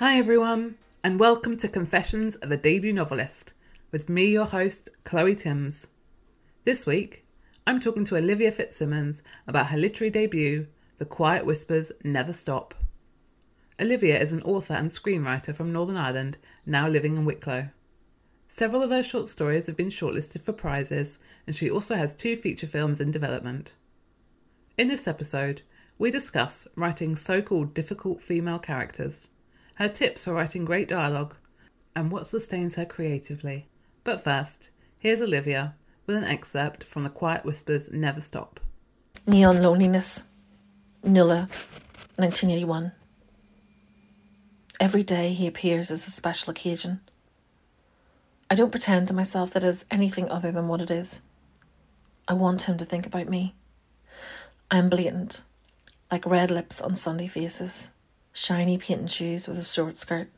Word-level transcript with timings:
Hi, 0.00 0.16
everyone, 0.16 0.76
and 1.04 1.20
welcome 1.20 1.58
to 1.58 1.68
Confessions 1.68 2.34
of 2.36 2.50
a 2.50 2.56
Debut 2.56 2.90
Novelist 2.90 3.52
with 3.92 4.08
me, 4.08 4.24
your 4.24 4.46
host, 4.46 4.88
Chloe 5.04 5.34
Timms. 5.34 5.88
This 6.64 6.86
week, 6.86 7.26
I'm 7.66 7.80
talking 7.80 8.06
to 8.06 8.16
Olivia 8.16 8.50
Fitzsimons 8.50 9.22
about 9.46 9.66
her 9.66 9.76
literary 9.76 10.08
debut, 10.08 10.68
The 10.96 11.04
Quiet 11.04 11.44
Whispers 11.44 11.92
Never 12.02 12.32
Stop. 12.32 12.74
Olivia 13.78 14.18
is 14.18 14.32
an 14.32 14.40
author 14.40 14.72
and 14.72 14.90
screenwriter 14.90 15.54
from 15.54 15.70
Northern 15.70 15.98
Ireland, 15.98 16.38
now 16.64 16.88
living 16.88 17.18
in 17.18 17.26
Wicklow. 17.26 17.68
Several 18.48 18.82
of 18.82 18.88
her 18.88 19.02
short 19.02 19.28
stories 19.28 19.66
have 19.66 19.76
been 19.76 19.90
shortlisted 19.90 20.40
for 20.40 20.54
prizes, 20.54 21.18
and 21.46 21.54
she 21.54 21.70
also 21.70 21.94
has 21.94 22.14
two 22.14 22.36
feature 22.36 22.66
films 22.66 23.00
in 23.00 23.10
development. 23.10 23.74
In 24.78 24.88
this 24.88 25.06
episode, 25.06 25.60
we 25.98 26.10
discuss 26.10 26.66
writing 26.74 27.16
so 27.16 27.42
called 27.42 27.74
difficult 27.74 28.22
female 28.22 28.58
characters 28.58 29.28
her 29.80 29.88
tips 29.88 30.24
for 30.24 30.34
writing 30.34 30.66
great 30.66 30.86
dialogue, 30.86 31.34
and 31.96 32.12
what 32.12 32.26
sustains 32.26 32.76
her 32.76 32.84
creatively. 32.84 33.66
But 34.04 34.22
first, 34.22 34.68
here's 34.98 35.22
Olivia 35.22 35.74
with 36.06 36.16
an 36.16 36.24
excerpt 36.24 36.84
from 36.84 37.02
The 37.02 37.08
Quiet 37.08 37.46
Whispers 37.46 37.90
Never 37.90 38.20
Stop. 38.20 38.60
Neon 39.26 39.62
Loneliness, 39.62 40.24
Nuala, 41.02 41.48
1981. 42.16 42.92
Every 44.78 45.02
day 45.02 45.32
he 45.32 45.46
appears 45.46 45.90
as 45.90 46.06
a 46.06 46.10
special 46.10 46.50
occasion. 46.50 47.00
I 48.50 48.56
don't 48.56 48.70
pretend 48.70 49.08
to 49.08 49.14
myself 49.14 49.52
that 49.52 49.64
it 49.64 49.68
is 49.68 49.86
anything 49.90 50.28
other 50.28 50.52
than 50.52 50.68
what 50.68 50.82
it 50.82 50.90
is. 50.90 51.22
I 52.28 52.34
want 52.34 52.68
him 52.68 52.76
to 52.76 52.84
think 52.84 53.06
about 53.06 53.30
me. 53.30 53.54
I 54.70 54.76
am 54.76 54.90
blatant, 54.90 55.42
like 56.12 56.26
red 56.26 56.50
lips 56.50 56.82
on 56.82 56.96
Sunday 56.96 57.28
faces 57.28 57.88
shiny 58.32 58.78
patent 58.78 59.10
shoes 59.10 59.48
with 59.48 59.58
a 59.58 59.64
short 59.64 59.98
skirt. 59.98 60.28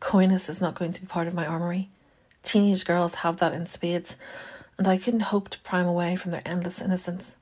Coyness 0.00 0.48
is 0.48 0.60
not 0.60 0.74
going 0.74 0.92
to 0.92 1.00
be 1.00 1.06
part 1.06 1.26
of 1.26 1.34
my 1.34 1.46
armory. 1.46 1.90
Teenage 2.42 2.84
girls 2.84 3.16
have 3.16 3.38
that 3.38 3.54
in 3.54 3.66
spades, 3.66 4.16
and 4.78 4.86
I 4.86 4.98
couldn't 4.98 5.20
hope 5.20 5.48
to 5.50 5.60
prime 5.60 5.86
away 5.86 6.16
from 6.16 6.30
their 6.30 6.42
endless 6.44 6.80
innocence, 6.80 7.36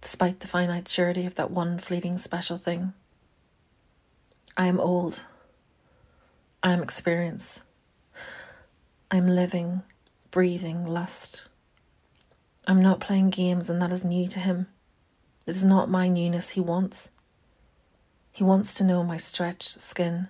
despite 0.00 0.40
the 0.40 0.46
finite 0.46 0.88
surety 0.88 1.24
of 1.24 1.36
that 1.36 1.50
one 1.50 1.78
fleeting 1.78 2.18
special 2.18 2.58
thing. 2.58 2.92
I 4.56 4.66
am 4.66 4.80
old. 4.80 5.22
I 6.62 6.72
am 6.72 6.82
experience. 6.82 7.62
I 9.10 9.16
am 9.16 9.28
living, 9.28 9.82
breathing 10.30 10.86
lust. 10.86 11.42
I'm 12.66 12.82
not 12.82 13.00
playing 13.00 13.30
games, 13.30 13.70
and 13.70 13.80
that 13.80 13.92
is 13.92 14.04
new 14.04 14.26
to 14.28 14.40
him. 14.40 14.66
It 15.46 15.54
is 15.54 15.64
not 15.64 15.88
my 15.88 16.08
newness 16.08 16.50
he 16.50 16.60
wants. 16.60 17.10
He 18.36 18.44
wants 18.44 18.74
to 18.74 18.84
know 18.84 19.02
my 19.02 19.16
stretched 19.16 19.80
skin, 19.80 20.28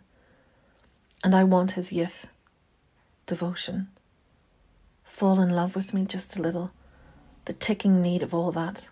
and 1.25 1.35
I 1.35 1.43
want 1.43 1.73
his 1.73 1.93
youth, 1.93 2.29
devotion. 3.27 3.89
Fall 5.03 5.41
in 5.41 5.51
love 5.51 5.75
with 5.75 5.93
me 5.93 6.05
just 6.05 6.37
a 6.37 6.41
little, 6.41 6.71
the 7.47 7.53
ticking 7.53 8.01
need 8.01 8.23
of 8.23 8.33
all 8.33 8.53
that. 8.53 8.87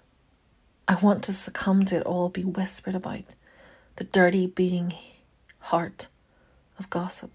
I 0.88 0.96
want 0.96 1.22
to 1.22 1.32
succumb 1.32 1.84
to 1.84 1.98
it 1.98 2.02
all, 2.02 2.28
be 2.28 2.42
whispered 2.42 2.96
about, 2.96 3.22
the 3.94 4.02
dirty 4.02 4.48
beating 4.48 4.94
heart 5.60 6.08
of 6.76 6.90
gossip. 6.90 7.30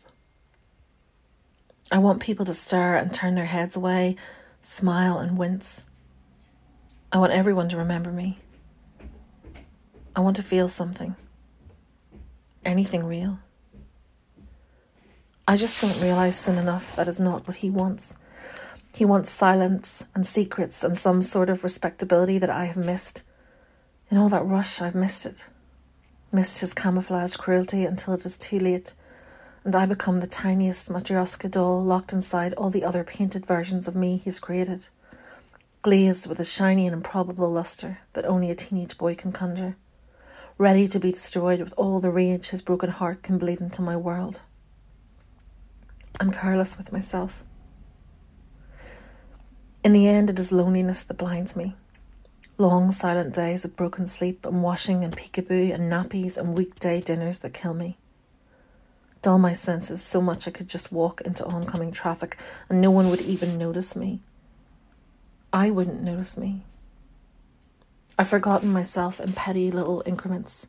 I 1.89 1.99
want 1.99 2.19
people 2.19 2.45
to 2.47 2.53
stare 2.53 2.97
and 2.97 3.13
turn 3.13 3.35
their 3.35 3.45
heads 3.45 3.77
away, 3.77 4.17
smile 4.61 5.17
and 5.17 5.37
wince. 5.37 5.85
I 7.09 7.19
want 7.19 7.31
everyone 7.31 7.69
to 7.69 7.77
remember 7.77 8.11
me. 8.11 8.39
I 10.13 10.19
want 10.19 10.35
to 10.35 10.43
feel 10.43 10.67
something 10.67 11.15
anything 12.69 13.03
real. 13.03 13.39
I 15.47 15.57
just 15.57 15.81
don't 15.81 15.99
realize 16.01 16.37
soon 16.37 16.59
enough 16.59 16.95
that 16.95 17.07
is 17.07 17.19
not 17.19 17.47
what 17.47 17.57
he 17.57 17.69
wants. 17.69 18.15
He 18.93 19.03
wants 19.03 19.31
silence 19.31 20.05
and 20.13 20.25
secrets 20.25 20.83
and 20.83 20.95
some 20.95 21.23
sort 21.23 21.49
of 21.49 21.63
respectability 21.63 22.37
that 22.37 22.49
I 22.49 22.65
have 22.65 22.77
missed. 22.77 23.23
In 24.11 24.17
all 24.17 24.29
that 24.29 24.45
rush, 24.45 24.81
I've 24.81 24.95
missed 24.95 25.25
it. 25.25 25.45
Missed 26.31 26.59
his 26.59 26.75
camouflage 26.75 27.35
cruelty 27.35 27.85
until 27.85 28.13
it 28.13 28.25
is 28.25 28.37
too 28.37 28.59
late, 28.59 28.93
and 29.63 29.75
I 29.75 29.87
become 29.87 30.19
the 30.19 30.27
tiniest 30.27 30.89
Matryoshka 30.89 31.49
doll 31.49 31.83
locked 31.83 32.13
inside 32.13 32.53
all 32.53 32.69
the 32.69 32.83
other 32.83 33.03
painted 33.03 33.45
versions 33.45 33.87
of 33.87 33.95
me 33.95 34.17
he's 34.17 34.39
created, 34.39 34.89
glazed 35.81 36.27
with 36.27 36.39
a 36.39 36.45
shiny 36.45 36.85
and 36.85 36.93
improbable 36.93 37.51
luster 37.51 37.99
that 38.13 38.25
only 38.25 38.51
a 38.51 38.55
teenage 38.55 38.97
boy 38.97 39.15
can 39.15 39.31
conjure 39.31 39.75
ready 40.59 40.85
to 40.85 40.99
be 40.99 41.13
destroyed 41.13 41.61
with 41.61 41.73
all 41.77 42.01
the 42.01 42.11
rage 42.11 42.49
his 42.49 42.61
broken 42.61 42.89
heart 42.89 43.23
can 43.23 43.37
bleed 43.37 43.61
into 43.61 43.81
my 43.81 43.95
world. 43.95 44.41
I'm 46.19 46.33
careless 46.33 46.77
with 46.77 46.91
myself. 46.91 47.45
In 49.85 49.93
the 49.93 50.05
end, 50.05 50.29
it 50.29 50.37
is 50.37 50.51
loneliness 50.51 51.03
that 51.03 51.13
blinds 51.13 51.55
me. 51.55 51.75
Long, 52.57 52.91
silent 52.91 53.33
days 53.33 53.63
of 53.63 53.77
broken 53.77 54.05
sleep 54.05 54.45
and 54.45 54.61
washing 54.61 55.01
and 55.05 55.15
peekaboo 55.15 55.73
and 55.73 55.89
nappies 55.89 56.37
and 56.37 56.57
weekday 56.57 56.99
dinners 56.99 57.39
that 57.39 57.53
kill 57.53 57.73
me. 57.73 57.97
Dull 59.21 59.39
my 59.39 59.53
senses 59.53 60.03
so 60.03 60.21
much 60.21 60.45
I 60.45 60.51
could 60.51 60.67
just 60.67 60.91
walk 60.91 61.21
into 61.21 61.45
oncoming 61.45 61.93
traffic 61.93 62.35
and 62.67 62.81
no 62.81 62.91
one 62.91 63.09
would 63.09 63.21
even 63.21 63.57
notice 63.57 63.95
me. 63.95 64.19
I 65.53 65.69
wouldn't 65.69 66.03
notice 66.03 66.35
me. 66.35 66.65
I've 68.19 68.27
forgotten 68.27 68.73
myself 68.73 69.21
in 69.21 69.31
petty 69.31 69.71
little 69.71 70.03
increments. 70.05 70.67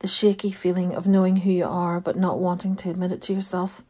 The 0.00 0.08
shaky 0.08 0.50
feeling 0.50 0.92
of 0.92 1.06
knowing 1.06 1.36
who 1.36 1.50
you 1.52 1.64
are 1.64 2.00
but 2.00 2.16
not 2.16 2.40
wanting 2.40 2.74
to 2.74 2.90
admit 2.90 3.12
it 3.12 3.22
to 3.22 3.32
yourself. 3.32 3.82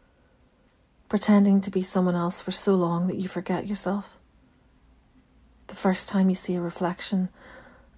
Pretending 1.08 1.62
to 1.62 1.70
be 1.70 1.80
someone 1.80 2.14
else 2.14 2.42
for 2.42 2.50
so 2.50 2.74
long 2.74 3.06
that 3.06 3.16
you 3.16 3.28
forget 3.28 3.66
yourself. 3.66 4.18
The 5.68 5.74
first 5.74 6.10
time 6.10 6.28
you 6.28 6.34
see 6.34 6.54
a 6.54 6.60
reflection 6.60 7.30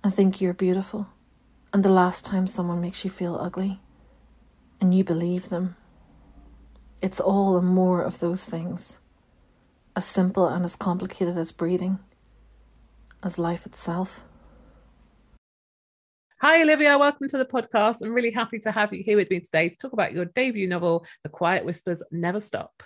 and 0.04 0.14
think 0.14 0.40
you're 0.40 0.54
beautiful, 0.54 1.08
and 1.72 1.82
the 1.82 1.88
last 1.88 2.24
time 2.24 2.46
someone 2.46 2.80
makes 2.80 3.04
you 3.04 3.10
feel 3.10 3.34
ugly, 3.34 3.80
and 4.80 4.94
you 4.94 5.02
believe 5.02 5.48
them. 5.48 5.74
It's 7.00 7.18
all 7.18 7.56
and 7.56 7.66
more 7.66 8.00
of 8.00 8.20
those 8.20 8.44
things, 8.44 9.00
as 9.96 10.04
simple 10.04 10.46
and 10.46 10.64
as 10.64 10.76
complicated 10.76 11.36
as 11.36 11.50
breathing, 11.50 11.98
as 13.24 13.40
life 13.40 13.66
itself. 13.66 14.24
Hi, 16.42 16.60
Olivia. 16.60 16.98
Welcome 16.98 17.28
to 17.28 17.38
the 17.38 17.44
podcast. 17.44 18.02
I'm 18.02 18.12
really 18.12 18.32
happy 18.32 18.58
to 18.58 18.72
have 18.72 18.92
you 18.92 19.04
here 19.04 19.16
with 19.16 19.30
me 19.30 19.38
today 19.38 19.68
to 19.68 19.76
talk 19.76 19.92
about 19.92 20.12
your 20.12 20.24
debut 20.24 20.66
novel, 20.66 21.06
The 21.22 21.28
Quiet 21.28 21.64
Whispers 21.64 22.02
Never 22.10 22.40
Stop. 22.40 22.82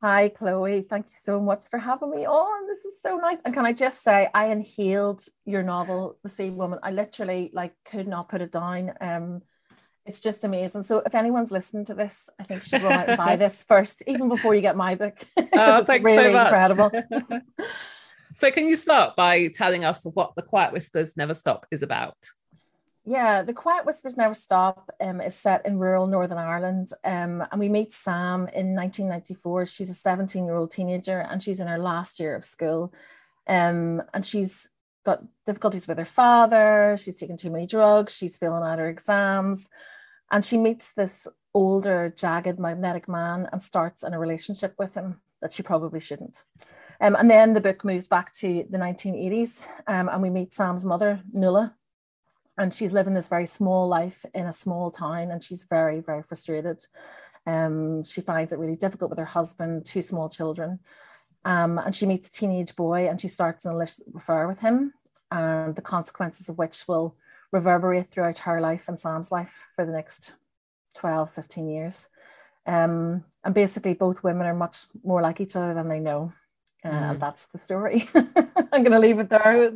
Hi, 0.00 0.28
Chloe. 0.28 0.86
Thank 0.88 1.06
you 1.06 1.16
so 1.26 1.40
much 1.40 1.64
for 1.68 1.80
having 1.80 2.10
me 2.10 2.24
on. 2.24 2.68
This 2.68 2.84
is 2.84 3.00
so 3.02 3.16
nice. 3.16 3.38
And 3.44 3.52
can 3.52 3.66
I 3.66 3.72
just 3.72 4.04
say, 4.04 4.28
I 4.32 4.52
inhaled 4.52 5.24
your 5.44 5.64
novel, 5.64 6.20
The 6.22 6.30
Seawomen. 6.30 6.78
I 6.84 6.92
literally 6.92 7.50
like 7.52 7.74
could 7.84 8.06
not 8.06 8.28
put 8.28 8.42
it 8.42 8.52
down. 8.52 8.92
Um, 9.00 9.42
it's 10.06 10.20
just 10.20 10.44
amazing. 10.44 10.84
So 10.84 11.02
if 11.04 11.16
anyone's 11.16 11.50
listening 11.50 11.86
to 11.86 11.94
this, 11.94 12.30
I 12.38 12.44
think 12.44 12.60
you 12.60 12.66
should 12.66 12.84
run 12.84 12.92
out 12.92 13.08
and 13.08 13.18
buy 13.18 13.34
this 13.34 13.64
first, 13.64 14.04
even 14.06 14.28
before 14.28 14.54
you 14.54 14.60
get 14.60 14.76
my 14.76 14.94
book. 14.94 15.18
Oh, 15.36 15.78
it's 15.78 15.88
really 15.88 16.32
so 16.32 16.40
incredible. 16.40 16.92
so 18.34 18.52
can 18.52 18.68
you 18.68 18.76
start 18.76 19.16
by 19.16 19.48
telling 19.48 19.84
us 19.84 20.04
what 20.04 20.34
the 20.36 20.42
Quiet 20.42 20.72
Whispers 20.72 21.16
Never 21.16 21.34
Stop 21.34 21.66
is 21.72 21.82
about? 21.82 22.14
Yeah, 23.04 23.42
The 23.42 23.52
Quiet 23.52 23.84
Whispers 23.84 24.16
Never 24.16 24.34
Stop 24.34 24.88
um, 25.00 25.20
is 25.20 25.34
set 25.34 25.66
in 25.66 25.78
rural 25.78 26.06
Northern 26.06 26.38
Ireland. 26.38 26.90
Um, 27.02 27.42
and 27.50 27.58
we 27.58 27.68
meet 27.68 27.92
Sam 27.92 28.46
in 28.54 28.76
1994. 28.76 29.66
She's 29.66 29.90
a 29.90 29.94
17 29.94 30.44
year 30.44 30.54
old 30.54 30.70
teenager 30.70 31.18
and 31.18 31.42
she's 31.42 31.58
in 31.58 31.66
her 31.66 31.78
last 31.78 32.20
year 32.20 32.36
of 32.36 32.44
school. 32.44 32.94
Um, 33.48 34.02
and 34.14 34.24
she's 34.24 34.70
got 35.04 35.24
difficulties 35.46 35.88
with 35.88 35.98
her 35.98 36.04
father. 36.04 36.96
She's 36.96 37.16
taken 37.16 37.36
too 37.36 37.50
many 37.50 37.66
drugs. 37.66 38.16
She's 38.16 38.38
failing 38.38 38.62
out 38.62 38.78
her 38.78 38.88
exams. 38.88 39.68
And 40.30 40.44
she 40.44 40.56
meets 40.56 40.92
this 40.92 41.26
older, 41.54 42.14
jagged, 42.16 42.60
magnetic 42.60 43.08
man 43.08 43.48
and 43.50 43.60
starts 43.60 44.04
in 44.04 44.14
a 44.14 44.18
relationship 44.18 44.74
with 44.78 44.94
him 44.94 45.20
that 45.40 45.52
she 45.52 45.64
probably 45.64 45.98
shouldn't. 45.98 46.44
Um, 47.00 47.16
and 47.16 47.28
then 47.28 47.52
the 47.52 47.60
book 47.60 47.84
moves 47.84 48.06
back 48.06 48.32
to 48.36 48.64
the 48.70 48.78
1980s 48.78 49.60
um, 49.88 50.08
and 50.08 50.22
we 50.22 50.30
meet 50.30 50.54
Sam's 50.54 50.86
mother, 50.86 51.20
Nuala, 51.32 51.74
and 52.62 52.72
she's 52.72 52.92
living 52.92 53.12
this 53.12 53.26
very 53.26 53.46
small 53.46 53.88
life 53.88 54.24
in 54.34 54.46
a 54.46 54.52
small 54.52 54.90
town 54.90 55.32
and 55.32 55.42
she's 55.42 55.64
very 55.64 56.00
very 56.00 56.22
frustrated. 56.22 56.84
Um, 57.44 58.04
she 58.04 58.20
finds 58.20 58.52
it 58.52 58.58
really 58.60 58.76
difficult 58.76 59.10
with 59.10 59.18
her 59.18 59.24
husband 59.24 59.84
two 59.84 60.00
small 60.00 60.28
children. 60.28 60.78
Um, 61.44 61.78
and 61.78 61.92
she 61.92 62.06
meets 62.06 62.28
a 62.28 62.32
teenage 62.32 62.76
boy 62.76 63.08
and 63.08 63.20
she 63.20 63.26
starts 63.26 63.64
an 63.64 63.72
illicit 63.72 64.06
affair 64.16 64.46
with 64.46 64.60
him 64.60 64.94
and 65.32 65.74
the 65.74 65.82
consequences 65.82 66.48
of 66.48 66.56
which 66.56 66.86
will 66.86 67.16
reverberate 67.50 68.06
throughout 68.06 68.38
her 68.38 68.60
life 68.60 68.88
and 68.88 68.98
sam's 68.98 69.32
life 69.32 69.66
for 69.74 69.84
the 69.84 69.92
next 69.92 70.34
12 70.94 71.30
15 71.30 71.68
years. 71.68 72.08
Um, 72.64 73.24
and 73.44 73.54
basically 73.54 73.94
both 73.94 74.22
women 74.22 74.46
are 74.46 74.54
much 74.54 74.86
more 75.02 75.20
like 75.20 75.40
each 75.40 75.56
other 75.56 75.74
than 75.74 75.88
they 75.88 75.98
know 75.98 76.32
uh, 76.84 76.88
Mm. 76.88 77.10
and 77.10 77.20
that's 77.20 77.46
the 77.46 77.58
story 77.58 78.08
i'm 78.14 78.82
going 78.82 78.90
to 78.92 78.98
leave 78.98 79.18
it 79.18 79.28
there. 79.28 79.70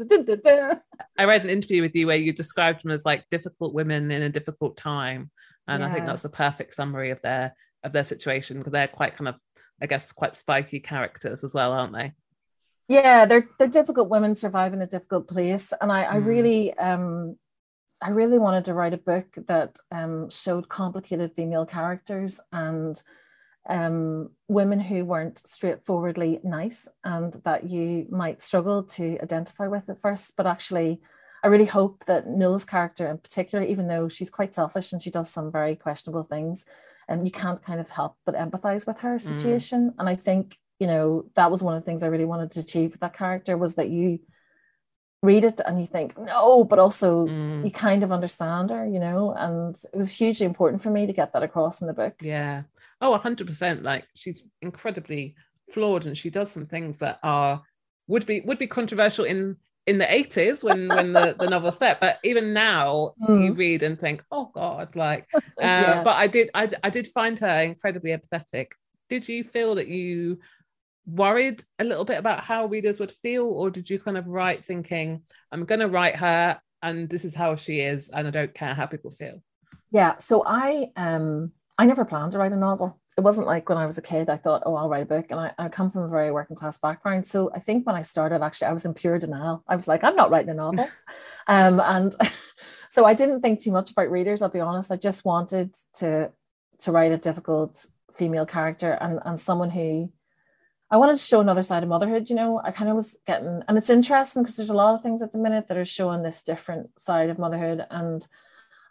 I 1.19 1.25
read 1.25 1.45
an 1.45 1.51
interview 1.51 1.83
with 1.83 1.95
you 1.95 2.07
where 2.07 2.17
you 2.17 2.33
described 2.33 2.83
them 2.83 2.91
as 2.91 3.05
like 3.05 3.25
difficult 3.31 3.73
women 3.75 4.11
in 4.11 4.23
a 4.23 4.29
difficult 4.29 4.77
time, 4.77 5.31
and 5.69 5.83
I 5.85 5.93
think 5.93 6.07
that's 6.07 6.25
a 6.25 6.29
perfect 6.29 6.75
summary 6.75 7.11
of 7.11 7.21
their 7.23 7.55
of 7.85 7.93
their 7.93 8.05
situation 8.05 8.59
because 8.59 8.73
they're 8.73 8.89
quite 8.89 9.15
kind 9.17 9.29
of, 9.29 9.37
I 9.81 9.87
guess, 9.87 10.13
quite 10.13 10.37
spiky 10.37 10.81
characters 10.81 11.45
as 11.45 11.55
well, 11.55 11.73
aren't 11.73 11.95
they? 11.95 12.13
yeah 12.89 13.27
they're 13.27 13.49
they're 13.59 13.67
difficult 13.67 14.09
women 14.09 14.35
survive 14.35 14.73
in 14.73 14.81
a 14.83 14.87
difficult 14.87 15.27
place 15.27 15.73
and 15.81 15.91
i 15.91 16.05
i 16.05 16.17
Mm. 16.19 16.27
really 16.27 16.75
um 16.79 17.37
i 18.01 18.11
really 18.11 18.39
wanted 18.39 18.65
to 18.67 18.75
write 18.75 18.95
a 18.95 18.99
book 18.99 19.27
that 19.49 19.77
um 19.91 20.31
showed 20.31 20.69
complicated 20.69 21.33
female 21.35 21.67
characters 21.67 22.39
and 22.53 23.03
um 23.69 24.31
women 24.49 24.79
who 24.79 25.05
weren't 25.05 25.47
straightforwardly 25.47 26.41
nice 26.45 26.89
and 27.05 27.41
that 27.45 27.69
you 27.69 28.07
might 28.11 28.43
struggle 28.43 28.83
to 28.83 29.19
identify 29.23 29.67
with 29.67 29.89
at 29.89 30.01
first. 30.01 30.35
But 30.37 30.47
actually 30.47 31.01
i 31.45 31.49
really 31.49 31.67
hope 31.67 32.05
that 32.07 32.27
Nuala's 32.27 32.65
character 32.65 33.07
in 33.09 33.19
particular 33.19 33.65
even 33.65 33.89
though 33.89 34.09
she's 34.09 34.31
quite 34.31 34.55
selfish 34.55 34.93
and 34.93 35.03
she 35.03 35.11
does 35.11 35.29
some 35.31 35.53
very 35.53 35.77
questionable 35.77 36.23
things 36.23 36.65
and 37.09 37.27
you 37.27 37.31
can't 37.31 37.63
kind 37.63 37.81
of 37.81 37.89
help 37.91 38.17
but 38.25 38.35
empathize 38.35 38.87
with 38.87 38.99
her 39.01 39.19
situation. 39.19 39.95
And 39.99 40.09
i 40.09 40.17
think 40.17 40.59
you 40.79 40.87
know 40.87 41.27
that 41.35 41.51
was 41.51 41.63
one 41.63 41.75
of 41.77 41.83
the 41.83 41.87
things 41.87 42.03
i 42.03 42.07
really 42.07 42.25
wanted 42.25 42.51
to 42.53 42.61
achieve 42.61 42.93
with 42.93 43.01
that 43.01 43.17
character 43.17 43.57
was 43.57 43.75
that 43.75 43.91
you 43.91 44.19
read 45.23 45.45
it 45.45 45.61
and 45.67 45.81
you 45.81 45.87
think 45.87 46.17
no 46.19 46.63
but 46.65 46.79
also 46.79 47.27
Mm. 47.27 47.65
you 47.65 47.71
kind 47.71 48.03
of 48.03 48.13
understand 48.13 48.71
her 48.71 48.87
you 48.87 49.01
know 49.01 49.33
and 49.33 49.75
it 49.93 49.97
was 49.97 50.13
hugely 50.13 50.47
important 50.47 50.83
for 50.83 50.91
me 50.91 51.07
to 51.07 51.13
get 51.13 51.33
that 51.33 51.43
across 51.43 51.81
in 51.81 51.87
the 51.87 51.93
book 51.95 52.15
Yeah. 52.23 52.63
Oh, 53.01 53.11
100%. 53.13 53.83
Like 53.83 54.05
she's 54.15 54.51
incredibly 54.63 55.35
flawed 55.73 56.07
and 56.07 56.17
she 56.17 56.31
does 56.31 56.51
some 56.53 56.65
things 56.65 56.99
that 57.01 57.19
are 57.23 57.63
would 58.09 58.25
be 58.27 58.41
would 58.47 58.59
be 58.59 58.67
controversial 58.67 59.25
in 59.25 59.57
in 59.87 59.99
the 59.99 60.05
80s 60.13 60.63
when 60.65 60.93
when 60.93 61.13
the, 61.13 61.35
the 61.39 61.47
novel 61.47 61.73
set 61.73 62.01
but 62.01 62.19
even 62.25 62.53
now 62.53 63.13
you 63.19 63.53
Mm. 63.53 63.57
read 63.57 63.83
and 63.83 63.99
think 63.99 64.23
oh 64.31 64.51
god 64.55 64.95
like 64.97 65.27
uh, 65.35 65.43
Yeah. 65.61 66.03
but 66.05 66.17
i 66.17 66.27
did 66.27 66.51
I, 66.55 66.71
I 66.85 66.91
did 66.91 67.07
find 67.09 67.39
her 67.39 67.63
incredibly 67.63 68.11
empathetic 68.17 68.69
did 69.09 69.29
you 69.29 69.43
feel 69.45 69.75
that 69.77 69.89
you 69.89 70.39
worried 71.07 71.63
a 71.79 71.85
little 71.85 72.05
bit 72.05 72.19
about 72.19 72.43
how 72.43 72.67
readers 72.67 72.99
would 72.99 73.13
feel 73.13 73.45
or 73.45 73.71
did 73.71 73.89
you 73.89 73.99
kind 73.99 74.19
of 74.19 74.27
write 74.27 74.65
thinking 74.65 75.23
i'm 75.53 75.65
going 75.65 75.81
to 75.81 75.89
write 75.89 76.17
her 76.17 76.61
and 76.83 77.09
this 77.09 77.25
is 77.25 77.35
how 77.35 77.55
she 77.55 77.81
is 77.81 78.09
and 78.09 78.27
i 78.27 78.31
don't 78.31 78.55
care 78.55 78.75
how 78.75 78.87
people 78.87 79.11
feel 79.13 79.41
yeah 79.93 80.15
so 80.19 80.43
i 80.47 80.91
um 80.97 81.53
i 81.79 81.87
never 81.87 82.05
planned 82.05 82.33
to 82.33 82.39
write 82.39 82.53
a 82.53 82.57
novel. 82.57 82.99
It 83.17 83.23
wasn't 83.23 83.47
like 83.47 83.69
when 83.69 83.79
i 83.79 83.87
was 83.87 83.97
a 83.97 84.03
kid 84.03 84.29
i 84.29 84.37
thought 84.37 84.65
oh 84.67 84.75
i'll 84.75 84.89
write 84.89 85.05
a 85.05 85.07
book 85.07 85.27
and 85.31 85.41
i, 85.41 85.53
I 85.59 85.69
come 85.69 85.91
from 85.91 86.03
a 86.03 86.09
very 86.09 86.33
working 86.33 86.57
class 86.57 86.77
background. 86.77 87.25
So 87.25 87.51
i 87.55 87.61
think 87.61 87.87
when 87.87 87.97
i 87.97 88.03
started 88.03 88.43
actually 88.43 88.67
i 88.67 88.73
was 88.73 88.85
in 88.85 88.93
pure 88.93 89.19
denial. 89.19 89.63
I 89.69 89.77
was 89.77 89.89
like 89.89 90.03
i'm 90.05 90.17
not 90.17 90.31
writing 90.31 90.51
a 90.51 90.55
novel. 90.55 90.89
Um 91.49 91.79
and 91.79 92.13
so 92.91 93.05
i 93.05 93.15
didn't 93.15 93.41
think 93.41 93.61
too 93.61 93.71
much 93.71 93.93
about 93.93 94.11
readers 94.11 94.43
i'll 94.43 94.49
be 94.49 94.61
honest. 94.61 94.91
I 94.91 94.97
just 94.97 95.25
wanted 95.25 95.77
to 95.95 96.33
to 96.81 96.93
write 96.93 97.13
a 97.13 97.17
difficult 97.17 97.87
female 98.13 98.45
character 98.45 98.99
and 99.01 99.21
and 99.25 99.39
someone 99.39 99.71
who 99.71 100.11
I 100.91 100.99
wanted 100.99 101.15
to 101.15 101.19
show 101.19 101.41
another 101.41 101.63
side 101.63 101.83
of 101.83 101.89
motherhood, 101.89 102.31
you 102.31 102.37
know. 102.37 102.61
I 102.63 102.71
kind 102.71 102.89
of 102.89 102.95
was 102.95 103.19
getting, 103.27 103.63
and 103.67 103.77
it's 103.77 103.91
interesting 103.91 104.43
because 104.43 104.57
there's 104.57 104.71
a 104.71 104.75
lot 104.75 104.95
of 104.95 105.03
things 105.03 105.21
at 105.21 105.33
the 105.33 105.39
minute 105.39 105.67
that 105.69 105.77
are 105.77 105.85
showing 105.85 106.23
this 106.23 106.43
different 106.43 106.91
side 107.01 107.29
of 107.29 107.39
motherhood. 107.39 107.85
And 107.91 108.27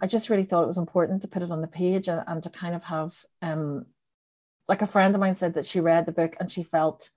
I 0.01 0.07
just 0.07 0.29
really 0.29 0.43
thought 0.43 0.63
it 0.63 0.67
was 0.67 0.77
important 0.77 1.21
to 1.21 1.29
put 1.29 1.41
it 1.41 1.51
on 1.51 1.61
the 1.61 1.67
page 1.67 2.09
and, 2.09 2.21
and 2.27 2.43
to 2.43 2.49
kind 2.49 2.75
of 2.75 2.83
have, 2.83 3.25
um, 3.41 3.85
like 4.67 4.81
a 4.81 4.87
friend 4.87 5.15
of 5.15 5.21
mine 5.21 5.35
said 5.35 5.53
that 5.53 5.65
she 5.65 5.79
read 5.79 6.05
the 6.05 6.11
book 6.11 6.35
and 6.37 6.51
she 6.51 6.63
felt, 6.63 7.11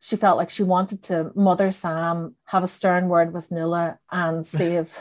she 0.00 0.16
felt 0.16 0.38
like 0.38 0.50
she 0.50 0.64
wanted 0.64 1.04
to 1.04 1.30
mother 1.36 1.70
Sam, 1.70 2.34
have 2.46 2.64
a 2.64 2.68
stern 2.68 3.08
word 3.08 3.32
with 3.32 3.52
Nuala, 3.52 4.00
and 4.10 4.44
save, 4.46 4.96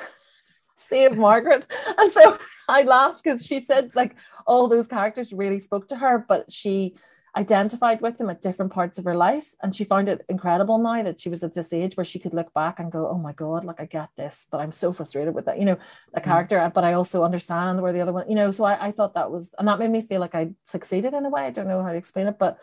save 0.76 1.18
Margaret. 1.18 1.66
And 1.98 2.12
so 2.12 2.38
I 2.68 2.84
laughed 2.84 3.24
because 3.24 3.44
she 3.44 3.60
said 3.60 3.92
like 3.96 4.16
all 4.46 4.68
those 4.68 4.88
characters 4.88 5.34
really 5.34 5.58
spoke 5.58 5.88
to 5.88 5.96
her, 5.96 6.24
but 6.28 6.52
she 6.52 6.96
identified 7.38 8.02
with 8.02 8.18
them 8.18 8.30
at 8.30 8.42
different 8.42 8.74
parts 8.74 8.98
of 8.98 9.06
her 9.06 9.16
life. 9.16 9.54
And 9.62 9.74
she 9.74 9.84
found 9.84 10.10
it 10.10 10.26
incredible 10.28 10.80
now 10.80 11.04
that 11.04 11.22
she 11.22 11.30
was 11.30 11.44
at 11.44 11.54
this 11.54 11.72
age 11.72 11.96
where 11.96 12.04
she 12.04 12.20
could 12.20 12.34
look 12.34 12.52
back 12.54 12.80
and 12.80 12.92
go, 12.92 13.08
oh 13.08 13.18
my 13.18 13.32
God, 13.32 13.64
like 13.64 13.80
I 13.80 13.86
get 13.86 14.10
this, 14.18 14.48
but 14.52 14.60
I'm 14.60 14.72
so 14.72 14.92
frustrated 14.92 15.36
with 15.36 15.46
that, 15.46 15.60
you 15.60 15.66
know, 15.66 15.78
a 16.16 16.20
mm. 16.20 16.24
character, 16.24 16.72
but 16.74 16.84
I 16.84 16.94
also 16.94 17.24
understand 17.24 17.82
where 17.82 17.94
the 17.94 18.02
other 18.02 18.14
one, 18.14 18.28
you 18.28 18.36
know, 18.36 18.50
so 18.50 18.66
I, 18.66 18.88
I 18.88 18.92
thought 18.92 19.14
that 19.14 19.32
was, 19.32 19.54
and 19.60 19.68
that 19.68 19.80
made 19.80 19.92
me 19.92 20.02
feel 20.02 20.20
like 20.20 20.36
I 20.36 20.50
succeeded 20.64 21.14
in 21.14 21.26
a 21.26 21.30
way. 21.30 21.46
I 21.46 21.52
don't 21.52 21.68
know 21.68 21.84
how 21.84 21.92
to 21.92 21.98
explain 21.98 22.28
it, 22.28 22.40
but 22.40 22.58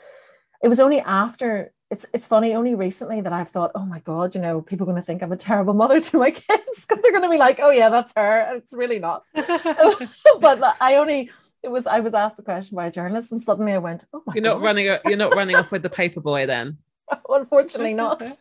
it 0.62 0.68
was 0.68 0.80
only 0.80 1.00
after 1.00 1.72
it's 1.90 2.06
it's 2.12 2.26
funny 2.26 2.54
only 2.54 2.74
recently 2.74 3.20
that 3.20 3.32
I've 3.32 3.50
thought, 3.50 3.70
oh 3.74 3.84
my 3.84 4.00
God, 4.00 4.34
you 4.34 4.40
know, 4.40 4.60
people 4.60 4.84
are 4.84 4.90
going 4.92 5.00
to 5.00 5.06
think 5.06 5.22
I'm 5.22 5.30
a 5.30 5.36
terrible 5.36 5.74
mother 5.74 6.00
to 6.08 6.18
my 6.18 6.30
kids 6.30 6.80
because 6.80 7.00
they're 7.00 7.12
going 7.12 7.22
to 7.22 7.30
be 7.30 7.36
like, 7.36 7.60
oh 7.60 7.70
yeah, 7.70 7.88
that's 7.88 8.12
her. 8.16 8.56
It's 8.56 8.72
really 8.72 8.98
not. 8.98 9.22
but 9.34 10.58
like, 10.58 10.76
I 10.80 10.96
only 10.96 11.30
it 11.64 11.70
was 11.70 11.86
I 11.86 12.00
was 12.00 12.14
asked 12.14 12.36
the 12.36 12.42
question 12.42 12.76
by 12.76 12.86
a 12.86 12.90
journalist 12.90 13.32
and 13.32 13.40
suddenly 13.40 13.72
I 13.72 13.78
went, 13.78 14.04
oh 14.12 14.22
my 14.26 14.34
you're 14.34 14.44
God. 14.44 14.54
not 14.54 14.60
running 14.62 14.88
a- 14.88 15.00
you're 15.06 15.16
not 15.16 15.34
running 15.40 15.56
off 15.56 15.72
with 15.72 15.82
the 15.82 15.90
paper 15.90 16.20
boy 16.20 16.46
then 16.46 16.78
Unfortunately 17.28 17.94
not. 17.94 18.22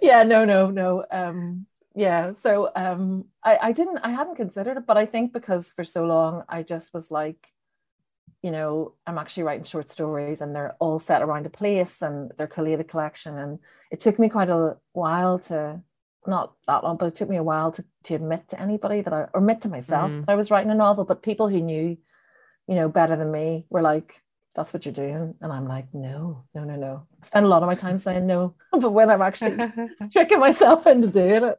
yeah, 0.00 0.22
no, 0.22 0.44
no, 0.44 0.70
no. 0.70 1.04
Um, 1.10 1.66
yeah, 1.94 2.32
so 2.32 2.70
um, 2.76 3.26
I, 3.42 3.58
I 3.62 3.72
didn't, 3.72 3.98
I 3.98 4.10
hadn't 4.10 4.36
considered 4.36 4.76
it, 4.76 4.86
but 4.86 4.96
I 4.96 5.06
think 5.06 5.32
because 5.32 5.72
for 5.72 5.84
so 5.84 6.04
long 6.04 6.44
I 6.48 6.62
just 6.62 6.92
was 6.92 7.10
like, 7.10 7.52
you 8.42 8.50
know, 8.50 8.94
I'm 9.06 9.18
actually 9.18 9.44
writing 9.44 9.64
short 9.64 9.88
stories 9.88 10.40
and 10.40 10.54
they're 10.54 10.76
all 10.78 10.98
set 10.98 11.22
around 11.22 11.46
a 11.46 11.50
place 11.50 12.02
and 12.02 12.30
they're 12.36 12.46
collated 12.46 12.88
collection. 12.88 13.38
And 13.38 13.58
it 13.90 14.00
took 14.00 14.18
me 14.18 14.28
quite 14.28 14.50
a 14.50 14.76
while 14.92 15.38
to, 15.40 15.80
not 16.28 16.54
that 16.66 16.84
long, 16.84 16.96
but 16.96 17.06
it 17.06 17.14
took 17.14 17.28
me 17.28 17.36
a 17.36 17.42
while 17.42 17.72
to, 17.72 17.84
to 18.04 18.14
admit 18.14 18.48
to 18.48 18.60
anybody 18.60 19.00
that 19.02 19.12
I, 19.12 19.22
or 19.32 19.40
admit 19.40 19.60
to 19.62 19.68
myself 19.68 20.10
Mm. 20.12 20.26
that 20.26 20.32
I 20.32 20.34
was 20.36 20.50
writing 20.50 20.70
a 20.70 20.74
novel. 20.74 21.04
But 21.04 21.22
people 21.22 21.48
who 21.48 21.60
knew, 21.60 21.96
you 22.68 22.74
know, 22.74 22.88
better 22.88 23.16
than 23.16 23.30
me 23.30 23.66
were 23.70 23.82
like, 23.82 24.14
that's 24.54 24.72
what 24.72 24.86
you're 24.86 24.94
doing. 24.94 25.34
And 25.40 25.52
I'm 25.52 25.68
like, 25.68 25.86
no, 25.92 26.44
no, 26.54 26.64
no, 26.64 26.76
no. 26.76 27.06
I 27.22 27.26
spend 27.26 27.46
a 27.46 27.48
lot 27.48 27.62
of 27.62 27.66
my 27.66 27.74
time 27.74 27.98
saying 27.98 28.26
no, 28.26 28.54
but 28.72 28.90
when 28.90 29.10
I'm 29.10 29.22
actually 29.22 29.58
tricking 30.12 30.40
myself 30.40 30.86
into 30.86 31.08
doing 31.08 31.44
it. 31.44 31.58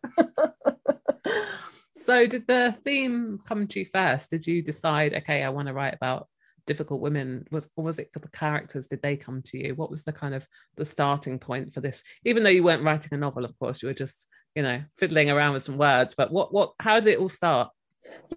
So, 1.95 2.25
did 2.25 2.47
the 2.47 2.73
theme 2.83 3.39
come 3.45 3.67
to 3.67 3.79
you 3.81 3.85
first? 3.93 4.31
Did 4.31 4.47
you 4.47 4.61
decide, 4.61 5.13
okay, 5.13 5.43
I 5.43 5.49
want 5.49 5.67
to 5.67 5.73
write 5.73 5.93
about 5.93 6.27
difficult 6.65 7.01
women? 7.01 7.45
Was 7.51 7.69
or 7.75 7.83
was 7.83 7.99
it 7.99 8.11
the 8.13 8.21
characters? 8.29 8.87
Did 8.87 9.01
they 9.01 9.17
come 9.17 9.41
to 9.47 9.57
you? 9.57 9.75
What 9.75 9.91
was 9.91 10.03
the 10.05 10.13
kind 10.13 10.33
of 10.33 10.47
the 10.77 10.85
starting 10.85 11.37
point 11.37 11.73
for 11.73 11.81
this? 11.81 12.03
Even 12.23 12.43
though 12.43 12.49
you 12.49 12.63
weren't 12.63 12.83
writing 12.83 13.09
a 13.11 13.17
novel, 13.17 13.43
of 13.43 13.57
course, 13.59 13.81
you 13.83 13.89
were 13.89 13.93
just, 13.93 14.25
you 14.57 14.63
know, 14.63 14.81
fiddling 14.97 15.29
around 15.29 15.53
with 15.53 15.63
some 15.63 15.77
words. 15.77 16.15
But 16.17 16.31
what, 16.31 16.51
what, 16.51 16.73
how 16.79 16.99
did 16.99 17.13
it 17.13 17.19
all 17.19 17.29
start? 17.29 17.69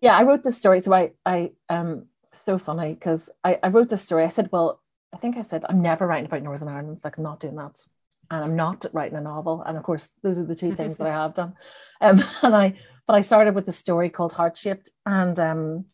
yeah, 0.01 0.17
I 0.17 0.23
wrote 0.23 0.43
this 0.43 0.59
story. 0.59 0.81
So 0.81 0.93
I, 0.93 1.13
I, 1.25 1.53
um, 1.71 2.07
so 2.45 2.59
funny 2.59 2.93
because 2.93 3.31
I, 3.43 3.59
I 3.63 3.69
wrote 3.69 3.89
this 3.89 4.03
story. 4.03 4.25
I 4.25 4.29
said, 4.29 4.51
well, 4.53 4.83
I 5.15 5.17
think 5.17 5.39
I 5.39 5.43
said 5.43 5.65
I'm 5.67 5.81
never 5.81 6.07
writing 6.07 6.27
about 6.27 6.43
Northern 6.43 6.69
Ireland. 6.69 6.97
It's 6.97 7.05
like 7.05 7.17
I'm 7.17 7.25
not 7.25 7.41
doing 7.41 7.57
that, 7.57 7.85
and 8.31 8.45
I'm 8.45 8.55
not 8.55 8.85
writing 8.93 9.17
a 9.17 9.21
novel. 9.21 9.63
And 9.63 9.79
of 9.79 9.83
course, 9.83 10.11
those 10.23 10.39
are 10.39 10.45
the 10.45 10.55
two 10.55 10.75
things 10.75 10.99
that 10.99 11.07
I 11.07 11.23
have 11.23 11.35
done. 11.35 11.55
Um, 12.03 12.19
and 12.43 12.57
I 12.57 12.79
but 13.07 13.17
I 13.17 13.21
started 13.21 13.55
with 13.55 13.69
a 13.69 13.73
story 13.73 14.09
called 14.09 14.33
Heart 14.33 14.57
Shaped, 14.57 14.89
and 15.05 15.39
um, 15.39 15.85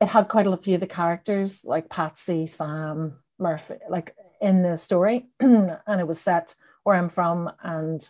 it 0.00 0.06
had 0.06 0.28
quite 0.28 0.46
a 0.46 0.56
few 0.56 0.74
of 0.74 0.80
the 0.80 0.86
characters 0.86 1.64
like 1.64 1.88
Patsy, 1.88 2.46
Sam, 2.46 3.18
Murphy, 3.40 3.74
like 3.88 4.14
in 4.40 4.62
the 4.62 4.76
story, 4.76 5.26
and 5.40 6.00
it 6.00 6.06
was 6.06 6.20
set 6.20 6.54
where 6.84 6.94
I'm 6.94 7.08
from, 7.08 7.50
and 7.60 8.08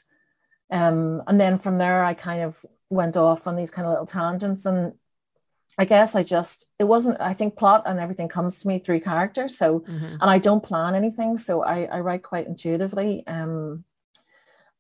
um, 0.73 1.23
and 1.29 1.41
then 1.41 1.59
from 1.59 1.79
there 1.79 2.03
I 2.03 2.15
kind 2.15 2.43
of 2.43 2.65
went 2.91 3.17
off 3.17 3.47
on 3.47 3.55
these 3.55 3.71
kind 3.71 3.87
of 3.87 3.91
little 3.91 4.07
tangents, 4.07 4.67
and 4.67 4.95
I 5.79 5.85
guess 5.85 6.17
I 6.17 6.23
just 6.23 6.67
it 6.79 6.85
wasn't. 6.85 7.21
I 7.21 7.35
think 7.35 7.57
plot 7.57 7.85
and 7.87 8.01
everything 8.01 8.29
comes 8.29 8.61
to 8.63 8.69
me 8.69 8.79
through 8.79 9.01
character, 9.01 9.49
so 9.49 9.81
mm-hmm. 9.81 10.17
and 10.21 10.25
I 10.25 10.39
don't 10.39 10.63
plan 10.63 10.95
anything, 10.95 11.39
so 11.39 11.63
I 11.63 11.85
I 11.85 12.01
write 12.01 12.23
quite 12.23 12.47
intuitively. 12.47 13.25
Um, 13.27 13.85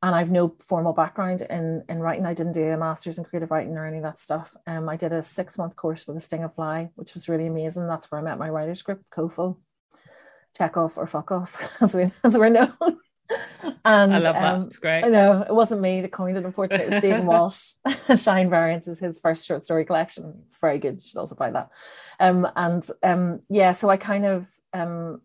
and 0.05 0.17
I've 0.17 0.33
no 0.33 0.57
formal 0.59 0.93
background 0.93 1.43
in 1.43 1.85
in 1.89 2.01
writing. 2.01 2.27
I 2.27 2.35
didn't 2.35 2.55
do 2.55 2.71
a 2.71 2.77
master's 2.77 3.19
in 3.19 3.25
creative 3.25 3.51
writing 3.51 3.77
or 3.77 3.87
any 3.87 3.99
of 3.99 4.03
that 4.03 4.19
stuff. 4.19 4.57
Um, 4.67 4.89
I 4.89 4.97
did 4.97 5.13
a 5.13 5.23
six 5.23 5.59
month 5.59 5.77
course 5.77 6.07
with 6.07 6.17
a 6.17 6.21
Stinging 6.21 6.49
Fly, 6.49 6.91
which 6.97 7.15
was 7.15 7.29
really 7.29 7.47
amazing. 7.47 7.87
That's 7.87 8.11
where 8.11 8.21
I 8.21 8.25
met 8.25 8.39
my 8.39 8.51
writers 8.51 8.83
group, 8.83 9.05
COFO, 9.13 9.59
check 10.57 10.77
off 10.77 10.99
or 10.99 11.07
fuck 11.07 11.31
off, 11.31 11.57
as 11.83 11.95
we 11.95 12.11
as 12.25 12.37
we're 12.37 12.49
known. 12.49 12.99
and 13.85 14.15
I 14.15 14.19
love 14.19 14.35
that. 14.35 14.55
Um, 14.55 14.67
it's 14.67 14.79
great. 14.79 15.05
I 15.05 15.09
know 15.09 15.43
it 15.43 15.55
wasn't 15.55 15.81
me 15.81 16.01
that 16.01 16.13
coined 16.13 16.37
it. 16.37 16.45
Unfortunately, 16.45 16.87
It 16.87 16.91
was 16.91 16.99
Stephen 16.99 17.27
Walsh. 17.27 17.73
Shine 18.17 18.51
Variations 18.51 18.89
is 18.89 18.99
his 18.99 19.21
first 19.21 19.47
short 19.47 19.65
story 19.65 19.85
collection. 19.85 20.43
It's 20.47 20.59
very 20.59 20.79
good. 20.79 20.95
You 20.95 21.01
should 21.01 21.19
also 21.19 21.35
buy 21.35 21.51
that. 21.51 21.71
Um, 22.21 22.49
and 22.57 22.87
um, 23.03 23.41
yeah, 23.49 23.73
so 23.73 23.89
I 23.89 23.97
kind 23.97 24.27
of 24.27 24.49
um, 24.73 25.21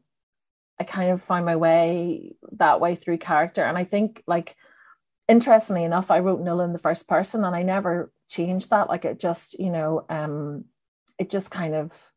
I 0.79 0.83
kind 0.83 1.11
of 1.11 1.23
find 1.23 1.45
my 1.45 1.55
way 1.55 2.35
that 2.53 2.79
way 2.79 2.95
through 2.95 3.17
character. 3.17 3.63
And 3.63 3.77
I 3.77 3.83
think, 3.83 4.23
like, 4.27 4.55
interestingly 5.27 5.83
enough, 5.83 6.11
I 6.11 6.19
wrote 6.19 6.41
Nuala 6.41 6.65
in 6.65 6.73
the 6.73 6.79
first 6.79 7.07
person 7.07 7.43
and 7.43 7.55
I 7.55 7.63
never 7.63 8.11
changed 8.29 8.69
that. 8.69 8.89
Like, 8.89 9.05
it 9.05 9.19
just, 9.19 9.59
you 9.59 9.71
know, 9.71 10.05
um, 10.09 10.65
it 11.17 11.29
just 11.29 11.51
kind 11.51 11.75
of 11.75 12.11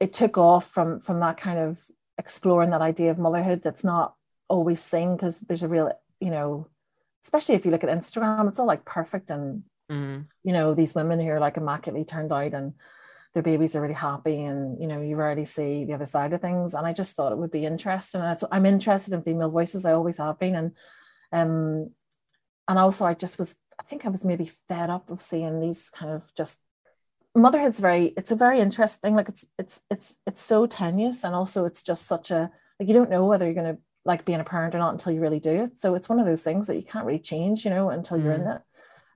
it 0.00 0.12
took 0.12 0.38
off 0.38 0.66
from 0.66 1.00
from 1.00 1.20
that 1.20 1.36
kind 1.36 1.58
of 1.58 1.80
exploring 2.18 2.70
that 2.70 2.82
idea 2.82 3.10
of 3.10 3.18
motherhood 3.18 3.62
that's 3.62 3.84
not 3.84 4.14
always 4.48 4.80
seen 4.80 5.16
because 5.16 5.40
there's 5.40 5.62
a 5.62 5.68
real, 5.68 5.92
you 6.20 6.30
know, 6.30 6.68
especially 7.22 7.54
if 7.54 7.64
you 7.64 7.70
look 7.70 7.84
at 7.84 7.90
Instagram, 7.90 8.48
it's 8.48 8.58
all 8.58 8.66
like 8.66 8.84
perfect 8.84 9.30
and 9.30 9.64
mm. 9.90 10.24
you 10.42 10.52
know, 10.52 10.74
these 10.74 10.94
women 10.94 11.20
who 11.20 11.28
are 11.28 11.40
like 11.40 11.56
immaculately 11.56 12.04
turned 12.04 12.32
out 12.32 12.54
and 12.54 12.74
their 13.34 13.42
babies 13.42 13.74
are 13.74 13.82
really 13.82 13.94
happy 13.94 14.44
and 14.44 14.80
you 14.80 14.86
know 14.86 15.00
you 15.00 15.16
rarely 15.16 15.44
see 15.44 15.84
the 15.84 15.92
other 15.92 16.04
side 16.04 16.32
of 16.32 16.40
things. 16.40 16.72
And 16.72 16.86
i 16.86 16.92
just 16.92 17.16
thought 17.16 17.32
it 17.32 17.38
would 17.38 17.50
be 17.50 17.66
interesting. 17.66 18.20
And 18.20 18.38
i'm 18.52 18.64
interested 18.64 19.12
in 19.12 19.22
female 19.22 19.50
voices. 19.50 19.84
I 19.84 19.92
always 19.92 20.18
have 20.18 20.38
been. 20.38 20.54
And 20.54 20.72
um 21.32 21.90
and 22.68 22.78
also 22.78 23.04
i 23.04 23.12
just 23.14 23.38
was 23.38 23.56
i 23.78 23.82
think 23.82 24.06
i 24.06 24.08
was 24.08 24.24
maybe 24.24 24.50
fed 24.68 24.88
up 24.88 25.10
of 25.10 25.20
seeing 25.20 25.60
these 25.60 25.90
kind 25.90 26.12
of 26.12 26.32
just 26.34 26.60
motherhood's 27.34 27.80
very 27.80 28.06
it's 28.16 28.30
a 28.30 28.36
very 28.36 28.60
interesting 28.60 29.00
thing 29.00 29.16
like 29.16 29.28
it's 29.28 29.44
it's 29.58 29.82
it's 29.90 30.18
it's 30.26 30.40
so 30.40 30.66
tenuous 30.66 31.24
and 31.24 31.34
also 31.34 31.64
it's 31.64 31.82
just 31.82 32.06
such 32.06 32.30
a 32.30 32.50
like 32.78 32.88
you 32.88 32.94
don't 32.94 33.10
know 33.10 33.26
whether 33.26 33.44
you're 33.44 33.54
going 33.54 33.74
to 33.76 33.82
like 34.04 34.24
being 34.24 34.40
a 34.40 34.44
parent 34.44 34.74
or 34.74 34.78
not 34.78 34.92
until 34.92 35.12
you 35.12 35.20
really 35.20 35.40
do 35.40 35.64
it 35.64 35.78
so 35.78 35.94
it's 35.94 36.08
one 36.08 36.20
of 36.20 36.26
those 36.26 36.42
things 36.42 36.66
that 36.66 36.76
you 36.76 36.82
can't 36.82 37.06
really 37.06 37.18
change 37.18 37.64
you 37.64 37.70
know 37.70 37.90
until 37.90 38.18
you're 38.18 38.32
in 38.32 38.42
mm. 38.42 38.56
it 38.56 38.62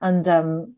and 0.01 0.27
um 0.27 0.75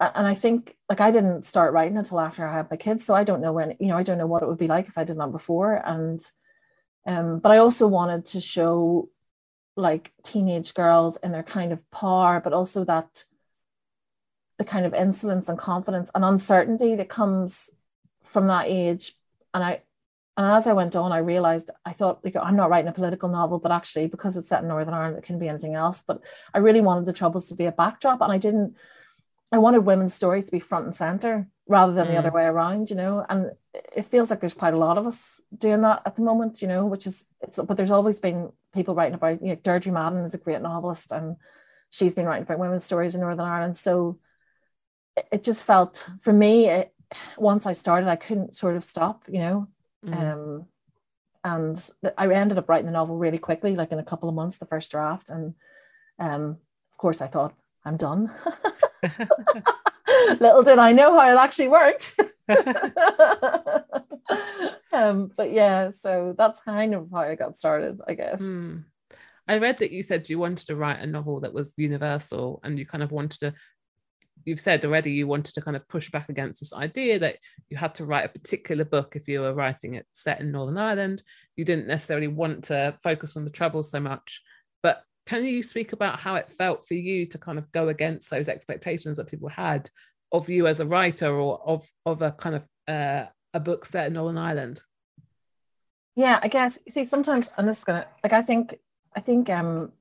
and 0.00 0.26
I 0.26 0.34
think 0.34 0.76
like 0.88 1.00
I 1.00 1.10
didn't 1.10 1.44
start 1.44 1.74
writing 1.74 1.98
until 1.98 2.20
after 2.20 2.46
I 2.46 2.52
had 2.52 2.70
my 2.70 2.76
kids, 2.76 3.04
so 3.04 3.14
I 3.14 3.22
don't 3.24 3.42
know 3.42 3.52
when 3.52 3.76
you 3.78 3.88
know 3.88 3.98
I 3.98 4.02
don't 4.02 4.18
know 4.18 4.26
what 4.26 4.42
it 4.42 4.48
would 4.48 4.58
be 4.58 4.66
like 4.66 4.88
if 4.88 4.96
I 4.96 5.04
did 5.04 5.18
that 5.18 5.30
before. 5.30 5.74
And 5.74 6.24
um, 7.06 7.38
but 7.38 7.52
I 7.52 7.58
also 7.58 7.86
wanted 7.86 8.24
to 8.26 8.40
show 8.40 9.10
like 9.76 10.12
teenage 10.22 10.74
girls 10.74 11.16
and 11.18 11.34
their 11.34 11.42
kind 11.42 11.72
of 11.72 11.88
power, 11.90 12.40
but 12.42 12.54
also 12.54 12.84
that 12.84 13.24
the 14.58 14.64
kind 14.64 14.86
of 14.86 14.94
insolence 14.94 15.48
and 15.48 15.58
confidence 15.58 16.10
and 16.14 16.24
uncertainty 16.24 16.96
that 16.96 17.08
comes 17.08 17.70
from 18.24 18.46
that 18.46 18.66
age. 18.66 19.12
And 19.52 19.62
I 19.62 19.82
and 20.40 20.50
as 20.50 20.66
I 20.66 20.72
went 20.72 20.96
on, 20.96 21.12
I 21.12 21.18
realized 21.18 21.70
I 21.84 21.92
thought 21.92 22.24
like 22.24 22.34
I'm 22.34 22.56
not 22.56 22.70
writing 22.70 22.88
a 22.88 22.92
political 22.92 23.28
novel, 23.28 23.58
but 23.58 23.72
actually 23.72 24.06
because 24.06 24.38
it's 24.38 24.48
set 24.48 24.62
in 24.62 24.68
Northern 24.68 24.94
Ireland, 24.94 25.18
it 25.18 25.24
can 25.24 25.38
be 25.38 25.50
anything 25.50 25.74
else. 25.74 26.02
But 26.02 26.22
I 26.54 26.58
really 26.58 26.80
wanted 26.80 27.04
the 27.04 27.12
troubles 27.12 27.48
to 27.48 27.54
be 27.54 27.66
a 27.66 27.72
backdrop, 27.72 28.22
and 28.22 28.32
I 28.32 28.38
didn't 28.38 28.74
I 29.52 29.58
wanted 29.58 29.80
women's 29.80 30.14
stories 30.14 30.46
to 30.46 30.52
be 30.52 30.58
front 30.58 30.86
and 30.86 30.94
center 30.94 31.46
rather 31.66 31.92
than 31.92 32.06
mm. 32.06 32.12
the 32.12 32.16
other 32.16 32.30
mm. 32.30 32.36
way 32.36 32.44
around, 32.44 32.88
you 32.88 32.96
know. 32.96 33.22
And 33.28 33.50
it 33.74 34.06
feels 34.06 34.30
like 34.30 34.40
there's 34.40 34.54
quite 34.54 34.72
a 34.72 34.78
lot 34.78 34.96
of 34.96 35.06
us 35.06 35.42
doing 35.54 35.82
that 35.82 36.00
at 36.06 36.16
the 36.16 36.22
moment, 36.22 36.62
you 36.62 36.68
know, 36.68 36.86
which 36.86 37.06
is 37.06 37.26
it's 37.42 37.58
but 37.58 37.76
there's 37.76 37.90
always 37.90 38.18
been 38.18 38.50
people 38.72 38.94
writing 38.94 39.16
about, 39.16 39.42
you 39.42 39.48
know, 39.48 39.56
Deirdre 39.56 39.92
Madden 39.92 40.24
is 40.24 40.32
a 40.32 40.38
great 40.38 40.62
novelist 40.62 41.12
and 41.12 41.36
she's 41.90 42.14
been 42.14 42.24
writing 42.24 42.44
about 42.44 42.60
women's 42.60 42.84
stories 42.84 43.14
in 43.14 43.20
Northern 43.20 43.44
Ireland. 43.44 43.76
So 43.76 44.18
it, 45.18 45.28
it 45.32 45.44
just 45.44 45.64
felt 45.64 46.08
for 46.22 46.32
me, 46.32 46.70
it, 46.70 46.94
once 47.36 47.66
I 47.66 47.74
started, 47.74 48.08
I 48.08 48.16
couldn't 48.16 48.54
sort 48.54 48.76
of 48.76 48.84
stop, 48.84 49.24
you 49.28 49.40
know. 49.40 49.68
Mm. 50.04 50.32
Um 50.32 50.66
and 51.42 51.90
I 52.18 52.30
ended 52.32 52.58
up 52.58 52.68
writing 52.68 52.86
the 52.86 52.92
novel 52.92 53.16
really 53.16 53.38
quickly, 53.38 53.74
like 53.74 53.92
in 53.92 53.98
a 53.98 54.04
couple 54.04 54.28
of 54.28 54.34
months, 54.34 54.58
the 54.58 54.66
first 54.66 54.90
draft. 54.90 55.30
And 55.30 55.54
um, 56.18 56.58
of 56.92 56.98
course 56.98 57.22
I 57.22 57.28
thought, 57.28 57.54
I'm 57.84 57.96
done. 57.96 58.30
Little 60.40 60.62
did 60.62 60.78
I 60.78 60.92
know 60.92 61.18
how 61.18 61.32
it 61.32 61.38
actually 61.38 61.68
worked. 61.68 62.14
um, 64.92 65.32
but 65.34 65.52
yeah, 65.52 65.90
so 65.92 66.34
that's 66.36 66.60
kind 66.60 66.94
of 66.94 67.08
how 67.10 67.20
I 67.20 67.36
got 67.36 67.56
started, 67.56 68.00
I 68.06 68.12
guess. 68.14 68.42
Mm. 68.42 68.84
I 69.48 69.56
read 69.58 69.78
that 69.78 69.92
you 69.92 70.02
said 70.02 70.28
you 70.28 70.38
wanted 70.38 70.66
to 70.66 70.76
write 70.76 71.00
a 71.00 71.06
novel 71.06 71.40
that 71.40 71.54
was 71.54 71.72
universal 71.76 72.60
and 72.62 72.78
you 72.78 72.84
kind 72.84 73.02
of 73.02 73.12
wanted 73.12 73.40
to 73.40 73.54
you've 74.44 74.60
said 74.60 74.84
already 74.84 75.12
you 75.12 75.26
wanted 75.26 75.54
to 75.54 75.60
kind 75.60 75.76
of 75.76 75.86
push 75.88 76.10
back 76.10 76.28
against 76.28 76.60
this 76.60 76.72
idea 76.72 77.18
that 77.18 77.36
you 77.68 77.76
had 77.76 77.94
to 77.96 78.04
write 78.04 78.24
a 78.24 78.28
particular 78.28 78.84
book 78.84 79.14
if 79.14 79.28
you 79.28 79.40
were 79.40 79.54
writing 79.54 79.94
it 79.94 80.06
set 80.12 80.40
in 80.40 80.50
Northern 80.50 80.78
Ireland. 80.78 81.22
You 81.56 81.64
didn't 81.64 81.86
necessarily 81.86 82.28
want 82.28 82.64
to 82.64 82.96
focus 83.02 83.36
on 83.36 83.44
the 83.44 83.50
troubles 83.50 83.90
so 83.90 84.00
much. 84.00 84.42
But 84.82 85.02
can 85.26 85.44
you 85.44 85.62
speak 85.62 85.92
about 85.92 86.20
how 86.20 86.36
it 86.36 86.50
felt 86.50 86.86
for 86.86 86.94
you 86.94 87.26
to 87.26 87.38
kind 87.38 87.58
of 87.58 87.70
go 87.72 87.88
against 87.88 88.30
those 88.30 88.48
expectations 88.48 89.16
that 89.16 89.30
people 89.30 89.48
had 89.48 89.88
of 90.32 90.48
you 90.48 90.66
as 90.66 90.80
a 90.80 90.86
writer 90.86 91.34
or 91.34 91.60
of 91.64 91.86
of 92.06 92.22
a 92.22 92.32
kind 92.32 92.56
of 92.56 92.62
uh, 92.88 93.26
a 93.52 93.60
book 93.60 93.86
set 93.86 94.06
in 94.06 94.14
Northern 94.14 94.38
Ireland? 94.38 94.80
Yeah, 96.16 96.38
I 96.42 96.48
guess 96.48 96.78
you 96.84 96.92
see 96.92 97.06
sometimes, 97.06 97.50
this 97.58 97.78
is 97.78 97.84
gonna 97.84 98.06
like 98.22 98.32
I 98.32 98.42
think 98.42 98.78
I 99.14 99.20
think 99.20 99.50
um 99.50 99.92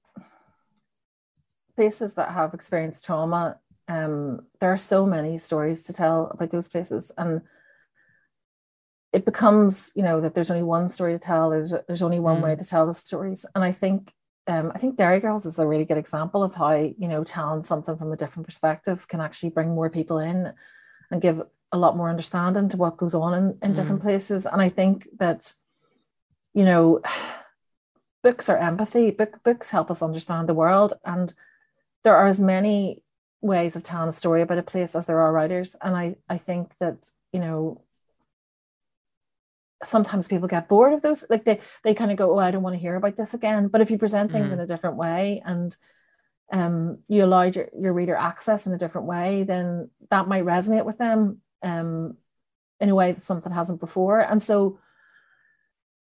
places 1.75 2.15
that 2.15 2.31
have 2.31 2.53
experienced 2.53 3.05
trauma, 3.05 3.57
um, 3.89 4.41
there 4.61 4.71
are 4.71 4.77
so 4.77 5.05
many 5.05 5.37
stories 5.39 5.83
to 5.83 5.93
tell 5.93 6.29
about 6.31 6.51
those 6.51 6.67
places, 6.67 7.11
and 7.17 7.41
it 9.11 9.25
becomes 9.25 9.91
you 9.95 10.03
know 10.03 10.21
that 10.21 10.35
there's 10.35 10.51
only 10.51 10.63
one 10.63 10.91
story 10.91 11.13
to 11.13 11.19
tell. 11.19 11.49
There's 11.49 11.73
there's 11.87 12.03
only 12.03 12.19
one 12.19 12.37
mm. 12.37 12.43
way 12.43 12.55
to 12.55 12.63
tell 12.63 12.85
the 12.85 12.93
stories, 12.93 13.47
and 13.55 13.63
I 13.63 13.71
think 13.71 14.13
um, 14.47 14.71
I 14.75 14.77
think 14.77 14.95
Derry 14.95 15.19
Girls 15.19 15.47
is 15.47 15.57
a 15.57 15.65
really 15.65 15.85
good 15.85 15.97
example 15.97 16.43
of 16.43 16.53
how 16.53 16.75
you 16.75 17.07
know 17.07 17.23
telling 17.23 17.63
something 17.63 17.97
from 17.97 18.13
a 18.13 18.15
different 18.15 18.45
perspective 18.45 19.07
can 19.07 19.21
actually 19.21 19.49
bring 19.49 19.69
more 19.69 19.89
people 19.89 20.19
in 20.19 20.53
and 21.09 21.21
give 21.21 21.41
a 21.71 21.77
lot 21.77 21.97
more 21.97 22.09
understanding 22.09 22.69
to 22.69 22.77
what 22.77 22.97
goes 22.97 23.15
on 23.15 23.33
in, 23.33 23.57
in 23.63 23.71
mm. 23.71 23.75
different 23.75 24.03
places. 24.03 24.45
And 24.45 24.61
I 24.61 24.69
think 24.69 25.07
that 25.17 25.51
you 26.53 26.63
know 26.63 27.01
books 28.23 28.49
are 28.49 28.57
empathy. 28.57 29.09
Book 29.09 29.43
books 29.43 29.71
help 29.71 29.89
us 29.89 30.03
understand 30.03 30.47
the 30.47 30.53
world, 30.53 30.93
and 31.03 31.33
there 32.03 32.15
are 32.15 32.27
as 32.27 32.39
many 32.39 33.01
ways 33.41 33.75
of 33.75 33.83
telling 33.83 34.09
a 34.09 34.13
story 34.13 34.41
about 34.41 34.57
a 34.57 34.63
place 34.63 34.95
as 34.95 35.05
there 35.05 35.19
are 35.21 35.31
writers. 35.31 35.75
And 35.81 35.95
I 35.95 36.15
I 36.27 36.37
think 36.37 36.73
that 36.79 37.09
you 37.31 37.39
know 37.39 37.81
sometimes 39.83 40.27
people 40.27 40.47
get 40.47 40.67
bored 40.67 40.93
of 40.93 41.01
those 41.01 41.23
like 41.29 41.45
they 41.45 41.59
they 41.83 41.93
kind 41.93 42.11
of 42.11 42.17
go 42.17 42.33
oh 42.33 42.39
i 42.39 42.51
don't 42.51 42.63
want 42.63 42.73
to 42.73 42.79
hear 42.79 42.95
about 42.95 43.15
this 43.15 43.33
again 43.33 43.67
but 43.67 43.81
if 43.81 43.89
you 43.89 43.97
present 43.97 44.31
things 44.31 44.49
mm. 44.49 44.53
in 44.53 44.59
a 44.59 44.67
different 44.67 44.97
way 44.97 45.41
and 45.45 45.75
um 46.51 46.97
you 47.07 47.23
allow 47.23 47.43
your, 47.43 47.69
your 47.77 47.93
reader 47.93 48.15
access 48.15 48.67
in 48.67 48.73
a 48.73 48.77
different 48.77 49.07
way 49.07 49.43
then 49.43 49.89
that 50.09 50.27
might 50.27 50.43
resonate 50.43 50.85
with 50.85 50.97
them 50.97 51.39
um 51.63 52.17
in 52.79 52.89
a 52.89 52.95
way 52.95 53.11
that 53.11 53.23
something 53.23 53.53
hasn't 53.53 53.79
before 53.79 54.19
and 54.19 54.41
so 54.41 54.79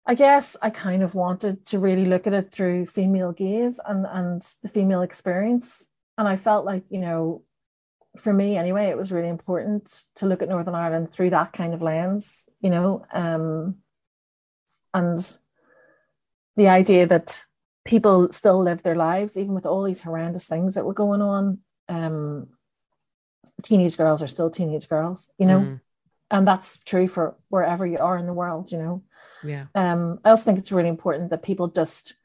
i 0.06 0.16
guess 0.16 0.56
i 0.62 0.70
kind 0.70 1.04
of 1.04 1.14
wanted 1.14 1.66
to 1.66 1.78
really 1.78 2.06
look 2.06 2.28
at 2.28 2.34
it 2.34 2.52
through 2.52 2.86
female 2.86 3.34
gaze 3.34 3.80
and 3.86 4.06
and 4.06 4.42
the 4.62 4.70
female 4.70 5.02
experience 5.02 5.92
and 6.18 6.28
i 6.28 6.36
felt 6.38 6.66
like 6.66 6.84
you 6.90 7.00
know 7.00 7.44
for 8.18 8.34
me 8.34 8.58
anyway, 8.58 8.86
it 8.86 8.98
was 8.98 9.12
really 9.12 9.30
important 9.30 10.06
to 10.16 10.26
look 10.26 10.42
at 10.42 10.50
Northern 10.50 10.76
Ireland 10.76 11.12
through 11.12 11.32
that 11.32 11.54
kind 11.54 11.74
of 11.74 11.82
lens, 11.82 12.50
you 12.62 12.70
know, 12.70 13.06
um, 13.14 13.78
and 14.94 15.38
the 16.56 16.68
idea 16.68 17.06
that 17.08 17.44
people 17.84 18.32
still 18.32 18.62
live 18.64 18.82
their 18.82 18.96
lives 18.96 19.38
even 19.38 19.54
with 19.54 19.66
all 19.66 19.84
these 19.84 20.02
horrendous 20.02 20.48
things 20.48 20.76
that 20.76 20.86
were 20.86 20.94
going 20.94 21.22
on. 21.22 21.60
Um, 21.88 22.48
teenage 23.62 23.98
girls 23.98 24.24
are 24.24 24.28
still 24.28 24.50
teenage 24.50 24.90
girls, 24.90 25.30
you 25.38 25.46
know, 25.46 25.60
mm. 25.60 25.82
and 26.32 26.48
that's 26.48 26.78
true 26.84 27.08
for 27.08 27.36
wherever 27.50 27.86
you 27.86 27.98
are 27.98 28.18
in 28.18 28.26
the 28.26 28.34
world, 28.34 28.72
you 28.72 28.78
know. 28.78 29.04
Yeah. 29.44 29.66
Um, 29.76 30.20
I 30.24 30.30
also 30.30 30.46
think 30.46 30.60
it's 30.60 30.72
really 30.72 30.90
important 30.90 31.30
that 31.30 31.44
people 31.44 31.68
just 31.68 32.16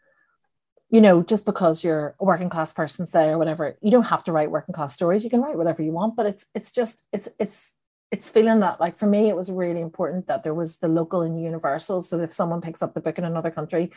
you 0.91 1.01
know, 1.01 1.23
just 1.23 1.45
because 1.45 1.85
you're 1.85 2.15
a 2.19 2.25
working 2.25 2.51
class 2.51 2.73
person, 2.73 3.07
say, 3.07 3.29
or 3.29 3.39
whatever, 3.39 3.77
you 3.81 3.91
don't 3.91 4.05
have 4.05 4.25
to 4.25 4.33
write 4.33 4.51
working 4.51 4.75
class 4.75 4.95
stories. 4.95 5.23
You 5.23 5.31
can 5.31 5.41
write 5.41 5.57
whatever 5.57 5.83
you 5.83 5.93
want, 5.93 6.17
but 6.17 6.27
it's 6.27 6.47
it's 6.55 6.73
just 6.73 7.05
it's 7.13 7.29
it's 7.39 7.73
it's 8.11 8.29
feeling 8.29 8.61
that 8.61 8.81
like 8.81 8.99
for 8.99 9.07
me 9.07 9.29
it 9.29 9.37
was 9.37 9.51
really 9.51 9.81
important 9.81 10.27
that 10.27 10.43
there 10.43 10.55
was 10.55 10.79
the 10.79 10.89
local 10.89 11.23
and 11.23 11.41
universal 11.41 12.03
so 12.03 12.19
if 12.21 12.33
someone 12.33 12.61
picks 12.61 12.83
up 12.83 12.93
the 12.93 13.01
book 13.01 13.19
in 13.19 13.25
another 13.25 13.51
country 13.51 13.91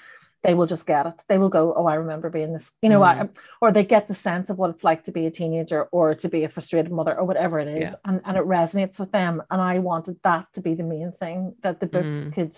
they 0.43 0.53
will 0.53 0.67
just 0.67 0.85
get 0.85 1.05
it 1.05 1.15
they 1.27 1.37
will 1.37 1.49
go 1.49 1.73
oh 1.75 1.87
i 1.87 1.95
remember 1.95 2.29
being 2.29 2.53
this 2.53 2.71
you 2.81 2.89
know 2.89 2.99
mm. 2.99 3.05
I, 3.05 3.29
or 3.59 3.71
they 3.71 3.83
get 3.83 4.07
the 4.07 4.13
sense 4.13 4.49
of 4.49 4.57
what 4.57 4.69
it's 4.69 4.83
like 4.83 5.03
to 5.05 5.11
be 5.11 5.25
a 5.25 5.31
teenager 5.31 5.85
or 5.85 6.13
to 6.15 6.29
be 6.29 6.43
a 6.43 6.49
frustrated 6.49 6.91
mother 6.91 7.17
or 7.17 7.25
whatever 7.25 7.59
it 7.59 7.67
is 7.67 7.89
yeah. 7.89 7.95
and, 8.05 8.21
and 8.25 8.37
it 8.37 8.43
resonates 8.43 8.99
with 8.99 9.11
them 9.11 9.41
and 9.49 9.61
i 9.61 9.79
wanted 9.79 10.19
that 10.23 10.45
to 10.53 10.61
be 10.61 10.75
the 10.75 10.83
main 10.83 11.11
thing 11.11 11.55
that 11.61 11.79
the 11.79 11.87
book 11.87 12.05
mm. 12.05 12.33
could 12.33 12.55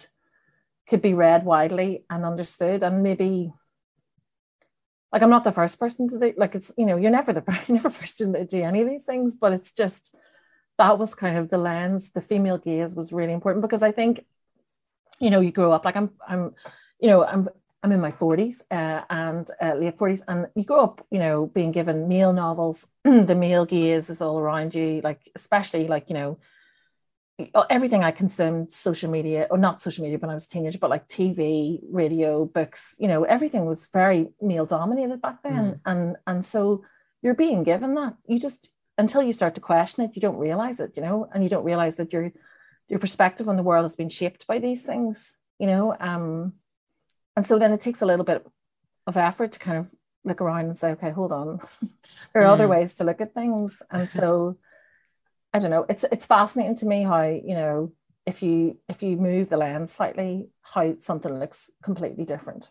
could 0.88 1.02
be 1.02 1.14
read 1.14 1.46
widely 1.46 2.04
and 2.10 2.26
understood 2.26 2.84
and 2.84 3.02
maybe 3.02 3.54
like 5.12 5.22
i'm 5.22 5.30
not 5.30 5.44
the 5.44 5.52
first 5.52 5.80
person 5.80 6.08
to 6.08 6.20
do 6.20 6.34
like 6.38 6.56
it's 6.56 6.72
you 6.78 6.86
know 6.86 6.98
you're 6.98 7.12
never 7.12 7.34
the 7.34 7.44
you're 7.68 7.76
never 7.76 7.90
first 7.90 8.18
to 8.18 8.46
do 8.46 8.62
any 8.62 8.82
of 8.82 8.88
these 8.88 9.06
things 9.06 9.36
but 9.36 9.54
it's 9.54 9.72
just 9.72 10.14
that 10.78 11.00
was 11.00 11.16
kind 11.16 11.38
of 11.38 11.50
the 11.50 11.58
lens 11.58 12.12
the 12.12 12.22
female 12.22 12.58
gaze 12.58 12.96
was 12.96 13.14
really 13.14 13.34
important 13.34 13.62
because 13.62 13.84
i 13.84 13.92
think 13.92 14.26
you 15.20 15.30
know 15.30 15.40
you 15.40 15.52
grow 15.52 15.72
up 15.72 15.86
like 15.86 15.96
i'm 15.96 16.12
i'm 16.28 16.54
you 17.00 17.10
know 17.10 17.24
i'm 17.24 17.48
i'm 17.84 17.92
in 17.92 18.02
my 18.02 18.12
40s 18.12 18.62
uh, 18.72 19.02
and 19.10 19.48
uh, 19.62 19.74
late 19.74 19.98
40s 19.98 20.24
and 20.28 20.48
you 20.56 20.64
grow 20.64 20.82
up 20.82 21.06
you 21.12 21.20
know 21.20 21.48
being 21.48 21.72
given 21.72 22.08
male 22.08 22.34
novels 22.34 22.88
the 23.04 23.36
male 23.36 23.66
gaze 23.66 24.10
is 24.10 24.22
all 24.22 24.40
around 24.40 24.74
you 24.74 25.02
like 25.04 25.20
especially 25.36 25.88
like 25.88 26.10
you 26.10 26.16
know 26.16 26.38
everything 27.70 28.04
I 28.04 28.12
consumed, 28.12 28.72
social 28.72 29.12
media, 29.12 29.48
or 29.50 29.58
not 29.58 29.82
social 29.82 30.04
media 30.04 30.18
when 30.18 30.30
I 30.30 30.34
was 30.34 30.46
a 30.46 30.50
teenager, 30.50 30.80
but 30.80 30.90
like 30.90 31.08
TV, 31.08 31.80
radio, 31.90 32.46
books, 32.46 32.96
you 32.98 33.08
know, 33.08 33.24
everything 33.24 33.66
was 33.66 33.88
very 33.88 34.30
male 34.42 34.66
dominated 34.66 35.22
back 35.22 35.44
then. 35.44 35.54
Mm. 35.54 35.80
And 35.86 36.18
and 36.28 36.46
so 36.46 36.84
you're 37.22 37.36
being 37.36 37.64
given 37.64 37.96
that. 37.96 38.16
You 38.28 38.40
just 38.40 38.70
until 38.98 39.22
you 39.22 39.34
start 39.34 39.56
to 39.56 39.62
question 39.62 40.06
it, 40.06 40.12
you 40.16 40.22
don't 40.22 40.38
realize 40.38 40.80
it, 40.80 40.94
you 40.96 41.02
know, 41.02 41.28
and 41.34 41.44
you 41.44 41.50
don't 41.50 41.66
realize 41.66 41.96
that 41.96 42.14
your 42.14 42.32
your 42.88 43.00
perspective 43.00 43.50
on 43.50 43.58
the 43.58 43.64
world 43.64 43.84
has 43.84 43.96
been 43.96 44.10
shaped 44.10 44.48
by 44.48 44.60
these 44.60 44.84
things, 44.84 45.36
you 45.60 45.68
know. 45.68 45.96
Um, 46.00 46.54
and 47.36 47.46
so 47.46 47.60
then 47.60 47.74
it 47.74 47.82
takes 47.82 48.02
a 48.02 48.06
little 48.06 48.26
bit 48.26 48.46
of 49.08 49.18
effort 49.18 49.52
to 49.54 49.60
kind 49.60 49.78
of 49.78 49.94
look 50.24 50.40
around 50.40 50.66
and 50.66 50.78
say, 50.78 50.92
okay, 50.92 51.12
hold 51.12 51.34
on, 51.34 51.60
there 52.34 52.44
are 52.44 52.48
mm. 52.48 52.54
other 52.54 52.68
ways 52.68 52.94
to 52.96 53.04
look 53.04 53.20
at 53.20 53.34
things. 53.34 53.82
And 53.92 54.10
so 54.10 54.58
I 55.56 55.60
don't 55.60 55.72
know, 55.72 55.86
it's 55.88 56.04
it's 56.12 56.26
fascinating 56.26 56.76
to 56.76 56.86
me 56.86 57.04
how, 57.04 57.22
you 57.22 57.56
know, 57.56 57.94
if 58.26 58.44
you 58.44 58.78
if 58.90 59.02
you 59.02 59.16
move 59.16 59.48
the 59.48 59.56
lens 59.56 59.94
slightly, 59.94 60.50
how 60.62 60.96
something 61.00 61.32
looks 61.32 61.70
completely 61.82 62.26
different. 62.26 62.70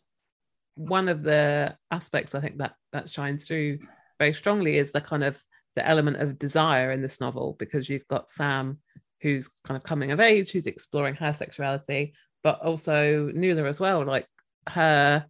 One 0.75 1.09
of 1.09 1.23
the 1.23 1.79
aspects 1.91 2.35
I 2.35 2.41
think 2.41 2.59
that 2.59 2.75
that 2.93 3.09
shines 3.09 3.47
through 3.47 3.79
very 4.19 4.35
strongly 4.35 4.77
is 4.77 4.93
the 4.93 5.01
kind 5.01 5.25
of 5.25 5.43
the 5.77 5.89
element 5.89 6.19
of 6.19 6.39
desire 6.39 6.93
in 6.93 7.01
this 7.01 7.23
novel 7.23 7.57
because 7.59 7.89
you've 7.89 8.07
got 8.07 8.29
Sam 8.29 8.77
who's 9.23 9.49
kind 9.65 9.79
of 9.79 9.83
coming 9.83 10.13
of 10.13 10.21
age, 10.21 10.53
who's 10.53 10.67
exploring 10.67 11.15
her 11.15 11.33
sexuality, 11.33 12.13
but 12.43 12.61
also 12.61 13.31
Nuala 13.35 13.67
as 13.67 13.81
well. 13.81 14.05
Like 14.05 14.27
her, 14.69 15.25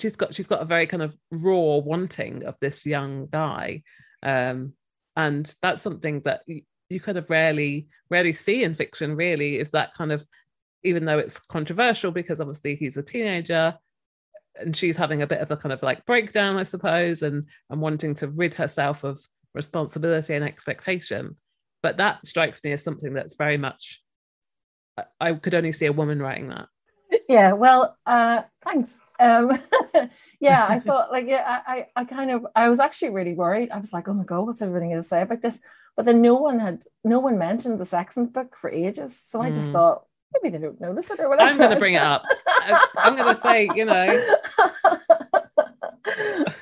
she's 0.00 0.16
got 0.16 0.34
she's 0.34 0.48
got 0.48 0.62
a 0.62 0.64
very 0.74 0.88
kind 0.88 1.04
of 1.04 1.16
raw 1.30 1.76
wanting 1.76 2.44
of 2.44 2.56
this 2.60 2.84
young 2.84 3.28
guy, 3.30 3.84
um, 4.24 4.72
and 5.18 5.52
that's 5.60 5.82
something 5.82 6.20
that 6.20 6.42
you, 6.46 6.62
kind 7.00 7.18
of 7.18 7.28
rarely 7.28 7.86
rarely 8.08 8.32
see 8.32 8.62
in 8.62 8.74
fiction. 8.74 9.14
Really, 9.14 9.58
is 9.58 9.70
that 9.70 9.92
kind 9.92 10.12
of 10.12 10.26
even 10.84 11.04
though 11.04 11.18
it's 11.18 11.38
controversial 11.38 12.10
because 12.12 12.40
obviously 12.40 12.76
he's 12.76 12.96
a 12.96 13.02
teenager 13.02 13.74
and 14.54 14.74
she's 14.74 14.96
having 14.96 15.20
a 15.20 15.26
bit 15.26 15.40
of 15.40 15.50
a 15.50 15.56
kind 15.56 15.72
of 15.72 15.82
like 15.82 16.06
breakdown, 16.06 16.56
I 16.56 16.62
suppose, 16.62 17.22
and 17.22 17.46
and 17.68 17.80
wanting 17.80 18.14
to 18.14 18.28
rid 18.28 18.54
herself 18.54 19.04
of 19.04 19.20
responsibility 19.54 20.34
and 20.34 20.44
expectation. 20.44 21.36
But 21.82 21.98
that 21.98 22.26
strikes 22.26 22.62
me 22.64 22.72
as 22.72 22.82
something 22.82 23.12
that's 23.12 23.34
very 23.34 23.58
much 23.58 24.00
I 25.20 25.32
could 25.32 25.54
only 25.54 25.72
see 25.72 25.86
a 25.86 25.92
woman 25.92 26.20
writing 26.20 26.48
that. 26.48 26.68
Yeah, 27.28 27.52
well, 27.52 27.96
uh, 28.06 28.42
thanks. 28.64 28.96
Um, 29.18 29.60
yeah, 30.40 30.66
I 30.68 30.78
thought 30.86 31.10
like 31.10 31.26
yeah, 31.26 31.60
I, 31.66 31.86
I 31.96 32.04
kind 32.04 32.30
of 32.30 32.46
I 32.54 32.68
was 32.68 32.80
actually 32.80 33.10
really 33.10 33.34
worried. 33.34 33.70
I 33.70 33.78
was 33.78 33.92
like, 33.92 34.08
oh 34.08 34.14
my 34.14 34.24
god, 34.24 34.46
what's 34.46 34.62
everybody 34.62 34.86
going 34.86 35.02
to 35.02 35.08
say 35.08 35.22
about 35.22 35.42
this? 35.42 35.60
But 35.96 36.04
then 36.04 36.22
no 36.22 36.34
one 36.34 36.60
had 36.60 36.84
no 37.04 37.18
one 37.18 37.38
mentioned 37.38 37.80
the 37.80 37.84
sex 37.84 38.14
book 38.14 38.56
for 38.56 38.70
ages. 38.70 39.18
So 39.18 39.40
I 39.40 39.50
just 39.50 39.68
mm. 39.68 39.72
thought, 39.72 40.04
maybe 40.32 40.56
they 40.56 40.62
don't 40.62 40.80
notice 40.80 41.10
it 41.10 41.18
or 41.20 41.28
whatever. 41.28 41.50
I'm 41.50 41.58
going 41.58 41.70
to 41.70 41.76
bring 41.76 41.94
it 41.94 42.02
up. 42.02 42.22
I'm 42.96 43.16
going 43.16 43.34
to 43.34 43.40
say, 43.40 43.68
you 43.74 43.84
know. 43.84 44.04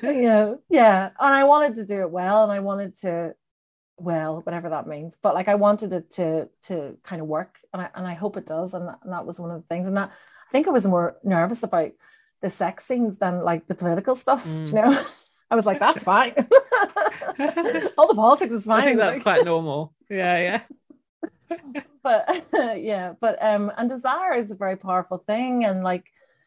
yeah, 0.02 0.54
yeah. 0.70 1.10
And 1.20 1.34
I 1.34 1.44
wanted 1.44 1.76
to 1.76 1.84
do 1.84 2.00
it 2.00 2.10
well, 2.10 2.44
and 2.44 2.52
I 2.52 2.60
wanted 2.60 2.96
to, 3.00 3.34
well, 3.98 4.40
whatever 4.42 4.70
that 4.70 4.86
means. 4.86 5.18
But 5.20 5.34
like, 5.34 5.48
I 5.48 5.56
wanted 5.56 5.92
it 5.92 6.10
to 6.12 6.48
to 6.62 6.96
kind 7.02 7.20
of 7.20 7.28
work, 7.28 7.58
and 7.72 7.82
I 7.82 7.90
and 7.94 8.06
I 8.06 8.14
hope 8.14 8.38
it 8.38 8.46
does. 8.46 8.72
And 8.72 8.88
that, 8.88 9.00
and 9.02 9.12
that 9.12 9.26
was 9.26 9.38
one 9.38 9.50
of 9.50 9.60
the 9.60 9.68
things. 9.68 9.86
And 9.86 9.96
that 9.96 10.10
I 10.10 10.50
think 10.50 10.66
I 10.66 10.70
was 10.70 10.86
more 10.86 11.18
nervous 11.24 11.62
about 11.62 11.90
the 12.46 12.50
sex 12.50 12.86
scenes 12.86 13.18
than 13.18 13.42
like 13.42 13.66
the 13.66 13.74
political 13.74 14.14
stuff. 14.14 14.46
Mm. 14.46 14.68
you 14.68 14.74
know? 14.74 15.04
I 15.50 15.56
was 15.56 15.66
like, 15.66 15.80
that's 15.80 16.04
fine. 16.04 16.32
All 17.98 18.08
the 18.08 18.14
politics 18.14 18.52
is 18.52 18.66
fine. 18.66 18.82
I 18.82 18.84
think 18.84 18.98
that's 18.98 19.22
quite 19.22 19.44
normal. 19.44 19.92
Yeah, 20.08 20.38
yeah 20.38 20.60
but 22.02 22.46
yeah 22.80 23.14
but 23.20 23.42
um 23.42 23.72
and 23.76 23.88
desire 23.88 24.34
is 24.34 24.50
a 24.50 24.56
very 24.56 24.76
powerful 24.76 25.18
thing 25.18 25.64
and 25.64 25.82
like 25.82 26.04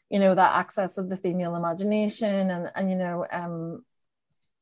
you 0.10 0.20
know 0.20 0.34
that 0.34 0.56
access 0.56 0.98
of 0.98 1.10
the 1.10 1.18
female 1.18 1.56
imagination 1.56 2.50
and 2.50 2.72
and 2.76 2.90
you 2.90 2.96
know 2.96 3.26
um 3.32 3.84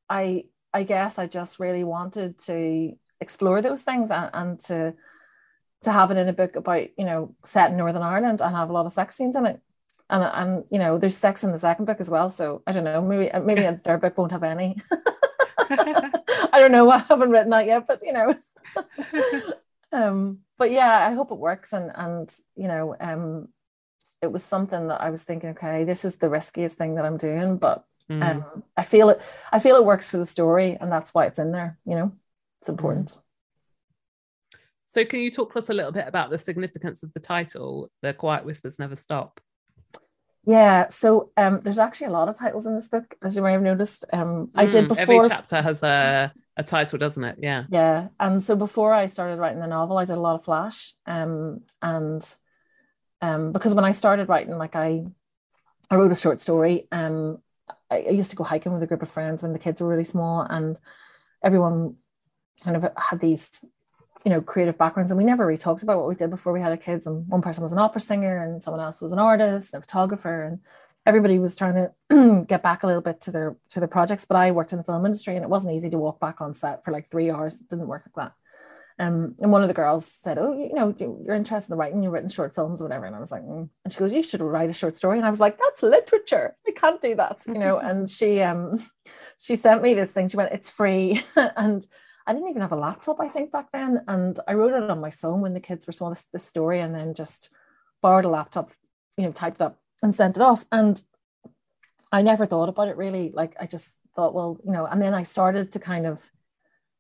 i 0.10 0.44
i 0.74 0.84
guess 0.84 1.20
i 1.20 1.26
just 1.28 1.60
really 1.60 1.84
wanted 1.84 2.38
to 2.38 2.94
explore 3.20 3.62
those 3.62 3.84
things 3.84 4.12
and, 4.12 4.30
and 4.34 4.60
to 4.60 4.94
to 5.84 5.92
have 5.92 6.12
it 6.12 6.18
in 6.18 6.28
a 6.28 6.34
book 6.34 6.56
about 6.56 6.88
you 6.98 7.06
know 7.06 7.36
set 7.46 7.72
in 7.72 7.78
northern 7.78 8.02
ireland 8.02 8.42
and 8.42 8.56
have 8.56 8.70
a 8.70 8.74
lot 8.74 8.86
of 8.86 8.94
sex 8.94 9.16
scenes 9.16 9.36
in 9.36 9.46
it 9.46 9.60
and 10.10 10.24
and 10.24 10.64
you 10.72 10.80
know 10.80 10.98
there's 10.98 11.18
sex 11.18 11.44
in 11.44 11.52
the 11.52 11.60
second 11.60 11.86
book 11.86 12.00
as 12.00 12.10
well 12.10 12.30
so 12.30 12.62
i 12.68 12.72
don't 12.72 12.84
know 12.84 13.02
maybe 13.02 13.30
maybe 13.44 13.62
the 13.62 13.78
third 13.78 14.02
book 14.02 14.18
won't 14.18 14.32
have 14.32 14.44
any. 14.44 14.78
I 15.70 16.60
don't 16.60 16.72
know 16.72 16.90
i 16.90 17.00
haven't 17.00 17.30
written 17.30 17.50
that 17.52 17.66
yet 17.66 17.88
but 17.88 18.02
you 18.04 18.14
know. 18.14 18.36
Um 19.90 20.40
but 20.58 20.70
yeah 20.70 21.08
i 21.08 21.14
hope 21.14 21.32
it 21.32 21.38
works 21.38 21.72
and 21.72 21.92
and 21.96 22.34
you 22.58 22.68
know 22.68 22.94
um 23.00 23.48
it 24.22 24.30
was 24.30 24.44
something 24.44 24.90
that 24.90 25.00
i 25.00 25.10
was 25.10 25.24
thinking 25.24 25.52
okay 25.52 25.86
this 25.86 26.04
is 26.04 26.18
the 26.18 26.30
riskiest 26.30 26.78
thing 26.78 26.96
that 26.96 27.06
i'm 27.06 27.16
doing 27.16 27.58
but 27.58 27.86
mm. 28.12 28.22
um 28.22 28.64
i 28.76 28.84
feel 28.84 29.10
it 29.10 29.22
i 29.54 29.60
feel 29.60 29.78
it 29.78 29.86
works 29.86 30.10
for 30.10 30.18
the 30.18 30.26
story 30.26 30.78
and 30.82 30.92
that's 30.92 31.14
why 31.14 31.26
it's 31.26 31.40
in 31.40 31.52
there 31.54 31.78
you 31.86 31.96
know? 31.96 32.12
It's 32.60 32.70
important. 32.70 33.08
Mm. 33.08 33.18
so 34.88 35.06
can 35.06 35.22
you 35.22 35.32
talk 35.32 35.54
to 35.54 35.60
us 35.60 35.70
a 35.70 35.74
little 35.74 35.94
bit 35.94 36.08
about 36.08 36.32
the 36.32 36.38
significance 36.38 37.02
of 37.02 37.14
the 37.14 37.22
title 37.22 37.90
the 38.02 38.14
quiet 38.14 38.44
whispers 38.44 38.78
never 38.78 38.98
stop 38.98 39.40
yeah, 40.48 40.88
so 40.88 41.32
um, 41.36 41.60
there's 41.62 41.78
actually 41.78 42.08
a 42.08 42.12
lot 42.12 42.30
of 42.30 42.38
titles 42.38 42.66
in 42.66 42.74
this 42.74 42.88
book, 42.88 43.16
as 43.22 43.36
you 43.36 43.42
may 43.42 43.52
have 43.52 43.62
noticed. 43.62 44.06
Um, 44.14 44.50
I 44.56 44.66
did 44.66 44.88
before. 44.88 45.02
Every 45.02 45.20
chapter 45.28 45.62
has 45.62 45.84
a, 45.84 46.32
a 46.56 46.64
title, 46.64 46.98
doesn't 46.98 47.24
it? 47.24 47.36
Yeah. 47.42 47.66
Yeah, 47.70 48.08
and 48.18 48.42
so 48.42 48.56
before 48.56 48.94
I 48.94 49.08
started 49.08 49.40
writing 49.40 49.60
the 49.60 49.68
novel, 49.68 49.98
I 49.98 50.06
did 50.06 50.16
a 50.16 50.22
lot 50.22 50.36
of 50.36 50.46
flash, 50.46 50.94
um, 51.06 51.64
and 51.82 52.24
um, 53.22 53.52
because 53.52 53.76
when 53.76 53.84
I 53.84 53.92
started 53.92 54.30
writing, 54.30 54.58
like 54.58 54.78
I, 54.78 55.04
I 55.92 55.96
wrote 55.98 56.14
a 56.14 56.16
short 56.16 56.40
story. 56.40 56.88
Um, 56.94 57.40
I, 57.92 58.04
I 58.04 58.10
used 58.12 58.30
to 58.30 58.38
go 58.38 58.46
hiking 58.46 58.72
with 58.72 58.82
a 58.82 58.88
group 58.88 59.02
of 59.02 59.12
friends 59.12 59.44
when 59.44 59.52
the 59.52 59.60
kids 59.60 59.82
were 59.82 59.90
really 59.90 60.06
small, 60.06 60.42
and 60.42 60.80
everyone 61.44 61.96
kind 62.64 62.78
of 62.78 62.90
had 62.96 63.20
these 63.20 63.66
you 64.26 64.32
know 64.32 64.42
creative 64.42 64.78
backgrounds 64.78 65.12
and 65.12 65.18
we 65.18 65.24
never 65.24 65.46
really 65.46 65.58
talked 65.58 65.84
about 65.84 66.00
what 66.00 66.08
we 66.08 66.16
did 66.16 66.30
before 66.30 66.52
we 66.52 66.60
had 66.60 66.72
our 66.72 66.78
kids 66.78 67.08
and 67.08 67.28
one 67.28 67.42
person 67.42 67.64
was 67.64 67.72
an 67.72 67.80
opera 67.80 68.02
singer 68.02 68.44
and 68.44 68.62
someone 68.62 68.82
else 68.82 69.00
was 69.00 69.12
an 69.12 69.20
artist 69.20 69.74
and 69.74 69.82
a 69.82 69.86
photographer 69.86 70.44
and 70.44 70.60
everybody 71.08 71.40
was 71.40 71.56
trying 71.56 71.90
to 72.10 72.46
get 72.48 72.62
back 72.62 72.84
a 72.84 72.88
little 72.88 73.02
bit 73.02 73.22
to 73.22 73.32
their 73.32 73.56
to 73.70 73.80
their 73.80 73.88
projects. 73.88 74.26
But 74.26 74.38
i 74.38 74.52
worked 74.52 74.74
in 74.74 74.78
the 74.78 74.84
film 74.84 75.06
industry 75.06 75.36
and 75.36 75.44
it 75.44 75.50
wasn't 75.50 75.74
easy 75.74 75.90
to 75.90 75.98
walk 75.98 76.20
back 76.20 76.42
on 76.42 76.54
set 76.54 76.84
for 76.84 76.92
like 76.92 77.08
three 77.10 77.32
hours. 77.32 77.62
It 77.62 77.70
didn't 77.70 77.88
work 77.88 78.04
like 78.06 78.26
that. 78.26 78.34
Um, 79.00 79.36
and 79.40 79.52
one 79.52 79.62
of 79.62 79.68
the 79.68 79.76
girls 79.76 80.08
said 80.08 80.40
oh 80.40 80.54
you 80.58 80.74
know 80.74 80.94
you're 81.00 81.36
interested 81.36 81.72
in 81.72 81.80
writing. 81.80 82.04
You've 82.04 82.12
written 82.12 82.30
short 82.30 82.54
films 82.54 82.82
or 82.82 82.86
whatever. 82.86 83.06
And 83.06 83.16
i 83.16 83.20
was 83.20 83.32
like 83.32 83.44
mm. 83.44 83.70
and 83.84 83.94
she 83.94 84.00
goes 84.00 84.14
you 84.14 84.22
should 84.22 84.42
write 84.42 84.70
a 84.70 84.74
short 84.74 84.96
story. 84.96 85.18
And 85.18 85.26
i 85.26 85.30
was 85.30 85.40
like 85.40 85.58
that's 85.58 85.82
literature. 85.82 86.56
I 86.68 86.72
can't 86.72 87.02
do 87.02 87.16
that 87.16 87.46
you 87.48 87.54
know? 87.54 87.78
And 87.88 88.10
she 88.10 88.42
um 88.42 88.86
she 89.38 89.56
sent 89.56 89.82
me 89.82 89.94
this 89.94 90.12
thing. 90.12 90.28
She 90.28 90.38
went 90.38 90.52
it's 90.52 90.70
free. 90.70 91.24
And 91.36 91.88
I 92.28 92.34
didn't 92.34 92.50
even 92.50 92.62
have 92.62 92.74
a 92.74 92.78
laptop, 92.78 93.22
I 93.22 93.30
think, 93.30 93.52
back 93.52 93.72
then. 93.72 94.04
And 94.08 94.40
I 94.48 94.54
wrote 94.54 94.74
it 94.74 94.90
on 94.90 95.00
my 95.00 95.12
phone 95.12 95.40
when 95.42 95.54
the 95.54 95.62
kids 95.62 95.88
were 95.88 95.94
saw 95.94 96.10
this, 96.10 96.26
this 96.34 96.44
story 96.44 96.82
and 96.82 96.94
then 96.94 97.14
just 97.14 97.50
borrowed 98.02 98.26
a 98.26 98.30
laptop, 98.30 98.72
you 99.16 99.26
know, 99.26 99.32
typed 99.32 99.62
up 99.62 99.80
and 100.04 100.14
sent 100.14 100.36
it 100.36 100.44
off. 100.44 100.66
And 100.72 101.02
I 102.12 102.22
never 102.22 102.46
thought 102.46 102.70
about 102.70 102.90
it 102.90 102.98
really. 102.98 103.32
Like 103.34 103.56
I 103.60 103.66
just 103.66 103.98
thought, 104.16 104.34
well, 104.34 104.60
you 104.66 104.74
know, 104.74 104.86
and 104.86 105.02
then 105.02 105.14
I 105.14 105.24
started 105.24 105.72
to 105.72 105.80
kind 105.80 106.06
of 106.06 106.30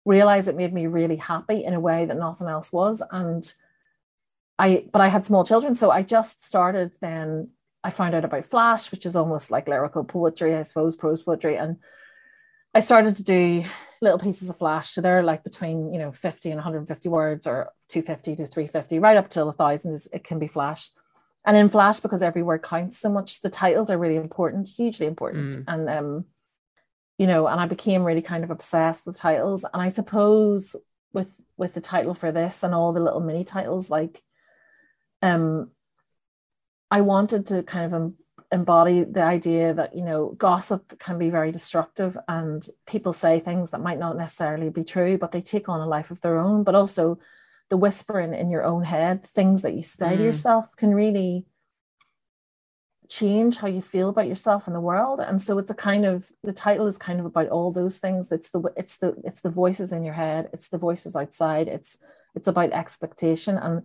realize 0.05 0.47
it 0.47 0.55
made 0.55 0.73
me 0.73 0.87
really 0.87 1.17
happy 1.17 1.65
in 1.65 1.73
a 1.73 1.79
way 1.79 2.05
that 2.05 2.17
nothing 2.17 2.47
else 2.47 2.71
was. 2.71 3.03
And 3.11 3.53
I, 4.57 4.85
but 4.91 5.01
I 5.01 5.09
had 5.09 5.25
small 5.25 5.43
children. 5.43 5.75
So 5.75 5.91
I 5.91 6.03
just 6.03 6.45
started 6.45 6.95
then 7.01 7.49
I 7.83 7.89
found 7.89 8.15
out 8.15 8.25
about 8.25 8.45
Flash, 8.45 8.91
which 8.91 9.05
is 9.05 9.15
almost 9.15 9.51
like 9.51 9.67
lyrical 9.67 10.03
poetry, 10.03 10.55
I 10.55 10.61
suppose, 10.61 10.95
prose 10.95 11.21
poetry. 11.21 11.57
And 11.57 11.77
I 12.73 12.79
started 12.79 13.17
to 13.17 13.23
do 13.23 13.65
little 14.01 14.19
pieces 14.19 14.49
of 14.49 14.57
Flash. 14.57 14.89
So 14.89 15.01
they're 15.01 15.23
like 15.23 15.43
between, 15.43 15.93
you 15.93 15.99
know, 15.99 16.11
50 16.11 16.49
and 16.49 16.57
150 16.57 17.09
words 17.09 17.47
or 17.47 17.71
250 17.89 18.35
to 18.35 18.47
350, 18.47 18.99
right 18.99 19.17
up 19.17 19.29
to 19.31 19.45
a 19.45 19.53
thousand 19.53 19.93
is 19.93 20.07
it 20.13 20.23
can 20.23 20.39
be 20.39 20.47
Flash. 20.47 20.89
And 21.45 21.55
in 21.55 21.69
Flash, 21.69 22.01
because 22.01 22.21
every 22.21 22.43
word 22.43 22.61
counts 22.61 22.97
so 22.97 23.09
much, 23.09 23.41
the 23.41 23.49
titles 23.49 23.89
are 23.89 23.97
really 23.97 24.17
important, 24.17 24.67
hugely 24.67 25.05
important. 25.05 25.53
Mm. 25.53 25.63
And 25.67 25.89
um, 25.89 26.25
you 27.17 27.25
know, 27.25 27.47
and 27.47 27.59
I 27.59 27.65
became 27.65 28.03
really 28.03 28.21
kind 28.21 28.43
of 28.43 28.51
obsessed 28.51 29.05
with 29.05 29.17
titles. 29.17 29.63
And 29.63 29.81
I 29.81 29.87
suppose 29.87 30.75
with 31.13 31.39
with 31.55 31.73
the 31.73 31.81
title 31.81 32.13
for 32.13 32.31
this 32.31 32.63
and 32.63 32.75
all 32.75 32.93
the 32.93 32.99
little 32.99 33.21
mini 33.21 33.43
titles, 33.43 33.89
like 33.89 34.21
um 35.21 35.71
I 36.91 37.01
wanted 37.01 37.47
to 37.47 37.63
kind 37.63 37.93
of 37.93 38.13
embody 38.51 39.03
the 39.03 39.23
idea 39.23 39.73
that 39.73 39.95
you 39.95 40.03
know 40.03 40.33
gossip 40.37 40.97
can 40.99 41.17
be 41.17 41.29
very 41.29 41.51
destructive 41.51 42.17
and 42.27 42.67
people 42.85 43.11
say 43.11 43.39
things 43.39 43.71
that 43.71 43.81
might 43.81 43.99
not 43.99 44.15
necessarily 44.15 44.69
be 44.69 44.83
true 44.83 45.17
but 45.17 45.31
they 45.31 45.41
take 45.41 45.67
on 45.67 45.81
a 45.81 45.87
life 45.87 46.11
of 46.11 46.21
their 46.21 46.37
own. 46.39 46.63
But 46.63 46.75
also 46.75 47.19
the 47.69 47.77
whispering 47.77 48.33
in 48.33 48.49
your 48.49 48.63
own 48.63 48.83
head 48.83 49.23
things 49.23 49.61
that 49.61 49.73
you 49.73 49.81
say 49.81 50.07
mm. 50.07 50.17
to 50.17 50.23
yourself 50.23 50.75
can 50.77 50.95
really 50.95 51.45
change 53.09 53.57
how 53.57 53.67
you 53.67 53.81
feel 53.81 54.09
about 54.09 54.27
yourself 54.27 54.67
and 54.67 54.75
the 54.75 54.81
world. 54.81 55.19
And 55.19 55.41
so 55.41 55.57
it's 55.57 55.71
a 55.71 55.75
kind 55.75 56.05
of 56.05 56.29
the 56.43 56.53
title 56.53 56.87
is 56.87 56.97
kind 56.97 57.19
of 57.19 57.25
about 57.25 57.49
all 57.49 57.71
those 57.71 57.99
things. 57.99 58.31
It's 58.31 58.49
the 58.49 58.61
it's 58.75 58.97
the 58.97 59.15
it's 59.23 59.41
the 59.41 59.49
voices 59.49 59.91
in 59.91 60.03
your 60.03 60.13
head. 60.13 60.49
It's 60.53 60.69
the 60.69 60.77
voices 60.77 61.15
outside. 61.15 61.67
It's 61.67 61.97
it's 62.35 62.47
about 62.47 62.71
expectation. 62.71 63.57
And 63.57 63.83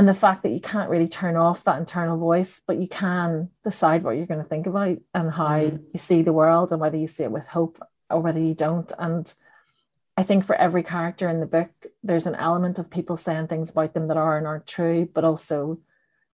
and 0.00 0.08
the 0.08 0.14
fact 0.14 0.42
that 0.44 0.52
you 0.52 0.60
can't 0.60 0.88
really 0.88 1.06
turn 1.06 1.36
off 1.36 1.64
that 1.64 1.78
internal 1.78 2.16
voice 2.16 2.62
but 2.66 2.78
you 2.78 2.88
can 2.88 3.50
decide 3.62 4.02
what 4.02 4.16
you're 4.16 4.24
going 4.24 4.42
to 4.42 4.48
think 4.48 4.66
about 4.66 4.96
and 5.12 5.30
how 5.30 5.58
mm. 5.58 5.78
you 5.92 5.98
see 5.98 6.22
the 6.22 6.32
world 6.32 6.72
and 6.72 6.80
whether 6.80 6.96
you 6.96 7.06
see 7.06 7.22
it 7.22 7.30
with 7.30 7.46
hope 7.48 7.78
or 8.08 8.18
whether 8.18 8.40
you 8.40 8.54
don't 8.54 8.94
and 8.98 9.34
i 10.16 10.22
think 10.22 10.42
for 10.42 10.56
every 10.56 10.82
character 10.82 11.28
in 11.28 11.40
the 11.40 11.44
book 11.44 11.68
there's 12.02 12.26
an 12.26 12.34
element 12.36 12.78
of 12.78 12.90
people 12.90 13.14
saying 13.14 13.46
things 13.46 13.72
about 13.72 13.92
them 13.92 14.06
that 14.06 14.16
are 14.16 14.38
and 14.38 14.46
aren't 14.46 14.66
true 14.66 15.06
but 15.12 15.22
also 15.22 15.78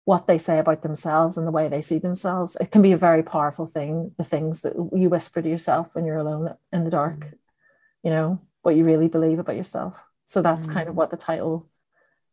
what 0.05 0.29
they 0.29 0.39
say 0.39 0.61
about 0.61 0.83
themselves 0.83 1.37
and 1.37 1.45
the 1.45 1.51
way 1.51 1.67
they 1.67 1.83
see 1.83 1.99
themselves 1.99 2.57
it 2.61 2.71
can 2.71 2.83
be 2.83 2.93
a 2.93 2.97
very 2.97 3.25
powerful 3.25 3.67
thing 3.67 4.13
the 4.17 4.23
things 4.23 4.61
that 4.61 4.75
you 4.95 5.09
whisper 5.09 5.43
to 5.43 5.49
yourself 5.49 5.93
when 5.93 6.05
you're 6.05 6.19
alone 6.19 6.55
in 6.73 6.85
the 6.85 6.91
dark 6.91 7.19
mm. 7.19 7.35
you 8.05 8.11
know 8.11 8.41
what 8.63 8.77
you 8.77 8.85
really 8.85 9.09
believe 9.09 9.41
about 9.41 9.57
yourself 9.57 10.05
so 10.25 10.41
that's 10.41 10.69
mm. 10.69 10.73
kind 10.73 10.89
of 10.89 10.95
what 10.95 11.11
the 11.11 11.17
title 11.17 11.69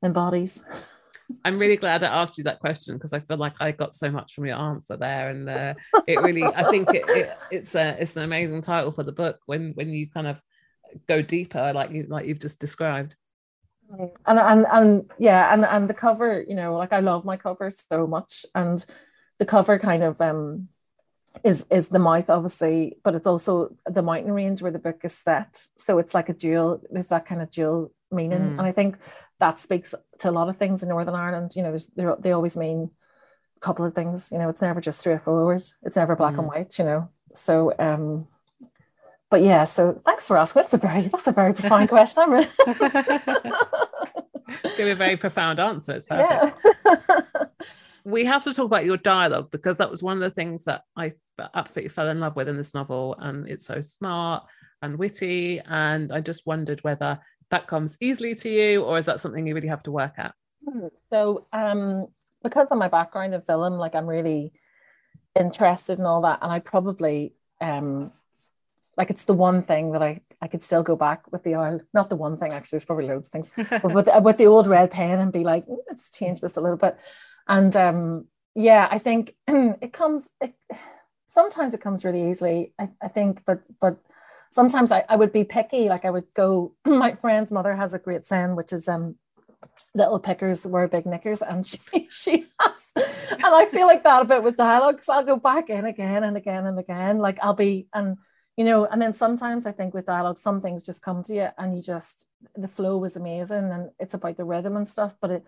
embodies 0.04 0.64
I'm 1.46 1.60
really 1.60 1.78
glad 1.78 2.04
I 2.04 2.22
asked 2.22 2.38
you 2.38 2.44
that 2.46 2.60
question 2.60 2.96
because 2.96 3.14
I 3.14 3.20
feel 3.20 3.38
like 3.38 3.56
I 3.62 3.72
got 3.72 3.96
so 3.96 4.10
much 4.10 4.34
from 4.34 4.46
your 4.46 4.58
answer 4.58 4.98
there, 4.98 5.30
and 5.30 5.50
uh, 5.50 5.74
it 6.08 6.22
really, 6.22 6.44
I 6.44 6.70
think 6.70 6.94
it, 6.94 7.04
it, 7.08 7.38
it's 7.52 7.76
a 7.76 7.96
it's 8.02 8.16
an 8.18 8.24
amazing 8.24 8.62
title 8.62 8.92
for 8.92 9.04
the 9.04 9.12
book 9.12 9.40
when 9.46 9.72
when 9.74 9.90
you 9.90 10.10
kind 10.10 10.28
of 10.28 10.38
go 11.08 11.22
deeper, 11.22 11.72
like 11.74 11.92
you 11.92 12.06
like 12.10 12.26
you've 12.26 12.40
just 12.40 12.60
described. 12.60 13.16
And 14.26 14.40
and 14.40 14.66
and 14.72 15.12
yeah, 15.18 15.54
and 15.54 15.66
and 15.66 15.90
the 15.90 15.94
cover, 15.94 16.44
you 16.48 16.56
know, 16.56 16.76
like 16.76 16.94
I 16.94 17.00
love 17.00 17.26
my 17.26 17.38
cover 17.38 17.70
so 17.72 18.08
much, 18.08 18.46
and 18.54 18.84
the 19.40 19.46
cover 19.46 19.80
kind 19.80 20.04
of 20.04 20.20
um 20.22 20.68
is 21.44 21.66
is 21.72 21.90
the 21.90 22.00
mouth 22.00 22.30
obviously 22.30 22.96
but 23.04 23.16
it's 23.16 23.26
also 23.26 23.76
the 23.88 24.04
mountain 24.04 24.32
range 24.32 24.62
where 24.62 24.72
the 24.72 24.80
book 24.80 25.00
is 25.04 25.18
set 25.18 25.66
so 25.78 25.98
it's 25.98 26.14
like 26.14 26.30
a 26.30 26.34
dual 26.34 26.82
there's 26.92 27.08
that 27.08 27.26
kind 27.26 27.42
of 27.42 27.50
dual 27.50 27.92
meaning 28.12 28.40
mm. 28.40 28.52
and 28.52 28.62
i 28.62 28.72
think 28.72 28.98
that 29.44 29.60
speaks 29.60 29.94
to 30.20 30.30
a 30.30 30.32
lot 30.32 30.48
of 30.48 30.56
things 30.56 30.84
in 30.84 30.90
Northern 30.90 31.16
Ireland. 31.16 31.52
You 31.58 31.64
know, 31.64 32.16
they 32.18 32.32
always 32.32 32.56
mean 32.56 32.90
a 33.58 33.60
couple 33.60 33.84
of 33.86 33.94
things. 33.94 34.32
You 34.32 34.38
know, 34.38 34.48
it's 34.48 34.62
never 34.62 34.80
just 34.80 35.00
straightforward. 35.00 35.62
It's 35.82 35.98
never 35.98 36.16
black 36.16 36.36
mm. 36.36 36.40
and 36.40 36.48
white. 36.48 36.80
You 36.80 36.86
know, 36.86 37.10
so 37.36 37.74
um, 37.78 38.26
but 39.30 39.42
yeah. 39.44 39.66
So 39.66 40.02
thanks 40.06 40.26
for 40.26 40.38
asking. 40.38 40.62
That's 40.62 40.74
a 40.74 40.78
very 40.78 41.10
that's 41.10 41.28
a 41.28 41.34
very 41.34 41.54
profound 41.54 41.90
question. 41.90 42.24
Give 44.78 44.88
a 44.88 44.96
very 44.96 45.18
profound 45.18 45.60
answer. 45.60 45.92
It's 45.92 46.06
perfect. 46.06 46.56
Yeah. 46.86 47.46
we 48.06 48.24
have 48.24 48.46
to 48.46 48.54
talk 48.54 48.66
about 48.66 48.86
your 48.86 48.96
dialogue 48.96 49.52
because 49.52 49.78
that 49.80 49.92
was 49.92 50.02
one 50.02 50.16
of 50.16 50.22
the 50.22 50.34
things 50.34 50.64
that 50.66 50.84
I 50.96 51.16
absolutely 51.54 51.90
fell 51.90 52.08
in 52.08 52.22
love 52.22 52.38
with 52.38 52.48
in 52.48 52.56
this 52.56 52.74
novel, 52.74 53.18
and 53.20 53.50
it's 53.50 53.66
so 53.66 53.82
smart 53.82 54.46
and 54.82 54.98
witty. 54.98 55.60
And 55.60 56.14
I 56.14 56.22
just 56.22 56.46
wondered 56.46 56.82
whether 56.84 57.20
that 57.54 57.68
comes 57.68 57.96
easily 58.02 58.34
to 58.34 58.50
you, 58.50 58.84
or 58.84 58.98
is 58.98 59.06
that 59.06 59.20
something 59.20 59.46
you 59.46 59.54
really 59.54 59.68
have 59.68 59.84
to 59.84 59.92
work 59.92 60.14
at? 60.18 60.34
Hmm, 60.68 60.88
so, 61.12 61.46
um, 61.54 62.08
because 62.42 62.70
of 62.72 62.80
my 62.80 62.88
background 62.88 63.36
in 63.36 63.42
film, 63.42 63.74
like 63.74 63.94
I'm 63.94 64.08
really 64.08 64.54
interested 65.40 66.00
in 66.00 66.06
all 66.06 66.22
that, 66.22 66.40
and 66.42 66.52
I 66.52 66.60
probably 66.60 67.36
um, 67.62 68.12
like 68.98 69.12
it's 69.12 69.26
the 69.26 69.36
one 69.36 69.62
thing 69.64 69.92
that 69.92 70.02
I 70.02 70.22
I 70.42 70.48
could 70.48 70.64
still 70.64 70.82
go 70.82 70.96
back 70.96 71.32
with 71.32 71.44
the 71.44 71.56
oil. 71.56 71.80
Not 71.94 72.10
the 72.10 72.16
one 72.16 72.38
thing 72.38 72.54
actually. 72.54 72.78
There's 72.78 72.86
probably 72.86 73.08
loads 73.08 73.28
of 73.28 73.32
things, 73.32 73.50
but 73.70 73.94
with 73.94 74.10
with 74.22 74.38
the 74.38 74.48
old 74.48 74.66
red 74.66 74.90
pen 74.90 75.20
and 75.20 75.32
be 75.32 75.44
like, 75.44 75.64
let's 75.88 76.12
change 76.12 76.42
this 76.42 76.58
a 76.58 76.62
little 76.62 76.78
bit. 76.78 76.98
And 77.48 77.76
um, 77.76 78.28
yeah, 78.56 78.88
I 78.90 78.98
think 78.98 79.36
it 79.48 79.94
comes. 79.94 80.30
It, 80.42 80.56
sometimes 81.28 81.74
it 81.74 81.82
comes 81.82 82.06
really 82.06 82.30
easily. 82.30 82.74
I, 82.80 82.90
I 83.02 83.10
think, 83.10 83.44
but 83.46 83.62
but 83.80 83.98
sometimes 84.54 84.92
I, 84.92 85.04
I 85.10 85.16
would 85.16 85.34
be 85.34 85.44
picky. 85.44 85.90
Like 85.90 86.06
I 86.06 86.12
would 86.12 86.34
go, 86.34 86.74
my 86.86 87.14
friend's 87.14 87.52
mother 87.52 87.76
has 87.76 87.94
a 87.94 88.00
great 88.00 88.26
saying, 88.26 88.56
which 88.56 88.72
is 88.72 88.88
um 88.88 89.16
little 89.96 90.20
pickers 90.20 90.66
wear 90.66 90.88
big 90.88 91.06
knickers 91.06 91.42
and 91.42 91.66
she 91.66 91.80
she 92.10 92.46
has 92.60 92.92
and 92.96 93.46
I 93.46 93.66
feel 93.66 93.88
like 93.88 94.04
that 94.04 94.22
a 94.22 94.26
bit 94.26 94.44
with 94.44 94.56
dialogue 94.56 94.96
because 94.96 95.10
I'll 95.10 95.24
go 95.24 95.38
back 95.38 95.70
in 95.70 95.86
again 95.86 96.24
and 96.24 96.36
again 96.36 96.66
and 96.66 96.80
again 96.80 97.20
like 97.20 97.38
I'll 97.42 97.54
be 97.54 97.88
and 97.94 98.18
you 98.58 98.66
know 98.66 98.86
and 98.86 99.02
then 99.02 99.14
sometimes 99.14 99.66
I 99.66 99.72
think 99.72 99.94
with 99.94 100.06
dialogue 100.06 100.38
some 100.38 100.62
things 100.62 100.86
just 100.86 101.04
come 101.04 101.24
to 101.24 101.36
you 101.36 101.48
and 101.58 101.76
you 101.76 101.82
just 101.82 102.28
the 102.56 102.68
flow 102.68 102.98
was 102.98 103.16
amazing 103.16 103.72
and 103.72 103.92
it's 104.00 104.16
about 104.16 104.38
the 104.38 104.46
rhythm 104.46 104.78
and 104.78 104.88
stuff 104.88 105.16
but 105.22 105.32
it 105.32 105.44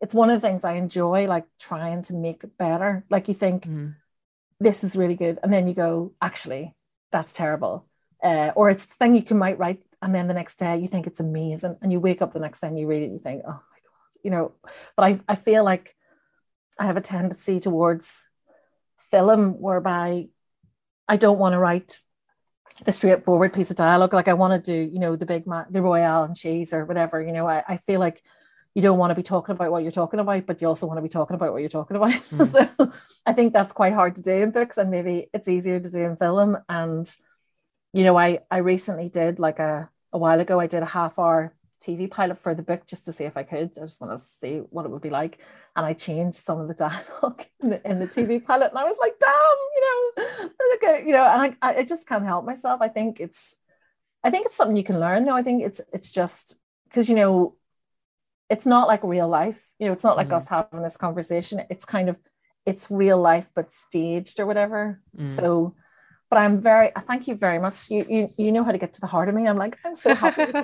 it's 0.00 0.14
one 0.14 0.28
of 0.28 0.40
the 0.40 0.46
things 0.46 0.64
I 0.64 0.74
enjoy 0.74 1.26
like 1.26 1.46
trying 1.58 2.02
to 2.02 2.14
make 2.14 2.42
it 2.42 2.58
better 2.58 3.04
like 3.10 3.28
you 3.28 3.34
think 3.34 3.66
mm. 3.66 3.94
this 4.58 4.82
is 4.82 4.96
really 4.96 5.14
good 5.14 5.38
and 5.42 5.52
then 5.52 5.68
you 5.68 5.74
go 5.74 6.12
actually 6.20 6.74
that's 7.12 7.32
terrible 7.32 7.86
uh, 8.24 8.50
or 8.56 8.70
it's 8.70 8.86
the 8.86 8.94
thing 8.94 9.14
you 9.14 9.22
can 9.22 9.38
might 9.38 9.58
write 9.58 9.80
and 10.02 10.14
then 10.14 10.26
the 10.26 10.34
next 10.34 10.56
day 10.56 10.78
you 10.78 10.88
think 10.88 11.06
it's 11.06 11.20
amazing 11.20 11.76
and 11.82 11.92
you 11.92 12.00
wake 12.00 12.22
up 12.22 12.32
the 12.32 12.40
next 12.40 12.60
day 12.60 12.66
and 12.66 12.78
you 12.78 12.86
read 12.86 13.02
it 13.02 13.06
and 13.06 13.12
you 13.12 13.18
think 13.18 13.42
oh 13.46 13.50
my 13.50 13.78
god 13.84 14.18
you 14.22 14.30
know 14.30 14.52
but 14.96 15.04
I, 15.04 15.20
I 15.28 15.34
feel 15.34 15.62
like 15.62 15.94
I 16.78 16.86
have 16.86 16.96
a 16.96 17.02
tendency 17.02 17.60
towards 17.60 18.28
film 18.98 19.60
whereby 19.60 20.28
I 21.06 21.16
don't 21.16 21.38
want 21.38 21.52
to 21.52 21.58
write 21.58 22.00
the 22.84 22.92
straightforward 22.92 23.52
piece 23.52 23.70
of 23.70 23.76
dialogue 23.76 24.14
like 24.14 24.26
I 24.26 24.34
want 24.34 24.64
to 24.64 24.72
do 24.72 24.90
you 24.92 24.98
know 24.98 25.14
the 25.14 25.26
big 25.26 25.46
ma- 25.46 25.66
the 25.70 25.82
royale 25.82 26.24
and 26.24 26.34
cheese 26.34 26.72
or 26.72 26.84
whatever 26.84 27.22
you 27.22 27.32
know 27.32 27.46
I, 27.46 27.62
I 27.68 27.76
feel 27.76 28.00
like 28.00 28.22
you 28.74 28.82
don't 28.82 28.98
want 28.98 29.12
to 29.12 29.14
be 29.14 29.22
talking 29.22 29.54
about 29.54 29.70
what 29.70 29.82
you're 29.82 29.92
talking 29.92 30.18
about, 30.18 30.46
but 30.46 30.60
you 30.60 30.66
also 30.66 30.86
want 30.86 30.98
to 30.98 31.02
be 31.02 31.08
talking 31.08 31.36
about 31.36 31.52
what 31.52 31.60
you're 31.60 31.68
talking 31.68 31.96
about. 31.96 32.10
Mm. 32.34 32.48
so 32.76 32.92
I 33.24 33.32
think 33.32 33.52
that's 33.52 33.72
quite 33.72 33.92
hard 33.92 34.16
to 34.16 34.22
do 34.22 34.32
in 34.32 34.50
books, 34.50 34.78
and 34.78 34.90
maybe 34.90 35.28
it's 35.32 35.48
easier 35.48 35.78
to 35.78 35.90
do 35.90 36.00
in 36.00 36.16
film. 36.16 36.58
And 36.68 37.08
you 37.94 38.04
know, 38.04 38.18
I 38.18 38.40
I 38.50 38.58
recently 38.58 39.08
did 39.08 39.38
like 39.38 39.60
a 39.60 39.88
a 40.12 40.18
while 40.18 40.40
ago. 40.40 40.60
I 40.60 40.66
did 40.66 40.82
a 40.82 40.86
half 40.86 41.18
hour 41.18 41.54
TV 41.80 42.10
pilot 42.10 42.38
for 42.38 42.54
the 42.54 42.62
book 42.62 42.86
just 42.86 43.04
to 43.04 43.12
see 43.12 43.24
if 43.24 43.36
I 43.36 43.44
could. 43.44 43.70
I 43.76 43.82
just 43.82 44.00
want 44.00 44.12
to 44.12 44.18
see 44.18 44.58
what 44.58 44.84
it 44.84 44.90
would 44.90 45.00
be 45.02 45.10
like, 45.10 45.38
and 45.76 45.86
I 45.86 45.92
changed 45.92 46.36
some 46.36 46.60
of 46.60 46.68
the 46.68 46.74
dialogue 46.86 47.44
in 47.62 47.70
the, 47.70 47.90
in 47.90 48.00
the 48.00 48.08
TV 48.08 48.44
pilot, 48.44 48.70
and 48.70 48.78
I 48.78 48.84
was 48.84 48.96
like, 49.00 49.14
damn, 49.20 49.58
you 49.74 49.82
know, 49.86 50.50
look 50.70 50.84
at 50.84 51.06
you 51.06 51.12
know, 51.12 51.24
and 51.24 51.56
I 51.62 51.78
I 51.80 51.84
just 51.84 52.08
can't 52.08 52.26
help 52.26 52.44
myself. 52.44 52.80
I 52.82 52.88
think 52.88 53.20
it's 53.20 53.56
I 54.24 54.30
think 54.30 54.46
it's 54.46 54.56
something 54.56 54.76
you 54.76 54.84
can 54.84 54.98
learn 54.98 55.24
though. 55.24 55.36
I 55.36 55.44
think 55.44 55.62
it's 55.62 55.80
it's 55.92 56.10
just 56.10 56.58
because 56.88 57.08
you 57.08 57.14
know 57.14 57.56
it's 58.50 58.66
not 58.66 58.88
like 58.88 59.04
real 59.04 59.28
life. 59.28 59.72
You 59.78 59.86
know, 59.86 59.92
it's 59.92 60.04
not 60.04 60.16
like 60.16 60.28
mm. 60.28 60.36
us 60.36 60.48
having 60.48 60.82
this 60.82 60.96
conversation. 60.96 61.62
It's 61.70 61.84
kind 61.84 62.08
of 62.08 62.20
it's 62.66 62.90
real 62.90 63.20
life 63.20 63.50
but 63.54 63.70
staged 63.70 64.40
or 64.40 64.46
whatever. 64.46 65.00
Mm. 65.16 65.28
So 65.28 65.76
but 66.34 66.40
I'm 66.40 66.60
very 66.60 66.90
thank 67.06 67.28
you 67.28 67.36
very 67.36 67.60
much. 67.60 67.88
You, 67.92 68.04
you 68.10 68.28
you 68.36 68.50
know 68.50 68.64
how 68.64 68.72
to 68.72 68.78
get 68.78 68.92
to 68.94 69.00
the 69.00 69.06
heart 69.06 69.28
of 69.28 69.36
me. 69.36 69.46
I'm 69.46 69.56
like, 69.56 69.78
I'm 69.84 69.94
so 69.94 70.16
happy. 70.16 70.46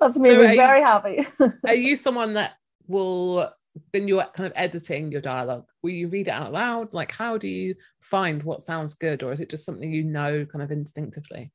That's 0.00 0.18
made 0.18 0.34
so 0.34 0.48
me 0.48 0.54
very 0.54 0.80
you, 0.80 0.84
happy. 0.84 1.26
are 1.66 1.74
you 1.74 1.96
someone 1.96 2.34
that 2.34 2.56
will 2.88 3.50
when 3.92 4.06
you're 4.06 4.26
kind 4.34 4.46
of 4.46 4.52
editing 4.54 5.10
your 5.10 5.22
dialogue, 5.22 5.64
will 5.82 5.92
you 5.92 6.08
read 6.08 6.28
it 6.28 6.32
out 6.32 6.52
loud? 6.52 6.92
Like 6.92 7.10
how 7.10 7.38
do 7.38 7.48
you 7.48 7.74
find 8.02 8.42
what 8.42 8.64
sounds 8.64 8.96
good, 8.96 9.22
or 9.22 9.32
is 9.32 9.40
it 9.40 9.48
just 9.48 9.64
something 9.64 9.90
you 9.90 10.04
know 10.04 10.44
kind 10.44 10.62
of 10.62 10.70
instinctively? 10.70 11.50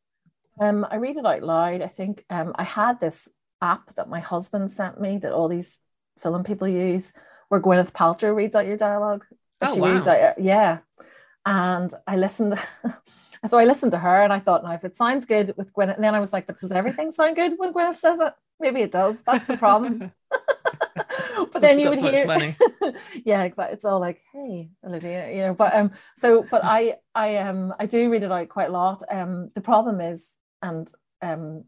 Um, 0.60 0.88
I 0.90 0.96
read 0.96 1.18
it 1.18 1.28
out 1.28 1.44
loud. 1.44 1.84
I 1.84 1.90
think 1.90 2.26
um, 2.32 2.54
I 2.56 2.64
had 2.64 3.00
this 3.00 3.30
app 3.62 3.94
that 3.98 4.10
my 4.10 4.20
husband 4.20 4.72
sent 4.72 5.00
me 5.00 5.20
that 5.20 5.32
all 5.32 5.48
these 5.48 5.78
film 6.18 6.44
people 6.44 6.68
use 6.68 7.14
where 7.50 7.62
Gwyneth 7.62 7.92
Paltrow 7.92 8.36
reads 8.36 8.56
out 8.56 8.66
your 8.66 8.78
dialogue. 8.78 9.26
Oh, 9.62 9.76
she 9.76 9.80
wow. 9.80 9.94
reads 9.94 10.08
out, 10.08 10.42
yeah. 10.42 10.80
And 11.46 11.94
I 12.08 12.16
listened. 12.16 12.58
and 12.84 13.50
so 13.52 13.58
I 13.58 13.66
listened 13.66 13.92
to 13.92 14.00
her 14.00 14.24
and 14.24 14.32
I 14.32 14.40
thought, 14.40 14.64
now 14.64 14.74
if 14.74 14.86
it 14.86 14.96
sounds 14.96 15.26
good 15.26 15.54
with 15.58 15.74
Gwyneth, 15.74 15.96
and 15.96 16.04
then 16.04 16.16
I 16.16 16.20
was 16.20 16.34
like, 16.34 16.48
but 16.48 16.58
does 16.58 16.72
everything 16.72 17.12
sound 17.12 17.36
good 17.36 17.54
when 17.58 17.74
Gwyneth 17.74 17.98
says 17.98 18.20
it? 18.20 18.34
Maybe 18.60 18.82
it 18.82 18.92
does. 18.92 19.22
That's 19.24 19.46
the 19.46 19.58
problem. 19.58 20.12
but 21.52 21.62
then 21.62 21.80
you 21.80 21.90
would 21.90 22.00
hear 22.00 22.56
yeah, 23.26 23.44
exactly. 23.44 23.74
It's 23.74 23.86
all 23.86 24.00
like, 24.00 24.22
hey, 24.32 24.70
Olivia, 24.86 25.32
you 25.32 25.42
know. 25.42 25.54
But 25.54 25.74
um, 25.76 25.92
so 26.16 26.46
but 26.50 26.64
I 26.64 26.98
I 27.16 27.38
um 27.38 27.74
I 27.80 27.86
do 27.86 28.10
read 28.10 28.24
it 28.24 28.32
out 28.32 28.50
quite 28.50 28.70
a 28.70 28.72
lot. 28.72 29.04
Um, 29.10 29.52
the 29.56 29.62
problem 29.62 30.02
is, 30.02 30.32
and 30.62 30.92
um, 31.22 31.66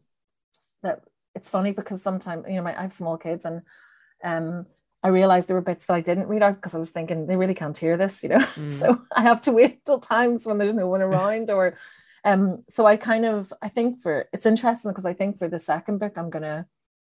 that 0.83 1.01
it's 1.33 1.49
funny 1.49 1.71
because 1.71 2.01
sometimes 2.01 2.45
you 2.47 2.55
know 2.55 2.63
my 2.63 2.77
I 2.77 2.83
have 2.83 2.93
small 2.93 3.17
kids 3.17 3.45
and 3.45 3.61
um 4.23 4.65
I 5.05 5.09
realized 5.09 5.47
there 5.47 5.55
were 5.55 5.61
bits 5.61 5.85
that 5.85 5.93
I 5.93 6.01
didn't 6.01 6.29
read 6.29 6.41
out 6.41 6.55
because 6.55 6.73
I 6.73 6.79
was 6.79 6.89
thinking 6.89 7.27
they 7.27 7.35
really 7.35 7.53
can't 7.53 7.77
hear 7.77 7.95
this, 7.95 8.23
you 8.23 8.29
know. 8.29 8.39
Mm. 8.55 8.71
so 8.71 9.01
I 9.15 9.21
have 9.21 9.41
to 9.41 9.51
wait 9.51 9.85
till 9.85 9.99
times 9.99 10.47
when 10.47 10.57
there's 10.57 10.73
no 10.73 10.87
one 10.87 11.03
around 11.03 11.51
or 11.51 11.77
um 12.23 12.63
so 12.69 12.87
I 12.87 12.95
kind 12.95 13.23
of 13.23 13.53
I 13.61 13.69
think 13.69 14.01
for 14.01 14.27
it's 14.33 14.47
interesting 14.47 14.89
because 14.89 15.05
I 15.05 15.13
think 15.13 15.37
for 15.37 15.47
the 15.47 15.59
second 15.59 15.99
book 15.99 16.13
I'm 16.17 16.31
gonna 16.31 16.65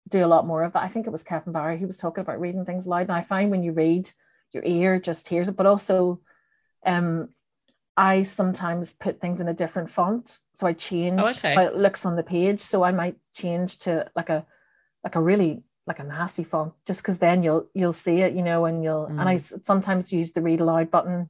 do 0.08 0.24
a 0.24 0.32
lot 0.34 0.46
more 0.46 0.62
of 0.62 0.72
that. 0.72 0.82
I 0.82 0.88
think 0.88 1.06
it 1.06 1.10
was 1.10 1.22
Kevin 1.22 1.52
Barry 1.52 1.78
who 1.78 1.86
was 1.86 1.98
talking 1.98 2.22
about 2.22 2.40
reading 2.40 2.64
things 2.64 2.86
aloud. 2.86 3.08
And 3.08 3.12
I 3.12 3.22
find 3.22 3.50
when 3.50 3.62
you 3.62 3.72
read, 3.72 4.08
your 4.52 4.64
ear 4.64 4.98
just 4.98 5.28
hears 5.28 5.50
it, 5.50 5.56
but 5.56 5.66
also 5.66 6.20
um 6.86 7.28
I 7.94 8.22
sometimes 8.22 8.94
put 8.94 9.20
things 9.20 9.42
in 9.42 9.48
a 9.48 9.54
different 9.62 9.90
font. 9.90 10.38
So 10.54 10.66
I 10.66 10.72
change 10.72 11.20
oh, 11.22 11.30
okay. 11.30 11.54
how 11.54 11.64
it 11.64 11.76
looks 11.76 12.06
on 12.06 12.16
the 12.16 12.22
page. 12.22 12.60
So 12.60 12.82
I 12.82 12.92
might 12.92 13.16
change 13.34 13.80
to 13.80 14.10
like 14.16 14.30
a 14.30 14.46
like 15.04 15.16
a 15.16 15.20
really 15.20 15.62
like 15.86 15.98
a 15.98 16.04
nasty 16.04 16.44
font 16.44 16.72
just 16.86 17.02
because 17.02 17.18
then 17.18 17.42
you'll 17.42 17.68
you'll 17.74 17.92
see 17.92 18.20
it, 18.20 18.34
you 18.34 18.42
know, 18.42 18.64
and 18.66 18.84
you'll 18.84 19.06
mm. 19.06 19.18
and 19.18 19.28
I 19.28 19.36
mm. 19.36 19.66
sometimes 19.66 20.12
use 20.12 20.32
the 20.32 20.40
read 20.40 20.60
aloud 20.60 20.90
button. 20.90 21.28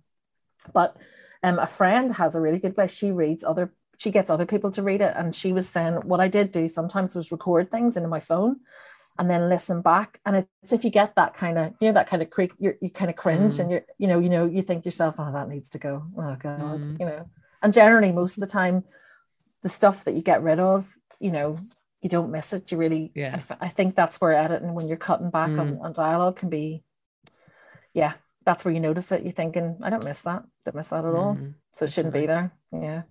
But 0.72 0.96
um 1.42 1.58
a 1.58 1.66
friend 1.66 2.12
has 2.12 2.34
a 2.34 2.40
really 2.40 2.58
good 2.58 2.76
way. 2.76 2.86
She 2.86 3.12
reads 3.12 3.44
other 3.44 3.72
she 3.98 4.10
gets 4.10 4.30
other 4.30 4.46
people 4.46 4.70
to 4.72 4.82
read 4.82 5.00
it. 5.00 5.14
And 5.16 5.34
she 5.34 5.52
was 5.52 5.68
saying 5.68 5.94
what 6.04 6.20
I 6.20 6.28
did 6.28 6.50
do 6.50 6.68
sometimes 6.68 7.14
was 7.14 7.30
record 7.32 7.70
things 7.70 7.96
into 7.96 8.08
my 8.08 8.20
phone 8.20 8.56
and 9.18 9.30
then 9.30 9.48
listen 9.48 9.80
back. 9.80 10.20
And 10.26 10.46
it's 10.62 10.72
if 10.72 10.84
you 10.84 10.90
get 10.90 11.14
that 11.16 11.34
kind 11.34 11.58
of, 11.58 11.74
you 11.80 11.88
know, 11.88 11.94
that 11.94 12.08
kind 12.08 12.22
of 12.22 12.30
creak, 12.30 12.52
you 12.58 12.74
you 12.80 12.90
kind 12.90 13.10
of 13.10 13.16
cringe 13.16 13.54
mm. 13.54 13.60
and 13.60 13.70
you're, 13.70 13.84
you 13.98 14.08
know, 14.08 14.18
you 14.18 14.28
know, 14.28 14.46
you 14.46 14.62
think 14.62 14.84
yourself, 14.84 15.16
oh, 15.18 15.32
that 15.32 15.48
needs 15.48 15.70
to 15.70 15.78
go. 15.78 16.04
Oh 16.16 16.36
God, 16.38 16.82
mm. 16.82 17.00
you 17.00 17.06
know. 17.06 17.28
And 17.62 17.72
generally 17.72 18.12
most 18.12 18.36
of 18.36 18.40
the 18.40 18.48
time, 18.48 18.84
the 19.62 19.68
stuff 19.68 20.04
that 20.04 20.14
you 20.14 20.22
get 20.22 20.42
rid 20.42 20.58
of, 20.58 20.96
you 21.20 21.30
know, 21.30 21.58
you 22.02 22.08
don't 22.08 22.32
miss 22.32 22.52
it. 22.52 22.70
You 22.70 22.78
really, 22.78 23.12
yeah. 23.14 23.40
I, 23.48 23.66
I 23.66 23.68
think 23.68 23.94
that's 23.94 24.20
where 24.20 24.32
editing 24.32 24.74
when 24.74 24.88
you're 24.88 24.96
cutting 24.96 25.30
back 25.30 25.50
mm. 25.50 25.60
on, 25.60 25.78
on 25.80 25.92
dialogue 25.92 26.36
can 26.36 26.50
be, 26.50 26.82
yeah, 27.94 28.14
that's 28.44 28.64
where 28.64 28.74
you 28.74 28.80
notice 28.80 29.12
it. 29.12 29.22
You're 29.22 29.32
thinking, 29.32 29.78
I 29.82 29.88
don't 29.88 30.04
miss 30.04 30.22
that. 30.22 30.42
Don't 30.64 30.74
miss 30.74 30.88
that 30.88 31.04
at 31.04 31.14
all. 31.14 31.36
Mm. 31.36 31.54
So 31.72 31.84
it 31.84 31.92
shouldn't 31.92 32.14
be 32.14 32.26
there. 32.26 32.52
Yeah. 32.72 33.02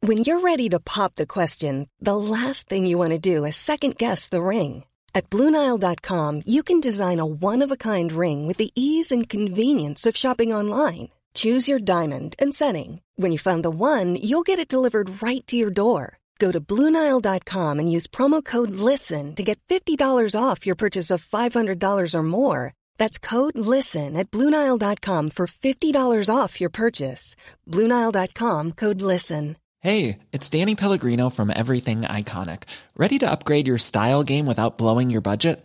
When 0.00 0.18
you're 0.18 0.40
ready 0.40 0.68
to 0.68 0.78
pop 0.78 1.16
the 1.16 1.26
question, 1.26 1.88
the 1.98 2.16
last 2.16 2.68
thing 2.68 2.86
you 2.86 2.98
want 2.98 3.10
to 3.10 3.18
do 3.18 3.44
is 3.44 3.56
second 3.56 3.96
guess 3.96 4.28
the 4.28 4.42
ring. 4.42 4.84
At 5.14 5.30
Bluenile.com, 5.30 6.42
you 6.44 6.62
can 6.62 6.80
design 6.80 7.18
a 7.18 7.26
one 7.26 7.62
of 7.62 7.72
a 7.72 7.76
kind 7.76 8.12
ring 8.12 8.46
with 8.46 8.58
the 8.58 8.70
ease 8.74 9.10
and 9.10 9.28
convenience 9.28 10.06
of 10.06 10.16
shopping 10.16 10.52
online. 10.52 11.08
Choose 11.34 11.68
your 11.68 11.78
diamond 11.78 12.36
and 12.38 12.54
setting. 12.54 13.00
When 13.16 13.32
you 13.32 13.38
find 13.38 13.64
the 13.64 13.70
one, 13.70 14.16
you'll 14.16 14.42
get 14.42 14.58
it 14.58 14.68
delivered 14.68 15.20
right 15.22 15.44
to 15.48 15.56
your 15.56 15.70
door. 15.70 16.17
Go 16.38 16.52
to 16.52 16.60
Bluenile.com 16.60 17.78
and 17.80 17.90
use 17.90 18.06
promo 18.06 18.44
code 18.44 18.70
LISTEN 18.70 19.34
to 19.34 19.42
get 19.42 19.58
$50 19.68 19.98
off 20.40 20.66
your 20.66 20.76
purchase 20.76 21.10
of 21.10 21.24
$500 21.24 22.14
or 22.14 22.22
more. 22.22 22.74
That's 22.96 23.18
code 23.18 23.58
LISTEN 23.58 24.16
at 24.16 24.30
Bluenile.com 24.30 25.30
for 25.30 25.46
$50 25.46 26.34
off 26.34 26.60
your 26.60 26.70
purchase. 26.70 27.34
Bluenile.com 27.66 28.72
code 28.72 29.02
LISTEN. 29.02 29.56
Hey, 29.80 30.18
it's 30.32 30.50
Danny 30.50 30.74
Pellegrino 30.74 31.30
from 31.30 31.52
Everything 31.54 32.00
Iconic. 32.02 32.64
Ready 32.96 33.18
to 33.20 33.30
upgrade 33.30 33.68
your 33.68 33.78
style 33.78 34.24
game 34.24 34.46
without 34.46 34.76
blowing 34.76 35.08
your 35.08 35.20
budget? 35.20 35.64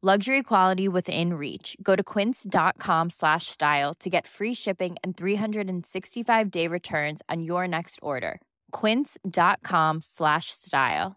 Luxury 0.00 0.44
quality 0.44 0.86
within 0.86 1.34
reach. 1.34 1.76
Go 1.82 1.96
to 1.96 2.04
quince.com 2.04 3.10
slash 3.10 3.46
style 3.46 3.94
to 3.94 4.08
get 4.08 4.28
free 4.28 4.54
shipping 4.54 4.94
and 5.02 5.16
365 5.16 6.50
day 6.52 6.68
returns 6.68 7.20
on 7.28 7.42
your 7.42 7.66
next 7.66 7.98
order. 8.00 8.40
Quince.com 8.70 9.98
slash 10.00 10.50
style. 10.50 11.16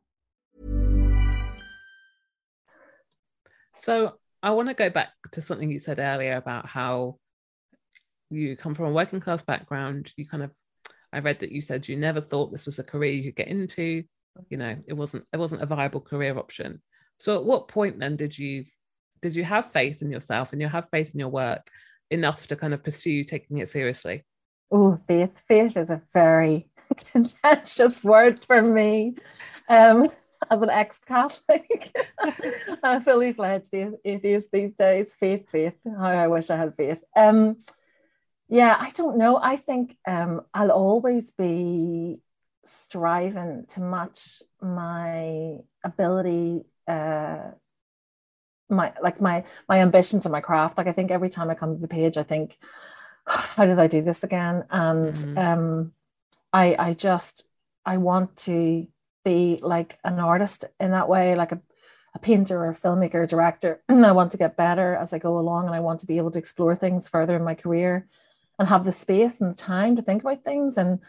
So 3.78 4.16
I 4.42 4.50
want 4.50 4.70
to 4.70 4.74
go 4.74 4.90
back 4.90 5.10
to 5.34 5.44
something 5.44 5.70
you 5.70 5.78
said 5.78 6.00
earlier 6.00 6.38
about 6.38 6.66
how 6.66 7.18
you 8.32 8.58
come 8.58 8.74
from 8.74 8.86
a 8.88 8.92
working 8.92 9.20
class 9.20 9.44
background. 9.44 10.12
You 10.18 10.28
kind 10.28 10.42
of, 10.42 10.50
I 11.14 11.20
read 11.20 11.42
that 11.42 11.52
you 11.52 11.62
said 11.62 11.88
you 11.88 11.98
never 11.98 12.20
thought 12.20 12.52
this 12.52 12.66
was 12.66 12.80
a 12.80 12.84
career 12.84 13.12
you 13.12 13.26
could 13.26 13.46
get 13.46 13.48
into. 13.48 14.06
You 14.50 14.58
know, 14.58 14.76
it 14.88 14.94
wasn't, 14.94 15.26
it 15.32 15.38
wasn't 15.38 15.62
a 15.62 15.68
viable 15.68 16.02
career 16.02 16.36
option. 16.36 16.82
So 17.22 17.36
at 17.36 17.46
what 17.46 17.68
point 17.68 18.00
then 18.00 18.16
did 18.16 18.36
you, 18.36 18.66
did 19.22 19.36
you 19.36 19.44
have 19.44 19.72
faith 19.72 20.02
in 20.02 20.10
yourself 20.10 20.54
and 20.54 20.62
you 20.62 20.68
have 20.68 20.90
faith 20.90 21.14
in 21.14 21.20
your 21.20 21.30
work 21.30 21.70
enough 22.10 22.48
to 22.48 22.56
kind 22.56 22.74
of 22.74 22.84
pursue 22.84 23.24
taking 23.24 23.60
it 23.60 23.70
seriously? 23.70 24.26
Oh, 24.72 24.98
faith. 25.08 25.40
Faith 25.48 25.78
is 25.78 25.92
a 25.92 26.02
very 26.16 26.68
contentious 27.12 28.04
word 28.04 28.44
for 28.44 28.64
me. 28.64 29.18
Um, 29.70 30.10
as 30.50 30.62
an 30.64 30.72
ex-Catholic, 30.72 31.96
I'm 32.84 33.02
fully 33.02 33.34
fledged 33.34 33.72
atheist 34.04 34.50
these 34.52 34.74
days. 34.74 35.14
Faith, 35.14 35.48
faith. 35.52 35.76
How 35.86 36.06
I 36.06 36.28
wish 36.28 36.50
I 36.50 36.58
had 36.58 36.76
faith. 36.76 37.04
Um, 37.16 37.58
yeah, 38.50 38.76
I 38.80 38.90
don't 38.90 39.20
know. 39.20 39.38
I 39.38 39.58
think 39.58 39.96
um, 40.08 40.42
I'll 40.56 40.72
always 40.72 41.30
be 41.32 42.20
striving 42.66 43.66
to 43.70 43.82
match 43.82 44.42
my 44.60 45.58
ability, 45.84 46.64
uh, 46.88 47.52
my 48.70 48.94
like 49.02 49.22
my 49.22 49.44
my 49.68 49.80
ambition 49.80 50.20
to 50.22 50.30
my 50.30 50.42
craft. 50.42 50.78
Like 50.78 50.88
I 50.88 50.94
think 50.94 51.12
every 51.12 51.30
time 51.30 51.50
I 51.50 51.56
come 51.56 51.76
to 51.76 51.82
the 51.82 51.88
page, 51.88 52.18
I 52.18 52.24
think, 52.24 52.58
how 53.26 53.66
did 53.66 53.80
I 53.80 53.88
do 53.88 54.02
this 54.02 54.24
again? 54.24 54.66
And 54.70 55.14
mm-hmm. 55.14 55.38
um, 55.38 55.92
I 56.54 56.76
I 56.80 56.94
just 56.94 57.46
I 57.86 57.98
want 57.98 58.38
to 58.38 58.88
be 59.24 59.60
like 59.62 60.00
an 60.04 60.20
artist 60.20 60.66
in 60.80 60.92
that 60.92 61.10
way, 61.10 61.36
like 61.36 61.52
a, 61.52 61.62
a 62.16 62.20
painter 62.20 62.58
or 62.58 62.70
a 62.70 62.76
filmmaker, 62.76 63.28
director. 63.28 63.84
And 63.90 64.06
I 64.06 64.12
want 64.14 64.32
to 64.32 64.38
get 64.38 64.58
better 64.58 64.96
as 64.96 65.14
I 65.14 65.20
go 65.20 65.38
along 65.38 65.68
and 65.68 65.76
I 65.76 65.80
want 65.80 66.00
to 66.02 66.08
be 66.08 66.18
able 66.18 66.32
to 66.32 66.40
explore 66.40 66.76
things 66.76 67.08
further 67.08 67.36
in 67.36 67.44
my 67.44 67.56
career 67.56 68.08
and 68.58 68.68
have 68.68 68.84
the 68.84 68.92
space 68.92 69.36
and 69.40 69.52
the 69.52 69.56
time 69.56 69.96
to 69.96 70.02
think 70.02 70.24
about 70.24 70.44
things. 70.44 70.78
And 70.78 71.00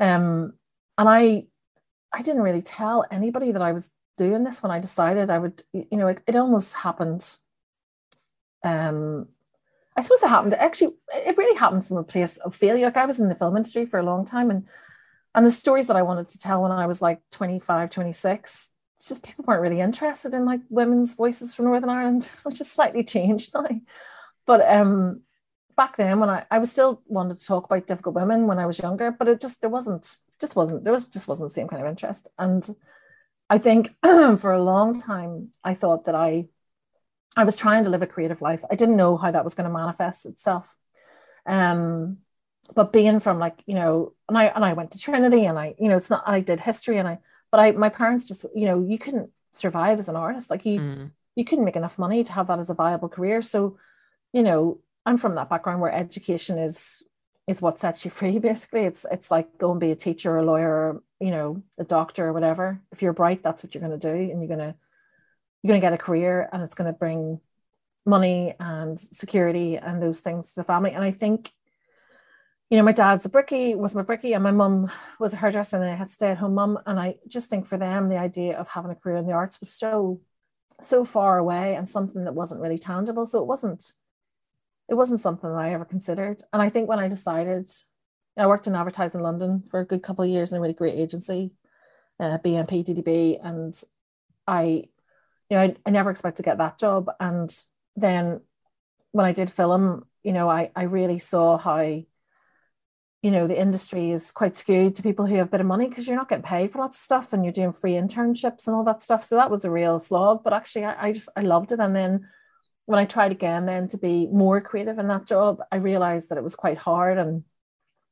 um 0.00 0.54
and 0.98 1.08
I 1.08 1.46
I 2.12 2.22
didn't 2.22 2.42
really 2.42 2.62
tell 2.62 3.04
anybody 3.10 3.52
that 3.52 3.62
I 3.62 3.72
was 3.72 3.90
doing 4.16 4.44
this 4.44 4.62
when 4.62 4.72
I 4.72 4.78
decided 4.78 5.30
I 5.30 5.38
would, 5.38 5.62
you 5.72 5.98
know, 5.98 6.08
it, 6.08 6.18
it 6.26 6.36
almost 6.36 6.74
happened. 6.74 7.36
Um 8.62 9.28
I 9.96 10.00
suppose 10.00 10.22
it 10.22 10.28
happened 10.28 10.54
actually, 10.54 10.94
it 11.12 11.38
really 11.38 11.56
happened 11.56 11.86
from 11.86 11.98
a 11.98 12.04
place 12.04 12.36
of 12.38 12.54
failure. 12.54 12.86
Like 12.86 12.96
I 12.96 13.06
was 13.06 13.20
in 13.20 13.28
the 13.28 13.34
film 13.34 13.56
industry 13.56 13.86
for 13.86 14.00
a 14.00 14.04
long 14.04 14.24
time 14.24 14.50
and 14.50 14.66
and 15.34 15.44
the 15.44 15.50
stories 15.50 15.88
that 15.88 15.96
I 15.96 16.02
wanted 16.02 16.28
to 16.30 16.38
tell 16.38 16.62
when 16.62 16.70
I 16.70 16.86
was 16.86 17.02
like 17.02 17.20
25, 17.32 17.90
26, 17.90 18.70
it's 18.96 19.08
just 19.08 19.22
people 19.22 19.44
weren't 19.46 19.62
really 19.62 19.80
interested 19.80 20.32
in 20.32 20.44
like 20.44 20.60
women's 20.70 21.14
voices 21.14 21.54
from 21.54 21.66
Northern 21.66 21.90
Ireland, 21.90 22.28
which 22.44 22.58
has 22.58 22.70
slightly 22.70 23.02
changed 23.04 23.52
now. 23.54 23.66
But 24.46 24.60
um, 24.68 25.22
back 25.76 25.96
then, 25.96 26.20
when 26.20 26.30
I, 26.30 26.44
I 26.50 26.58
was 26.58 26.70
still 26.70 27.02
wanted 27.06 27.36
to 27.38 27.46
talk 27.46 27.64
about 27.64 27.86
difficult 27.86 28.14
women 28.14 28.46
when 28.46 28.58
I 28.58 28.66
was 28.66 28.78
younger, 28.78 29.10
but 29.10 29.28
it 29.28 29.40
just 29.40 29.60
there 29.60 29.70
wasn't 29.70 30.16
just 30.40 30.56
wasn't 30.56 30.84
there 30.84 30.92
was 30.92 31.08
just 31.08 31.26
wasn't 31.26 31.48
the 31.48 31.54
same 31.54 31.68
kind 31.68 31.82
of 31.82 31.88
interest. 31.88 32.28
And 32.38 32.68
I 33.48 33.58
think 33.58 33.94
for 34.02 34.52
a 34.52 34.62
long 34.62 35.00
time 35.00 35.50
I 35.62 35.74
thought 35.74 36.06
that 36.06 36.14
I 36.14 36.46
I 37.36 37.44
was 37.44 37.56
trying 37.56 37.84
to 37.84 37.90
live 37.90 38.02
a 38.02 38.06
creative 38.06 38.42
life. 38.42 38.64
I 38.70 38.76
didn't 38.76 38.96
know 38.96 39.16
how 39.16 39.30
that 39.30 39.44
was 39.44 39.54
going 39.54 39.68
to 39.68 39.72
manifest 39.72 40.24
itself. 40.24 40.76
Um, 41.46 42.18
but 42.74 42.92
being 42.92 43.20
from 43.20 43.38
like 43.38 43.62
you 43.66 43.74
know 43.74 44.12
and 44.28 44.38
i 44.38 44.44
and 44.46 44.64
i 44.64 44.72
went 44.72 44.92
to 44.92 44.98
trinity 44.98 45.44
and 45.44 45.58
i 45.58 45.74
you 45.78 45.88
know 45.88 45.96
it's 45.96 46.10
not 46.10 46.22
i 46.26 46.40
did 46.40 46.60
history 46.60 46.96
and 46.98 47.08
i 47.08 47.18
but 47.50 47.60
i 47.60 47.72
my 47.72 47.88
parents 47.88 48.28
just 48.28 48.44
you 48.54 48.66
know 48.66 48.84
you 48.86 48.98
couldn't 48.98 49.30
survive 49.52 49.98
as 49.98 50.08
an 50.08 50.16
artist 50.16 50.50
like 50.50 50.64
you 50.64 50.80
mm. 50.80 51.10
you 51.36 51.44
couldn't 51.44 51.64
make 51.64 51.76
enough 51.76 51.98
money 51.98 52.24
to 52.24 52.32
have 52.32 52.46
that 52.46 52.58
as 52.58 52.70
a 52.70 52.74
viable 52.74 53.08
career 53.08 53.42
so 53.42 53.76
you 54.32 54.42
know 54.42 54.78
i'm 55.04 55.18
from 55.18 55.34
that 55.34 55.50
background 55.50 55.80
where 55.80 55.92
education 55.92 56.58
is 56.58 57.02
is 57.46 57.60
what 57.60 57.78
sets 57.78 58.04
you 58.04 58.10
free 58.10 58.38
basically 58.50 58.82
it's 58.82 59.04
it's 59.10 59.30
like 59.30 59.58
go 59.58 59.70
and 59.70 59.80
be 59.80 59.90
a 59.90 59.96
teacher 59.96 60.32
or 60.32 60.38
a 60.38 60.44
lawyer 60.44 61.00
you 61.20 61.30
know 61.30 61.62
a 61.78 61.84
doctor 61.84 62.28
or 62.28 62.32
whatever 62.32 62.80
if 62.92 63.02
you're 63.02 63.12
bright 63.12 63.42
that's 63.42 63.62
what 63.62 63.74
you're 63.74 63.86
going 63.86 63.98
to 63.98 64.12
do 64.12 64.30
and 64.30 64.40
you're 64.40 64.56
going 64.56 64.58
to 64.58 64.74
you're 65.62 65.70
going 65.70 65.80
to 65.80 65.84
get 65.84 65.92
a 65.92 65.98
career 65.98 66.48
and 66.52 66.62
it's 66.62 66.74
going 66.74 66.92
to 66.92 66.98
bring 66.98 67.40
money 68.06 68.54
and 68.60 69.00
security 69.00 69.76
and 69.76 70.02
those 70.02 70.20
things 70.20 70.52
to 70.52 70.60
the 70.60 70.64
family 70.64 70.92
and 70.92 71.02
i 71.02 71.10
think 71.10 71.52
you 72.70 72.78
know, 72.78 72.84
my 72.84 72.92
dad's 72.92 73.26
a 73.26 73.28
brickie, 73.28 73.76
was 73.76 73.94
my 73.94 74.02
brickie, 74.02 74.34
and 74.34 74.42
my 74.42 74.50
mum 74.50 74.90
was 75.20 75.32
a 75.32 75.36
hairdresser, 75.36 75.76
and 75.76 75.88
I 75.88 75.94
had 75.94 76.10
stay 76.10 76.30
at 76.30 76.38
home 76.38 76.54
mum. 76.54 76.78
And 76.86 76.98
I 76.98 77.16
just 77.28 77.50
think 77.50 77.66
for 77.66 77.76
them, 77.76 78.08
the 78.08 78.16
idea 78.16 78.58
of 78.58 78.68
having 78.68 78.90
a 78.90 78.94
career 78.94 79.16
in 79.16 79.26
the 79.26 79.32
arts 79.32 79.60
was 79.60 79.70
so, 79.70 80.20
so 80.82 81.04
far 81.04 81.38
away 81.38 81.76
and 81.76 81.88
something 81.88 82.24
that 82.24 82.34
wasn't 82.34 82.60
really 82.60 82.78
tangible. 82.78 83.26
So 83.26 83.40
it 83.40 83.46
wasn't, 83.46 83.92
it 84.88 84.94
wasn't 84.94 85.20
something 85.20 85.50
that 85.50 85.58
I 85.58 85.72
ever 85.72 85.84
considered. 85.84 86.42
And 86.52 86.60
I 86.60 86.68
think 86.68 86.88
when 86.88 86.98
I 86.98 87.08
decided, 87.08 87.70
I 88.36 88.46
worked 88.46 88.66
in 88.66 88.74
advertising 88.74 89.20
in 89.20 89.24
London 89.24 89.62
for 89.62 89.80
a 89.80 89.86
good 89.86 90.02
couple 90.02 90.24
of 90.24 90.30
years 90.30 90.52
in 90.52 90.58
a 90.58 90.60
really 90.60 90.74
great 90.74 90.98
agency, 90.98 91.52
uh, 92.20 92.38
BMP, 92.38 92.84
DDB, 92.84 93.38
and 93.42 93.80
I, 94.46 94.84
you 95.48 95.56
know, 95.56 95.60
I, 95.60 95.76
I 95.86 95.90
never 95.90 96.10
expected 96.10 96.42
to 96.42 96.48
get 96.48 96.58
that 96.58 96.78
job. 96.78 97.10
And 97.18 97.54
then 97.96 98.40
when 99.12 99.26
I 99.26 99.32
did 99.32 99.50
film, 99.50 100.04
you 100.22 100.32
know, 100.32 100.48
I, 100.48 100.70
I 100.74 100.82
really 100.84 101.18
saw 101.18 101.58
how 101.58 102.02
you 103.24 103.30
know 103.30 103.46
the 103.46 103.58
industry 103.58 104.10
is 104.10 104.30
quite 104.30 104.54
skewed 104.54 104.96
to 104.96 105.02
people 105.02 105.24
who 105.24 105.36
have 105.36 105.46
a 105.46 105.50
bit 105.50 105.62
of 105.62 105.66
money 105.66 105.88
because 105.88 106.06
you're 106.06 106.14
not 106.16 106.28
getting 106.28 106.44
paid 106.44 106.70
for 106.70 106.80
lots 106.80 106.98
of 106.98 107.00
stuff 107.00 107.32
and 107.32 107.42
you're 107.42 107.54
doing 107.54 107.72
free 107.72 107.94
internships 107.94 108.66
and 108.66 108.76
all 108.76 108.84
that 108.84 109.00
stuff 109.00 109.24
so 109.24 109.34
that 109.36 109.50
was 109.50 109.64
a 109.64 109.70
real 109.70 109.98
slog 109.98 110.44
but 110.44 110.52
actually 110.52 110.84
I, 110.84 111.06
I, 111.06 111.12
just 111.12 111.30
i 111.34 111.40
loved 111.40 111.72
it 111.72 111.80
and 111.80 111.96
then 111.96 112.28
when 112.86 112.98
i 112.98 113.04
tried 113.04 113.32
again 113.32 113.66
then 113.66 113.88
to 113.88 113.98
be 113.98 114.26
more 114.26 114.60
creative 114.60 114.98
in 114.98 115.08
that 115.08 115.26
job 115.26 115.58
i 115.72 115.76
realized 115.76 116.28
that 116.28 116.38
it 116.38 116.44
was 116.44 116.54
quite 116.54 116.78
hard 116.78 117.18
and 117.18 117.44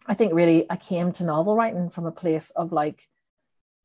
i 0.07 0.15
think 0.15 0.33
really 0.33 0.67
i 0.71 0.77
came 0.77 1.13
to 1.13 1.25
novel 1.25 1.57
writing 1.57 1.91
from 1.91 2.07
a 2.07 2.13
place 2.13 2.51
of 2.51 2.73
like 2.73 3.09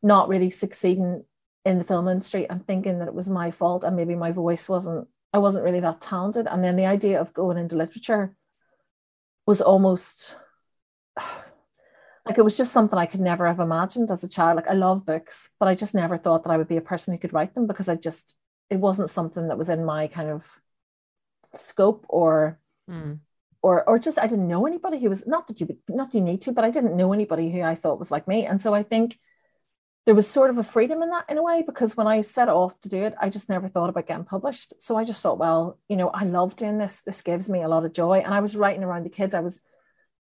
not 0.02 0.30
really 0.30 0.50
succeeding 0.50 1.24
in 1.66 1.78
the 1.78 1.84
film 1.84 2.08
industry 2.08 2.48
and 2.50 2.66
thinking 2.66 3.00
that 3.00 3.08
it 3.08 3.14
was 3.14 3.30
my 3.30 3.52
fault 3.52 3.84
and 3.84 3.96
maybe 3.96 4.16
my 4.16 4.32
voice 4.32 4.70
wasn't 4.70 5.08
i 5.34 5.38
wasn't 5.38 5.64
really 5.64 5.80
that 5.80 6.00
talented 6.00 6.48
and 6.48 6.64
then 6.64 6.76
the 6.76 6.86
idea 6.86 7.20
of 7.20 7.34
going 7.34 7.58
into 7.58 7.76
literature 7.76 8.34
was 9.46 9.62
almost 9.62 10.36
like 12.28 12.38
it 12.38 12.44
was 12.44 12.58
just 12.58 12.74
something 12.74 13.00
I 13.00 13.06
could 13.06 13.22
never 13.22 13.48
have 13.48 13.60
imagined 13.60 14.12
as 14.12 14.24
a 14.24 14.30
child. 14.30 14.58
Like 14.58 14.68
I 14.68 14.74
love 14.74 15.06
books, 15.06 15.50
but 15.60 15.68
I 15.68 15.76
just 15.76 15.94
never 15.94 16.18
thought 16.18 16.44
that 16.44 16.50
I 16.52 16.58
would 16.58 16.68
be 16.68 16.78
a 16.78 16.82
person 16.82 17.14
who 17.14 17.20
could 17.20 17.34
write 17.34 17.56
them 17.56 17.68
because 17.68 17.88
I 17.88 17.96
just 17.96 18.36
it 18.70 18.80
wasn't 18.80 19.10
something 19.10 19.48
that 19.48 19.58
was 19.58 19.70
in 19.70 19.86
my 19.86 20.08
kind 20.08 20.30
of 20.30 20.60
scope 21.58 22.06
or 22.10 22.60
mm. 22.90 23.20
or 23.62 23.88
or 23.88 24.00
just 24.00 24.20
I 24.20 24.28
didn't 24.28 24.48
know 24.48 24.66
anybody 24.66 25.00
who 25.00 25.10
was 25.10 25.28
not 25.28 25.48
that 25.48 25.60
you 25.60 25.78
not 25.90 26.14
you 26.14 26.22
need 26.22 26.42
to, 26.44 26.52
but 26.52 26.66
I 26.66 26.72
didn't 26.72 26.96
know 26.96 27.14
anybody 27.14 27.52
who 27.52 27.62
I 27.62 27.76
thought 27.76 28.00
was 28.00 28.12
like 28.12 28.28
me. 28.28 28.46
And 28.46 28.62
so 28.62 28.74
I 28.74 28.84
think 28.84 29.18
there 30.06 30.16
was 30.16 30.26
sort 30.26 30.50
of 30.50 30.58
a 30.58 30.64
freedom 30.64 31.04
in 31.04 31.10
that 31.10 31.26
in 31.30 31.38
a 31.38 31.44
way 31.44 31.64
because 31.66 31.98
when 31.98 32.08
I 32.08 32.22
set 32.22 32.48
off 32.48 32.80
to 32.82 32.90
do 32.90 33.04
it, 33.04 33.14
I 33.22 33.30
just 33.30 33.50
never 33.50 33.68
thought 33.68 33.90
about 33.90 34.08
getting 34.08 34.24
published. 34.24 34.82
So 34.82 34.96
I 34.96 35.04
just 35.04 35.22
thought, 35.22 35.38
well, 35.38 35.80
you 35.90 35.98
know, 35.98 36.08
I 36.08 36.24
love 36.24 36.56
doing 36.56 36.78
this. 36.78 37.02
This 37.02 37.22
gives 37.22 37.50
me 37.50 37.62
a 37.62 37.68
lot 37.68 37.84
of 37.84 37.92
joy. 37.92 38.20
And 38.20 38.34
I 38.34 38.40
was 38.40 38.56
writing 38.56 38.86
around 38.86 39.04
the 39.04 39.10
kids. 39.10 39.34
I 39.34 39.42
was 39.42 39.60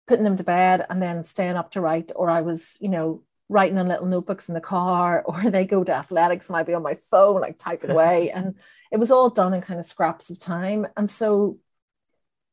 putting 0.05 0.25
them 0.25 0.35
to 0.35 0.43
bed 0.43 0.85
and 0.89 1.01
then 1.01 1.23
staying 1.23 1.55
up 1.55 1.71
to 1.71 1.81
write, 1.81 2.11
or 2.15 2.29
I 2.29 2.41
was, 2.41 2.77
you 2.81 2.89
know, 2.89 3.23
writing 3.49 3.77
on 3.77 3.87
little 3.87 4.05
notebooks 4.05 4.49
in 4.49 4.55
the 4.55 4.61
car, 4.61 5.21
or 5.25 5.49
they 5.49 5.65
go 5.65 5.83
to 5.83 5.95
athletics 5.95 6.47
and 6.47 6.57
I'd 6.57 6.65
be 6.65 6.73
on 6.73 6.83
my 6.83 6.95
phone, 6.95 7.41
like 7.41 7.57
typing 7.57 7.91
away. 7.91 8.31
and 8.35 8.55
it 8.91 8.97
was 8.97 9.11
all 9.11 9.29
done 9.29 9.53
in 9.53 9.61
kind 9.61 9.79
of 9.79 9.85
scraps 9.85 10.29
of 10.29 10.39
time. 10.39 10.87
And 10.95 11.09
so, 11.09 11.57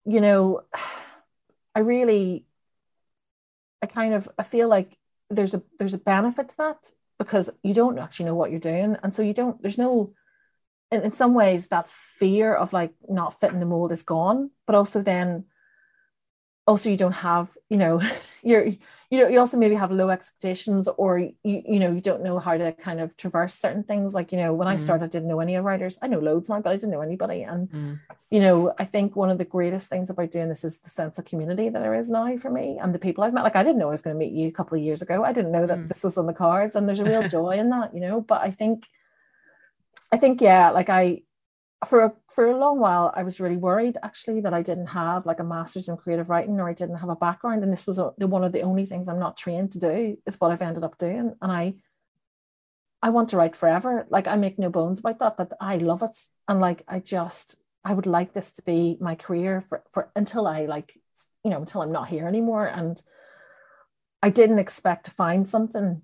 you 0.05 0.21
know, 0.21 0.63
I 1.77 1.81
really, 1.81 2.47
I 3.83 3.87
kind 3.87 4.15
of, 4.15 4.29
I 4.39 4.45
feel 4.45 4.69
like 4.69 4.97
there's 5.29 5.55
a 5.55 5.63
there's 5.79 5.95
a 5.95 5.99
benefit 5.99 6.51
to 6.51 6.57
that 6.59 6.91
because 7.19 7.51
you 7.63 7.75
don't 7.75 7.99
actually 7.99 8.27
know 8.27 8.35
what 8.35 8.51
you're 8.51 8.61
doing. 8.61 8.97
And 9.03 9.13
so 9.13 9.23
you 9.23 9.35
don't, 9.35 9.61
there's 9.61 9.79
no, 9.79 10.13
in, 10.91 11.03
in 11.03 11.11
some 11.11 11.35
ways, 11.35 11.69
that 11.69 11.89
fear 11.89 12.55
of 12.55 12.73
like 12.73 12.93
not 13.09 13.39
fitting 13.41 13.61
the 13.61 13.67
mold 13.67 13.93
is 13.93 14.03
gone, 14.03 14.51
but 14.67 14.77
also 14.77 15.03
then 15.03 15.45
also 16.67 16.91
you 16.91 16.97
don't 16.97 17.13
have 17.13 17.57
you 17.69 17.77
know 17.77 18.01
you're 18.43 18.67
you 19.11 19.21
know 19.21 19.29
you 19.29 19.39
also 19.39 19.57
maybe 19.57 19.75
have 19.75 19.93
low 19.93 20.09
expectations 20.09 20.89
or 20.97 21.19
you 21.19 21.33
you 21.43 21.79
know 21.79 21.91
you 21.91 22.01
don't 22.01 22.23
know 22.23 22.39
how 22.39 22.57
to 22.57 22.73
kind 22.73 23.01
of 23.01 23.17
traverse 23.17 23.55
certain 23.55 23.85
things 23.85 24.15
like 24.15 24.33
you 24.33 24.39
know 24.39 24.53
when 24.53 24.67
mm. 24.67 24.73
i 24.73 24.77
started 24.77 25.05
i 25.05 25.09
didn't 25.09 25.29
know 25.29 25.41
any 25.41 25.57
writers 25.57 25.99
i 26.03 26.07
know 26.07 26.19
loads 26.19 26.49
now 26.49 26.61
but 26.61 26.73
i 26.73 26.77
didn't 26.77 26.91
know 26.91 27.01
anybody 27.01 27.43
and 27.43 27.69
mm. 27.71 28.01
you 28.31 28.41
know 28.41 28.75
i 28.79 28.85
think 28.85 29.15
one 29.15 29.31
of 29.31 29.39
the 29.39 29.45
greatest 29.45 29.89
things 29.89 30.11
about 30.11 30.31
doing 30.31 30.49
this 30.49 30.65
is 30.65 30.79
the 30.79 30.91
sense 30.91 31.19
of 31.19 31.25
community 31.25 31.69
that 31.69 31.81
there 31.81 31.95
is 31.95 32.11
now 32.11 32.37
for 32.37 32.51
me 32.51 32.79
and 32.81 32.95
the 32.95 32.99
people 32.99 33.23
i've 33.23 33.35
met 33.35 33.45
like 33.45 33.57
i 33.57 33.63
didn't 33.63 33.79
know 33.79 33.89
i 33.89 33.93
was 33.93 34.03
going 34.03 34.15
to 34.15 34.19
meet 34.19 34.33
you 34.33 34.49
a 34.49 34.53
couple 34.53 34.77
of 34.77 34.83
years 34.83 35.03
ago 35.03 35.23
i 35.23 35.33
didn't 35.33 35.53
know 35.53 35.67
that 35.67 35.79
mm. 35.79 35.89
this 35.89 36.03
was 36.03 36.17
on 36.17 36.27
the 36.27 36.33
cards 36.33 36.75
and 36.75 36.89
there's 36.89 37.01
a 37.01 37.05
real 37.05 37.29
joy 37.37 37.51
in 37.51 37.71
that 37.71 37.95
you 37.95 38.01
know 38.01 38.21
but 38.21 38.41
i 38.43 38.51
think 38.51 38.89
i 40.11 40.17
think 40.17 40.41
yeah 40.41 40.71
like 40.71 40.89
i 40.89 41.21
for 41.85 42.05
a, 42.05 42.13
for 42.29 42.47
a 42.47 42.57
long 42.57 42.79
while 42.79 43.13
i 43.15 43.23
was 43.23 43.41
really 43.41 43.57
worried 43.57 43.97
actually 44.03 44.41
that 44.41 44.55
i 44.55 44.63
didn't 44.63 44.87
have 44.87 45.27
like 45.27 45.41
a 45.41 45.45
master's 45.45 45.89
in 45.89 45.97
creative 45.97 46.31
writing 46.31 46.61
or 46.61 46.69
i 46.69 46.73
didn't 46.73 46.97
have 46.97 47.09
a 47.09 47.17
background. 47.17 47.63
And 47.63 47.73
this 47.73 47.87
was 47.87 47.99
a, 47.99 48.13
the, 48.19 48.27
one 48.27 48.45
of 48.45 48.53
the 48.53 48.63
only 48.63 48.87
things 48.87 49.09
i'm 49.09 49.19
not 49.19 49.37
trained 49.37 49.73
to 49.73 49.79
do 49.79 50.19
is 50.27 50.41
what 50.41 50.51
i've 50.51 50.63
ended 50.63 50.85
up 50.85 50.99
doing. 50.99 51.35
And 51.41 51.53
i 51.53 51.75
i 53.03 53.11
want 53.11 53.31
to 53.31 53.37
write 53.37 53.57
forever. 53.57 54.07
Like 54.11 54.27
i 54.27 54.37
make 54.37 54.59
no 54.59 54.71
bones 54.71 55.01
about 55.01 55.19
that 55.19 55.37
that 55.37 55.57
i 55.61 55.77
love 55.77 56.03
it. 56.03 56.17
And 56.49 56.61
like 56.61 56.83
i 56.89 56.99
just 56.99 57.57
i 57.85 57.93
would 57.93 58.07
like 58.07 58.33
this 58.33 58.53
to 58.53 58.63
be 58.63 58.97
my 59.01 59.15
career 59.15 59.61
for, 59.69 59.83
for 59.93 60.11
until 60.17 60.47
i 60.47 60.67
like 60.67 60.99
you 61.45 61.51
know 61.51 61.59
until 61.59 61.83
i'm 61.83 61.93
not 61.93 62.09
here 62.09 62.27
anymore. 62.27 62.67
And 62.67 63.01
i 64.23 64.31
didn't 64.31 64.59
expect 64.59 65.07
to 65.07 65.11
find 65.11 65.49
something 65.49 66.03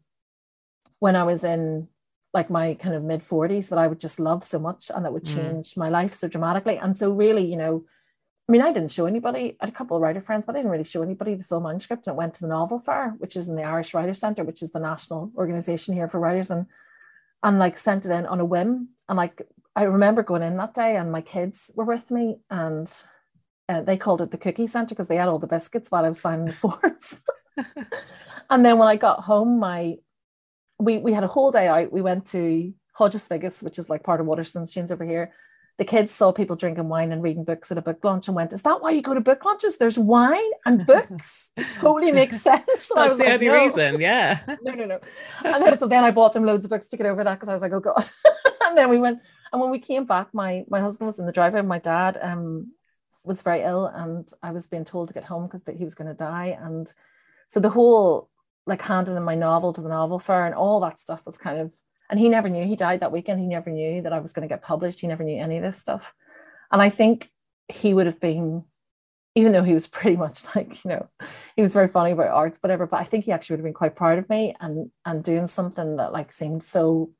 when 0.98 1.16
i 1.16 1.22
was 1.22 1.44
in 1.44 1.88
like 2.32 2.50
my 2.50 2.74
kind 2.74 2.94
of 2.94 3.02
mid 3.02 3.20
40s 3.20 3.68
that 3.70 3.78
I 3.78 3.86
would 3.86 4.00
just 4.00 4.20
love 4.20 4.44
so 4.44 4.58
much 4.58 4.90
and 4.94 5.04
that 5.04 5.12
would 5.12 5.24
mm. 5.24 5.34
change 5.34 5.74
mm. 5.74 5.76
my 5.78 5.88
life 5.88 6.14
so 6.14 6.28
dramatically. 6.28 6.76
And 6.78 6.96
so, 6.96 7.10
really, 7.10 7.44
you 7.44 7.56
know, 7.56 7.84
I 8.48 8.52
mean, 8.52 8.62
I 8.62 8.72
didn't 8.72 8.90
show 8.90 9.06
anybody. 9.06 9.56
I 9.60 9.66
had 9.66 9.68
a 9.72 9.76
couple 9.76 9.96
of 9.96 10.02
writer 10.02 10.20
friends, 10.20 10.44
but 10.44 10.56
I 10.56 10.58
didn't 10.58 10.72
really 10.72 10.84
show 10.84 11.02
anybody 11.02 11.36
the 11.36 11.44
full 11.44 11.60
manuscript. 11.60 12.06
And 12.06 12.14
it 12.14 12.18
went 12.18 12.34
to 12.34 12.40
the 12.42 12.48
Novel 12.48 12.80
Fair, 12.80 13.14
which 13.18 13.36
is 13.36 13.48
in 13.48 13.54
the 13.54 13.62
Irish 13.62 13.94
Writers 13.94 14.18
Centre, 14.18 14.42
which 14.42 14.60
is 14.60 14.72
the 14.72 14.80
national 14.80 15.30
organization 15.36 15.94
here 15.94 16.08
for 16.08 16.18
writers, 16.18 16.50
and 16.50 16.66
and 17.44 17.60
like 17.60 17.78
sent 17.78 18.06
it 18.06 18.10
in 18.10 18.26
on 18.26 18.40
a 18.40 18.44
whim. 18.44 18.88
And 19.08 19.16
like 19.16 19.42
I 19.76 19.84
remember 19.84 20.24
going 20.24 20.42
in 20.42 20.56
that 20.56 20.74
day, 20.74 20.96
and 20.96 21.12
my 21.12 21.20
kids 21.20 21.70
were 21.76 21.84
with 21.84 22.10
me, 22.10 22.38
and 22.50 22.92
uh, 23.68 23.82
they 23.82 23.96
called 23.96 24.20
it 24.20 24.32
the 24.32 24.36
Cookie 24.36 24.66
Centre 24.66 24.96
because 24.96 25.06
they 25.06 25.14
had 25.14 25.28
all 25.28 25.38
the 25.38 25.46
biscuits 25.46 25.90
while 25.92 26.04
I 26.04 26.08
was 26.08 26.20
signing 26.20 26.46
the 26.46 26.52
forms. 26.64 27.14
and 28.50 28.66
then 28.66 28.78
when 28.78 28.88
I 28.88 28.96
got 28.96 29.20
home, 29.20 29.60
my 29.60 29.98
we 30.80 30.98
we 30.98 31.12
had 31.12 31.24
a 31.24 31.28
whole 31.28 31.50
day 31.50 31.68
out. 31.68 31.92
We 31.92 32.02
went 32.02 32.26
to 32.28 32.72
Hodges 32.92 33.28
Figgis, 33.28 33.62
which 33.62 33.78
is 33.78 33.90
like 33.90 34.02
part 34.02 34.20
of 34.20 34.26
Waterstones 34.26 34.72
Tunes 34.72 34.92
over 34.92 35.04
here. 35.04 35.32
The 35.78 35.84
kids 35.86 36.12
saw 36.12 36.30
people 36.30 36.56
drinking 36.56 36.88
wine 36.88 37.10
and 37.10 37.22
reading 37.22 37.44
books 37.44 37.72
at 37.72 37.78
a 37.78 37.82
book 37.82 38.04
lunch 38.04 38.28
and 38.28 38.34
went, 38.34 38.52
Is 38.52 38.60
that 38.62 38.82
why 38.82 38.90
you 38.90 39.00
go 39.00 39.14
to 39.14 39.20
book 39.20 39.44
lunches? 39.44 39.78
There's 39.78 39.98
wine 39.98 40.50
and 40.66 40.84
books. 40.92 41.52
it 41.56 41.70
totally 41.70 42.12
makes 42.12 42.40
sense. 42.42 42.66
That's 42.66 42.90
I 42.92 43.08
was 43.08 43.18
the 43.18 43.24
like, 43.24 43.32
only 43.34 43.46
no. 43.46 43.64
reason, 43.64 44.00
yeah. 44.00 44.40
no, 44.62 44.72
no, 44.74 44.84
no. 44.84 45.00
And 45.44 45.64
then 45.64 45.78
so 45.78 45.86
then 45.86 46.04
I 46.04 46.10
bought 46.10 46.34
them 46.34 46.44
loads 46.44 46.66
of 46.66 46.70
books 46.70 46.88
to 46.88 46.96
get 46.96 47.06
over 47.06 47.24
that 47.24 47.34
because 47.34 47.48
I 47.48 47.54
was 47.54 47.62
like, 47.62 47.72
oh 47.72 47.80
God. 47.80 48.08
and 48.64 48.76
then 48.76 48.90
we 48.90 48.98
went, 48.98 49.20
and 49.52 49.60
when 49.60 49.70
we 49.70 49.78
came 49.78 50.04
back, 50.04 50.34
my 50.34 50.64
my 50.68 50.80
husband 50.80 51.06
was 51.06 51.18
in 51.18 51.26
the 51.26 51.32
driveway, 51.32 51.62
my 51.62 51.78
dad 51.78 52.18
um 52.20 52.72
was 53.24 53.42
very 53.42 53.62
ill, 53.62 53.86
and 53.86 54.28
I 54.42 54.50
was 54.50 54.66
being 54.66 54.84
told 54.84 55.08
to 55.08 55.14
get 55.14 55.24
home 55.24 55.46
because 55.46 55.62
that 55.62 55.76
he 55.76 55.84
was 55.84 55.94
going 55.94 56.08
to 56.08 56.14
die. 56.14 56.58
And 56.60 56.92
so 57.48 57.60
the 57.60 57.70
whole 57.70 58.29
like 58.66 58.82
handing 58.82 59.16
in 59.16 59.22
my 59.22 59.34
novel 59.34 59.72
to 59.72 59.80
the 59.80 59.88
novel 59.88 60.18
fair 60.18 60.46
and 60.46 60.54
all 60.54 60.80
that 60.80 60.98
stuff 60.98 61.24
was 61.24 61.38
kind 61.38 61.60
of 61.60 61.72
and 62.10 62.18
he 62.18 62.28
never 62.28 62.48
knew 62.48 62.66
he 62.66 62.76
died 62.76 63.00
that 63.00 63.12
weekend 63.12 63.40
he 63.40 63.46
never 63.46 63.70
knew 63.70 64.02
that 64.02 64.12
i 64.12 64.18
was 64.18 64.32
going 64.32 64.46
to 64.46 64.52
get 64.52 64.62
published 64.62 65.00
he 65.00 65.06
never 65.06 65.24
knew 65.24 65.40
any 65.40 65.56
of 65.56 65.62
this 65.62 65.78
stuff 65.78 66.12
and 66.70 66.82
i 66.82 66.88
think 66.88 67.30
he 67.68 67.94
would 67.94 68.06
have 68.06 68.20
been 68.20 68.64
even 69.34 69.52
though 69.52 69.62
he 69.62 69.74
was 69.74 69.86
pretty 69.98 70.16
much 70.16 70.44
like, 70.54 70.84
you 70.84 70.90
know, 70.90 71.08
he 71.56 71.62
was 71.62 71.72
very 71.72 71.88
funny 71.88 72.12
about 72.12 72.28
art, 72.28 72.58
whatever. 72.60 72.86
But 72.86 73.00
I 73.00 73.04
think 73.04 73.24
he 73.24 73.32
actually 73.32 73.54
would 73.54 73.60
have 73.60 73.64
been 73.64 73.74
quite 73.74 73.96
proud 73.96 74.18
of 74.18 74.28
me 74.28 74.54
and 74.60 74.90
and 75.04 75.24
doing 75.24 75.46
something 75.46 75.96
that 75.96 76.12
like 76.12 76.32
seemed 76.32 76.62
so, 76.62 77.12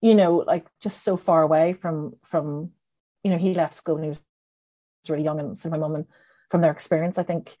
you 0.00 0.14
know, 0.14 0.36
like 0.46 0.66
just 0.80 1.02
so 1.02 1.16
far 1.16 1.42
away 1.42 1.72
from 1.72 2.16
from, 2.22 2.72
you 3.22 3.30
know, 3.30 3.38
he 3.38 3.54
left 3.54 3.74
school 3.74 3.94
when 3.94 4.04
he 4.04 4.10
was 4.10 4.22
really 5.08 5.24
young 5.24 5.38
and 5.38 5.58
so 5.58 5.70
my 5.70 5.78
mum 5.78 5.94
and 5.94 6.06
from 6.50 6.60
their 6.60 6.72
experience, 6.72 7.18
I 7.18 7.22
think 7.22 7.56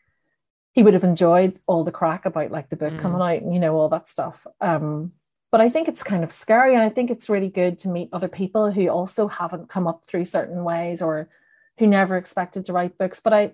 he 0.76 0.82
would 0.82 0.92
have 0.92 1.04
enjoyed 1.04 1.58
all 1.66 1.84
the 1.84 1.90
crack 1.90 2.26
about 2.26 2.50
like 2.50 2.68
the 2.68 2.76
book 2.76 2.92
mm. 2.92 2.98
coming 2.98 3.22
out 3.22 3.42
and 3.42 3.54
you 3.54 3.58
know 3.58 3.74
all 3.76 3.88
that 3.88 4.08
stuff. 4.08 4.46
Um, 4.60 5.12
but 5.50 5.62
I 5.62 5.70
think 5.70 5.88
it's 5.88 6.02
kind 6.02 6.22
of 6.22 6.30
scary, 6.30 6.74
and 6.74 6.82
I 6.82 6.90
think 6.90 7.10
it's 7.10 7.30
really 7.30 7.48
good 7.48 7.78
to 7.80 7.88
meet 7.88 8.10
other 8.12 8.28
people 8.28 8.70
who 8.70 8.88
also 8.88 9.26
haven't 9.26 9.70
come 9.70 9.86
up 9.86 10.02
through 10.06 10.26
certain 10.26 10.64
ways 10.64 11.00
or 11.00 11.30
who 11.78 11.86
never 11.86 12.18
expected 12.18 12.66
to 12.66 12.74
write 12.74 12.98
books. 12.98 13.20
But 13.20 13.32
I, 13.32 13.52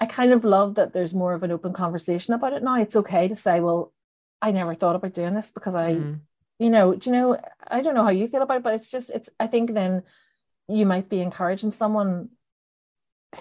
I 0.00 0.06
kind 0.06 0.32
of 0.32 0.44
love 0.44 0.74
that 0.74 0.92
there's 0.92 1.14
more 1.14 1.34
of 1.34 1.44
an 1.44 1.52
open 1.52 1.72
conversation 1.72 2.34
about 2.34 2.52
it 2.52 2.64
now. 2.64 2.80
It's 2.80 2.96
okay 2.96 3.28
to 3.28 3.36
say, 3.36 3.60
well, 3.60 3.92
I 4.42 4.50
never 4.50 4.74
thought 4.74 4.96
about 4.96 5.14
doing 5.14 5.34
this 5.34 5.52
because 5.52 5.76
I, 5.76 5.92
mm. 5.92 6.18
you 6.58 6.70
know, 6.70 6.94
do 6.94 7.10
you 7.10 7.16
know, 7.16 7.40
I 7.68 7.80
don't 7.80 7.94
know 7.94 8.04
how 8.04 8.10
you 8.10 8.26
feel 8.26 8.42
about 8.42 8.58
it, 8.58 8.62
but 8.64 8.74
it's 8.74 8.90
just, 8.90 9.10
it's, 9.10 9.30
I 9.38 9.46
think 9.46 9.72
then 9.72 10.02
you 10.68 10.84
might 10.84 11.08
be 11.08 11.20
encouraging 11.20 11.70
someone 11.70 12.30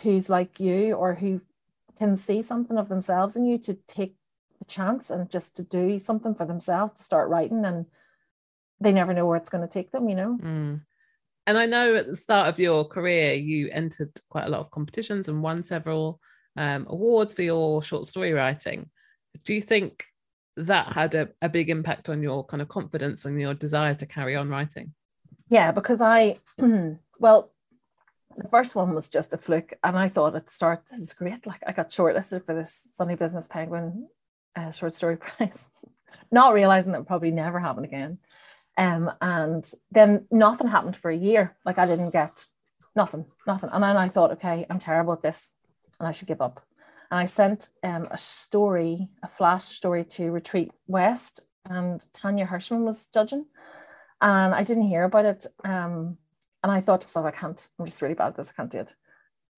who's 0.04 0.30
like 0.30 0.60
you 0.60 0.94
or 0.94 1.16
who 1.16 1.42
can 1.98 2.16
see 2.16 2.42
something 2.42 2.78
of 2.78 2.90
themselves 2.90 3.36
in 3.36 3.46
you 3.46 3.58
to 3.58 3.76
take 3.88 4.16
the 4.60 4.66
chance 4.66 5.10
and 5.10 5.30
just 5.30 5.56
to 5.56 5.64
do 5.64 6.00
something 6.00 6.34
for 6.34 6.46
themselves 6.46 6.94
to 6.94 7.04
start 7.04 7.30
writing 7.30 7.66
and 7.66 7.86
they 8.80 8.92
never 8.92 9.14
know 9.14 9.26
where 9.26 9.38
it's 9.38 9.50
going 9.50 9.62
to 9.62 9.68
take 9.68 9.92
them 9.92 10.10
you 10.10 10.16
know? 10.16 10.38
Mm. 10.42 10.82
and 11.46 11.58
i 11.58 11.66
know 11.66 11.96
at 11.96 12.08
the 12.08 12.16
start 12.16 12.48
of 12.48 12.60
your 12.60 12.86
career 12.86 13.34
you 13.34 13.70
entered 13.72 14.12
quite 14.30 14.46
a 14.46 14.50
lot 14.50 14.62
of 14.62 14.72
competitions 14.72 15.28
and 15.28 15.44
won 15.44 15.64
several 15.64 16.20
um, 16.58 16.88
awards 16.90 17.34
for 17.34 17.44
your 17.44 17.82
short 17.82 18.06
story 18.06 18.34
writing. 18.34 18.90
Do 19.46 19.54
you 19.54 19.62
think 19.62 20.04
that 20.58 20.92
had 20.92 21.14
a, 21.14 21.30
a 21.42 21.48
big 21.48 21.70
impact 21.70 22.10
on 22.10 22.24
your 22.24 22.44
kind 22.44 22.62
of 22.62 22.68
confidence 22.68 23.26
and 23.26 23.40
your 23.40 23.54
desire 23.54 23.94
to 23.96 24.06
carry 24.06 24.36
on 24.36 24.50
writing? 24.50 24.94
Yeah 25.50 25.72
because 25.72 26.02
i 26.02 26.38
well 27.20 27.52
the 28.38 28.48
first 28.50 28.76
one 28.76 28.94
was 28.94 29.10
just 29.10 29.34
a 29.34 29.38
fluke, 29.38 29.74
and 29.84 29.98
I 29.98 30.10
thought 30.10 30.36
at 30.36 30.46
the 30.46 30.52
start, 30.52 30.84
this 30.90 31.00
is 31.00 31.14
great. 31.14 31.46
Like 31.46 31.62
I 31.66 31.72
got 31.72 31.90
shortlisted 31.90 32.46
for 32.46 32.54
this 32.54 32.88
Sunday 32.94 33.16
Business 33.16 33.48
Penguin 33.48 34.08
uh, 34.56 34.72
short 34.72 34.94
story 34.94 35.18
prize, 35.38 35.70
not 36.32 36.54
realizing 36.54 36.92
that 36.92 37.00
would 37.00 37.08
probably 37.08 37.32
never 37.32 37.60
happen 37.60 37.84
again. 37.84 38.20
Um, 38.78 39.12
and 39.22 39.70
then 39.92 40.28
nothing 40.30 40.68
happened 40.68 40.96
for 40.96 41.10
a 41.10 41.18
year. 41.18 41.56
Like 41.66 41.80
I 41.80 41.88
didn't 41.88 42.12
get 42.12 42.46
nothing, 42.96 43.26
nothing. 43.48 43.72
And 43.74 43.84
then 43.84 43.98
I 43.98 44.08
thought, 44.08 44.32
okay, 44.34 44.68
I'm 44.70 44.80
terrible 44.80 45.14
at 45.14 45.24
this, 45.24 45.54
and 46.00 46.08
I 46.08 46.12
should 46.12 46.28
give 46.28 46.42
up. 46.42 46.64
And 47.10 47.20
I 47.20 47.26
sent 47.26 47.70
um, 47.84 48.08
a 48.12 48.18
story, 48.18 49.08
a 49.24 49.28
flash 49.28 49.64
story 49.64 50.04
to 50.06 50.30
Retreat 50.30 50.72
West, 50.86 51.42
and 51.66 52.06
Tania 52.14 52.46
Hershman 52.46 52.84
was 52.84 53.08
judging. 53.08 53.46
And 54.22 54.54
I 54.54 54.64
didn't 54.64 54.88
hear 54.88 55.04
about 55.06 55.26
it. 55.26 55.46
Um, 55.64 56.18
and 56.64 56.72
I 56.72 56.82
thought 56.82 57.02
to 57.02 57.08
myself, 57.08 57.26
I 57.26 57.32
can't, 57.32 57.70
I'm 57.80 57.86
just 57.86 58.02
really 58.02 58.14
bad 58.14 58.30
at 58.30 58.38
this, 58.38 58.50
I 58.50 58.54
can't 58.54 58.72
do 58.72 58.80
it. 58.80 58.96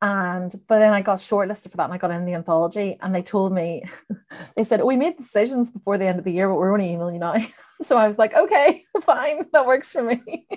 And 0.01 0.53
but 0.67 0.79
then 0.79 0.93
I 0.93 1.01
got 1.01 1.17
shortlisted 1.17 1.71
for 1.71 1.77
that 1.77 1.85
and 1.85 1.93
I 1.93 1.97
got 1.97 2.11
in 2.11 2.25
the 2.25 2.33
anthology 2.33 2.97
and 3.01 3.13
they 3.13 3.21
told 3.21 3.51
me, 3.51 3.83
they 4.55 4.63
said, 4.63 4.79
oh, 4.79 4.85
we 4.85 4.95
made 4.95 5.17
decisions 5.17 5.71
before 5.71 5.97
the 5.97 6.05
end 6.05 6.19
of 6.19 6.25
the 6.25 6.31
year, 6.31 6.47
but 6.47 6.55
we're 6.55 6.71
only 6.71 6.91
emailing 6.91 7.15
you 7.15 7.19
now. 7.19 7.35
so 7.81 7.97
I 7.97 8.07
was 8.07 8.17
like, 8.17 8.33
okay, 8.33 8.85
fine, 9.03 9.45
that 9.51 9.65
works 9.65 9.91
for 9.91 10.03
me. 10.03 10.47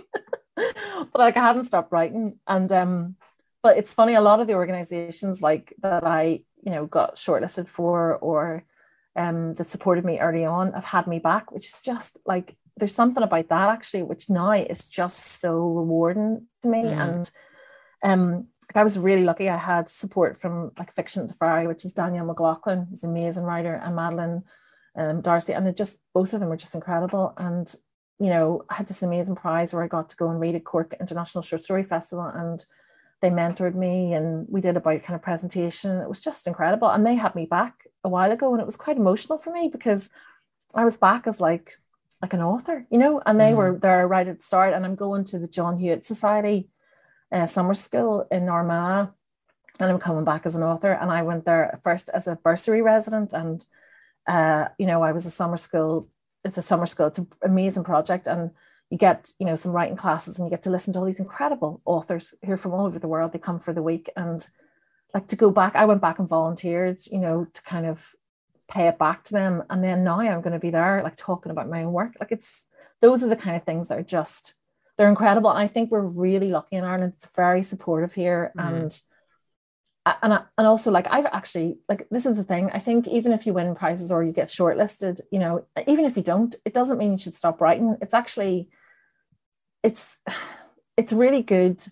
but 0.54 1.16
like 1.16 1.36
I 1.36 1.44
hadn't 1.44 1.64
stopped 1.64 1.90
writing. 1.90 2.38
And 2.46 2.70
um, 2.70 3.16
but 3.62 3.78
it's 3.78 3.94
funny, 3.94 4.14
a 4.14 4.20
lot 4.20 4.40
of 4.40 4.46
the 4.46 4.54
organizations 4.54 5.42
like 5.42 5.74
that 5.82 6.04
I, 6.06 6.42
you 6.62 6.70
know, 6.70 6.86
got 6.86 7.16
shortlisted 7.16 7.68
for 7.68 8.16
or 8.18 8.64
um 9.14 9.52
that 9.54 9.64
supported 9.64 10.06
me 10.06 10.20
early 10.20 10.44
on 10.44 10.72
have 10.72 10.84
had 10.84 11.08
me 11.08 11.18
back, 11.18 11.50
which 11.50 11.66
is 11.66 11.80
just 11.80 12.16
like 12.24 12.56
there's 12.82 12.92
something 12.92 13.22
about 13.22 13.48
that 13.48 13.68
actually, 13.68 14.02
which 14.02 14.28
now 14.28 14.50
is 14.50 14.88
just 14.88 15.40
so 15.40 15.52
rewarding 15.52 16.48
to 16.62 16.68
me. 16.68 16.82
Mm. 16.82 16.96
And 16.96 17.30
um, 18.02 18.46
I 18.74 18.82
was 18.82 18.98
really 18.98 19.22
lucky. 19.22 19.48
I 19.48 19.56
had 19.56 19.88
support 19.88 20.36
from 20.36 20.72
like 20.76 20.92
Fiction 20.92 21.22
at 21.22 21.28
the 21.28 21.34
Friary, 21.34 21.68
which 21.68 21.84
is 21.84 21.92
Danielle 21.92 22.26
McLaughlin, 22.26 22.88
who's 22.90 23.04
an 23.04 23.10
amazing 23.10 23.44
writer, 23.44 23.74
and 23.74 23.94
Madeline 23.94 24.42
um, 24.96 25.20
D'Arcy, 25.20 25.52
and 25.52 25.64
they're 25.64 25.72
just 25.72 26.00
both 26.12 26.32
of 26.32 26.40
them 26.40 26.48
were 26.48 26.56
just 26.56 26.74
incredible. 26.74 27.34
And 27.36 27.72
you 28.18 28.30
know, 28.30 28.64
I 28.68 28.74
had 28.74 28.88
this 28.88 29.04
amazing 29.04 29.36
prize 29.36 29.72
where 29.72 29.84
I 29.84 29.86
got 29.86 30.10
to 30.10 30.16
go 30.16 30.28
and 30.28 30.40
read 30.40 30.56
at 30.56 30.64
Cork 30.64 30.96
International 30.98 31.42
Short 31.42 31.62
Story 31.62 31.84
Festival, 31.84 32.24
and 32.34 32.64
they 33.20 33.30
mentored 33.30 33.76
me, 33.76 34.12
and 34.12 34.44
we 34.48 34.60
did 34.60 34.76
a 34.76 34.80
kind 34.80 35.14
of 35.14 35.22
presentation. 35.22 36.00
It 36.00 36.08
was 36.08 36.20
just 36.20 36.48
incredible, 36.48 36.90
and 36.90 37.06
they 37.06 37.14
had 37.14 37.36
me 37.36 37.46
back 37.46 37.86
a 38.02 38.08
while 38.08 38.32
ago, 38.32 38.52
and 38.52 38.60
it 38.60 38.66
was 38.66 38.76
quite 38.76 38.96
emotional 38.96 39.38
for 39.38 39.52
me 39.52 39.68
because 39.68 40.10
I 40.74 40.84
was 40.84 40.96
back 40.96 41.28
as 41.28 41.40
like 41.40 41.78
like 42.22 42.32
an 42.32 42.40
author, 42.40 42.86
you 42.88 42.98
know, 42.98 43.20
and 43.26 43.38
they 43.38 43.50
mm 43.50 43.56
were 43.56 43.78
there 43.78 44.06
right 44.06 44.28
at 44.28 44.38
the 44.38 44.44
start. 44.44 44.72
And 44.72 44.86
I'm 44.86 44.94
going 44.94 45.24
to 45.26 45.38
the 45.40 45.48
John 45.48 45.76
Hewitt 45.76 46.04
Society 46.04 46.68
uh, 47.32 47.46
summer 47.46 47.74
school 47.74 48.26
in 48.30 48.48
Armagh, 48.48 49.10
and 49.80 49.90
I'm 49.90 49.98
coming 49.98 50.24
back 50.24 50.46
as 50.46 50.54
an 50.54 50.62
author. 50.62 50.92
And 50.92 51.10
I 51.10 51.22
went 51.22 51.44
there 51.44 51.80
first 51.82 52.08
as 52.14 52.28
a 52.28 52.36
bursary 52.36 52.80
resident, 52.80 53.32
and 53.32 53.66
uh, 54.28 54.68
you 54.78 54.86
know, 54.86 55.02
I 55.02 55.12
was 55.12 55.26
a 55.26 55.30
summer 55.30 55.56
school. 55.56 56.08
It's 56.44 56.58
a 56.58 56.62
summer 56.62 56.86
school. 56.86 57.08
It's 57.08 57.18
an 57.18 57.28
amazing 57.42 57.84
project, 57.84 58.28
and 58.28 58.50
you 58.88 58.98
get 58.98 59.32
you 59.40 59.46
know 59.46 59.56
some 59.56 59.72
writing 59.72 59.96
classes, 59.96 60.38
and 60.38 60.46
you 60.46 60.50
get 60.50 60.62
to 60.62 60.70
listen 60.70 60.92
to 60.92 61.00
all 61.00 61.06
these 61.06 61.18
incredible 61.18 61.82
authors 61.84 62.34
who 62.44 62.52
are 62.52 62.56
from 62.56 62.72
all 62.72 62.86
over 62.86 63.00
the 63.00 63.08
world. 63.08 63.32
They 63.32 63.40
come 63.40 63.58
for 63.58 63.72
the 63.72 63.82
week, 63.82 64.10
and 64.16 64.48
like 65.12 65.26
to 65.28 65.36
go 65.36 65.50
back. 65.50 65.74
I 65.74 65.86
went 65.86 66.00
back 66.00 66.20
and 66.20 66.28
volunteered, 66.28 67.00
you 67.10 67.18
know, 67.18 67.46
to 67.52 67.62
kind 67.62 67.86
of 67.86 68.14
pay 68.72 68.88
it 68.88 68.98
back 68.98 69.24
to 69.24 69.32
them. 69.32 69.62
And 69.70 69.84
then 69.84 70.02
now 70.02 70.20
I'm 70.20 70.40
going 70.40 70.52
to 70.52 70.58
be 70.58 70.70
there, 70.70 71.02
like 71.02 71.16
talking 71.16 71.52
about 71.52 71.68
my 71.68 71.84
own 71.84 71.92
work. 71.92 72.14
Like 72.18 72.32
it's 72.32 72.64
those 73.00 73.22
are 73.22 73.28
the 73.28 73.36
kind 73.36 73.56
of 73.56 73.64
things 73.64 73.88
that 73.88 73.98
are 73.98 74.02
just 74.02 74.54
they're 74.96 75.08
incredible. 75.08 75.50
And 75.50 75.58
I 75.58 75.66
think 75.66 75.90
we're 75.90 76.00
really 76.00 76.48
lucky 76.48 76.76
in 76.76 76.84
Ireland. 76.84 77.14
It's 77.16 77.28
very 77.34 77.62
supportive 77.62 78.12
here. 78.12 78.52
Mm. 78.56 78.72
And 78.72 79.00
and 80.22 80.32
and 80.58 80.66
also 80.66 80.90
like 80.90 81.06
I've 81.10 81.26
actually 81.26 81.78
like 81.88 82.08
this 82.10 82.26
is 82.26 82.36
the 82.36 82.44
thing. 82.44 82.70
I 82.72 82.78
think 82.78 83.06
even 83.06 83.32
if 83.32 83.46
you 83.46 83.54
win 83.54 83.74
prizes 83.74 84.10
or 84.10 84.22
you 84.22 84.32
get 84.32 84.48
shortlisted, 84.48 85.20
you 85.30 85.38
know, 85.38 85.66
even 85.86 86.04
if 86.04 86.16
you 86.16 86.22
don't, 86.22 86.54
it 86.64 86.74
doesn't 86.74 86.98
mean 86.98 87.12
you 87.12 87.18
should 87.18 87.34
stop 87.34 87.60
writing. 87.60 87.96
It's 88.00 88.14
actually 88.14 88.68
it's 89.82 90.18
it's 90.96 91.12
really 91.12 91.42
good 91.42 91.82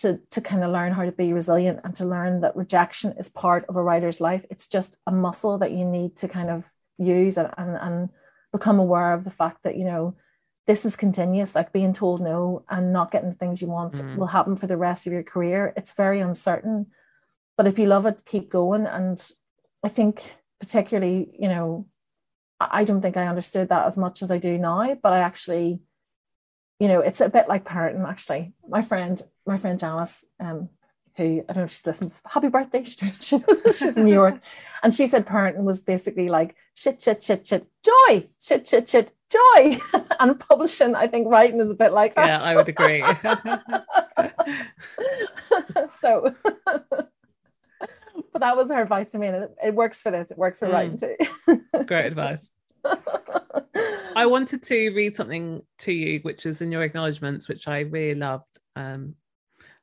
to 0.00 0.20
to 0.30 0.40
kind 0.40 0.64
of 0.64 0.70
learn 0.70 0.92
how 0.92 1.04
to 1.04 1.12
be 1.12 1.32
resilient 1.32 1.80
and 1.84 1.94
to 1.96 2.04
learn 2.04 2.40
that 2.40 2.56
rejection 2.56 3.14
is 3.18 3.28
part 3.28 3.64
of 3.68 3.76
a 3.76 3.82
writer's 3.82 4.20
life. 4.20 4.44
It's 4.50 4.68
just 4.68 4.98
a 5.06 5.12
muscle 5.12 5.58
that 5.58 5.72
you 5.72 5.84
need 5.84 6.16
to 6.16 6.28
kind 6.28 6.50
of 6.50 6.70
use 6.98 7.36
and 7.36 7.50
and, 7.56 7.76
and 7.76 8.08
become 8.52 8.78
aware 8.78 9.12
of 9.12 9.24
the 9.24 9.30
fact 9.30 9.62
that 9.64 9.76
you 9.76 9.84
know 9.84 10.16
this 10.66 10.84
is 10.84 10.96
continuous 10.96 11.54
like 11.54 11.72
being 11.72 11.92
told 11.92 12.20
no 12.20 12.64
and 12.68 12.92
not 12.92 13.10
getting 13.10 13.30
the 13.30 13.36
things 13.36 13.60
you 13.60 13.68
want 13.68 13.94
mm. 13.94 14.16
will 14.16 14.26
happen 14.26 14.56
for 14.56 14.66
the 14.66 14.76
rest 14.76 15.06
of 15.06 15.12
your 15.12 15.22
career. 15.22 15.72
It's 15.76 15.94
very 15.94 16.20
uncertain 16.20 16.86
but 17.56 17.66
if 17.66 17.78
you 17.78 17.86
love 17.86 18.06
it 18.06 18.22
keep 18.24 18.50
going. 18.50 18.86
And 18.86 19.20
i 19.84 19.88
think 19.88 20.36
particularly 20.60 21.30
you 21.38 21.48
know 21.48 21.86
i 22.60 22.84
don't 22.84 23.00
think 23.00 23.16
i 23.16 23.26
understood 23.26 23.68
that 23.70 23.86
as 23.86 23.96
much 23.96 24.20
as 24.22 24.30
i 24.30 24.36
do 24.36 24.58
now 24.58 24.94
but 25.02 25.12
i 25.14 25.20
actually 25.20 25.80
you 26.80 26.88
know, 26.88 27.00
it's 27.00 27.20
a 27.20 27.28
bit 27.28 27.46
like 27.48 27.64
parenting 27.64 28.08
actually. 28.08 28.52
My 28.68 28.82
friend, 28.82 29.20
my 29.46 29.58
friend 29.58 29.78
Janice, 29.78 30.24
um, 30.40 30.70
who 31.16 31.44
I 31.48 31.52
don't 31.52 31.58
know 31.58 31.64
if 31.64 31.72
she 31.72 31.82
listens, 31.84 32.22
happy 32.26 32.48
birthday. 32.48 32.84
She 33.20 33.36
knows 33.36 33.78
she's 33.78 33.98
in 33.98 34.06
New 34.06 34.14
York. 34.14 34.40
And 34.82 34.94
she 34.94 35.06
said 35.06 35.26
parenting 35.26 35.64
was 35.64 35.82
basically 35.82 36.28
like 36.28 36.56
shit, 36.74 37.02
shit, 37.02 37.22
shit, 37.22 37.46
shit, 37.46 37.66
joy, 37.84 38.26
shit, 38.40 38.66
shit, 38.66 38.88
shit, 38.88 39.12
joy. 39.30 39.78
and 40.20 40.40
publishing, 40.40 40.94
I 40.94 41.06
think 41.06 41.28
writing 41.28 41.60
is 41.60 41.70
a 41.70 41.74
bit 41.74 41.92
like 41.92 42.14
that. 42.14 42.40
Yeah, 42.40 42.48
I 42.48 42.56
would 42.56 42.68
agree. 42.68 43.04
so 46.00 46.34
but 48.32 48.40
that 48.40 48.56
was 48.56 48.70
her 48.70 48.80
advice 48.80 49.08
to 49.08 49.18
me. 49.18 49.26
And 49.26 49.44
it, 49.44 49.54
it 49.66 49.74
works 49.74 50.00
for 50.00 50.10
this, 50.10 50.30
it 50.30 50.38
works 50.38 50.60
for 50.60 50.68
mm. 50.68 50.72
writing 50.72 50.98
too. 50.98 51.84
Great 51.84 52.06
advice. 52.06 52.48
I 54.16 54.26
wanted 54.26 54.62
to 54.64 54.90
read 54.90 55.16
something 55.16 55.62
to 55.78 55.92
you, 55.92 56.20
which 56.20 56.46
is 56.46 56.60
in 56.60 56.72
your 56.72 56.82
acknowledgements, 56.82 57.48
which 57.48 57.68
I 57.68 57.80
really 57.80 58.18
loved. 58.18 58.44
Um, 58.76 59.14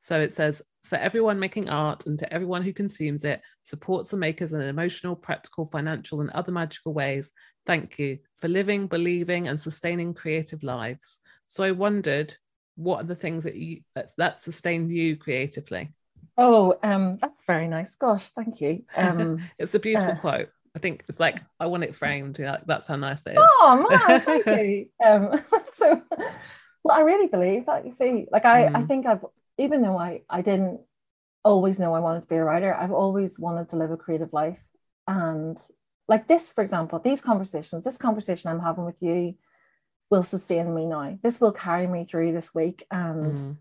so 0.02 0.20
it 0.20 0.34
says, 0.34 0.62
for 0.84 0.98
everyone 0.98 1.40
making 1.40 1.70
art 1.70 2.06
and 2.06 2.18
to 2.20 2.34
everyone 2.34 2.64
who 2.64 2.74
consumes 2.74 3.24
it, 3.24 3.42
supports 3.64 4.10
the 4.10 4.18
makers 4.18 4.54
in 4.54 4.62
emotional, 4.62 5.16
practical, 5.16 5.66
financial, 5.66 6.22
and 6.22 6.30
other 6.32 6.52
magical 6.52 6.94
ways. 6.94 7.32
Thank 7.66 8.00
you 8.00 8.20
for 8.40 8.48
living, 8.48 8.88
believing, 8.88 9.48
and 9.48 9.60
sustaining 9.60 10.14
creative 10.14 10.64
lives. 10.64 11.20
So 11.48 11.64
I 11.64 11.72
wondered, 11.72 12.36
what 12.76 13.02
are 13.02 13.08
the 13.08 13.16
things 13.16 13.44
that 13.44 13.56
you 13.56 13.82
that, 13.96 14.12
that 14.18 14.42
sustain 14.42 14.90
you 14.90 15.18
creatively? 15.18 15.92
Oh, 16.38 16.78
um, 16.84 17.18
that's 17.20 17.42
very 17.48 17.68
nice. 17.68 17.96
Gosh, 17.96 18.30
thank 18.30 18.62
you. 18.62 18.84
Um, 18.96 19.42
it's 19.58 19.76
a 19.76 19.80
beautiful 19.80 20.14
uh, 20.14 20.20
quote. 20.20 20.50
I 20.78 20.80
think 20.80 21.04
it's 21.10 21.20
like 21.20 21.42
I 21.60 21.66
want 21.66 21.84
it 21.86 21.96
framed. 21.96 22.38
Like, 22.38 22.68
that's 22.68 22.88
how 22.88 22.98
nice 22.98 23.26
it 23.26 23.32
is. 23.32 23.38
Oh 23.40 23.88
man, 23.90 24.22
thank 24.22 24.46
you. 24.46 24.86
Um, 25.04 25.42
so, 25.74 26.04
well, 26.84 26.96
I 26.96 27.02
really 27.02 27.26
believe 27.26 27.66
that. 27.66 27.84
You 27.84 27.96
see, 27.96 28.28
like 28.32 28.46
I, 28.46 28.66
mm. 28.66 28.76
I 28.76 28.86
think 28.86 29.08
I've 29.08 29.26
even 29.58 29.82
though 29.82 29.98
I, 29.98 30.22
I 30.30 30.44
didn't 30.44 30.82
always 31.44 31.80
know 31.80 31.96
I 31.96 32.00
wanted 32.00 32.22
to 32.22 32.28
be 32.28 32.36
a 32.36 32.44
writer. 32.44 32.76
I've 32.76 32.92
always 32.92 33.40
wanted 33.40 33.70
to 33.70 33.76
live 33.76 33.90
a 33.90 33.98
creative 33.98 34.34
life. 34.34 34.60
And 35.08 35.58
like 36.08 36.28
this, 36.28 36.54
for 36.54 36.64
example, 36.64 37.00
these 37.00 37.22
conversations, 37.22 37.84
this 37.84 37.98
conversation 37.98 38.52
I'm 38.52 38.60
having 38.60 38.86
with 38.86 39.02
you 39.02 39.34
will 40.12 40.22
sustain 40.22 40.76
me 40.76 40.86
now. 40.86 41.18
This 41.24 41.42
will 41.42 41.54
carry 41.54 41.88
me 41.88 42.04
through 42.04 42.34
this 42.34 42.54
week. 42.54 42.86
And 42.92 43.34
mm. 43.34 43.58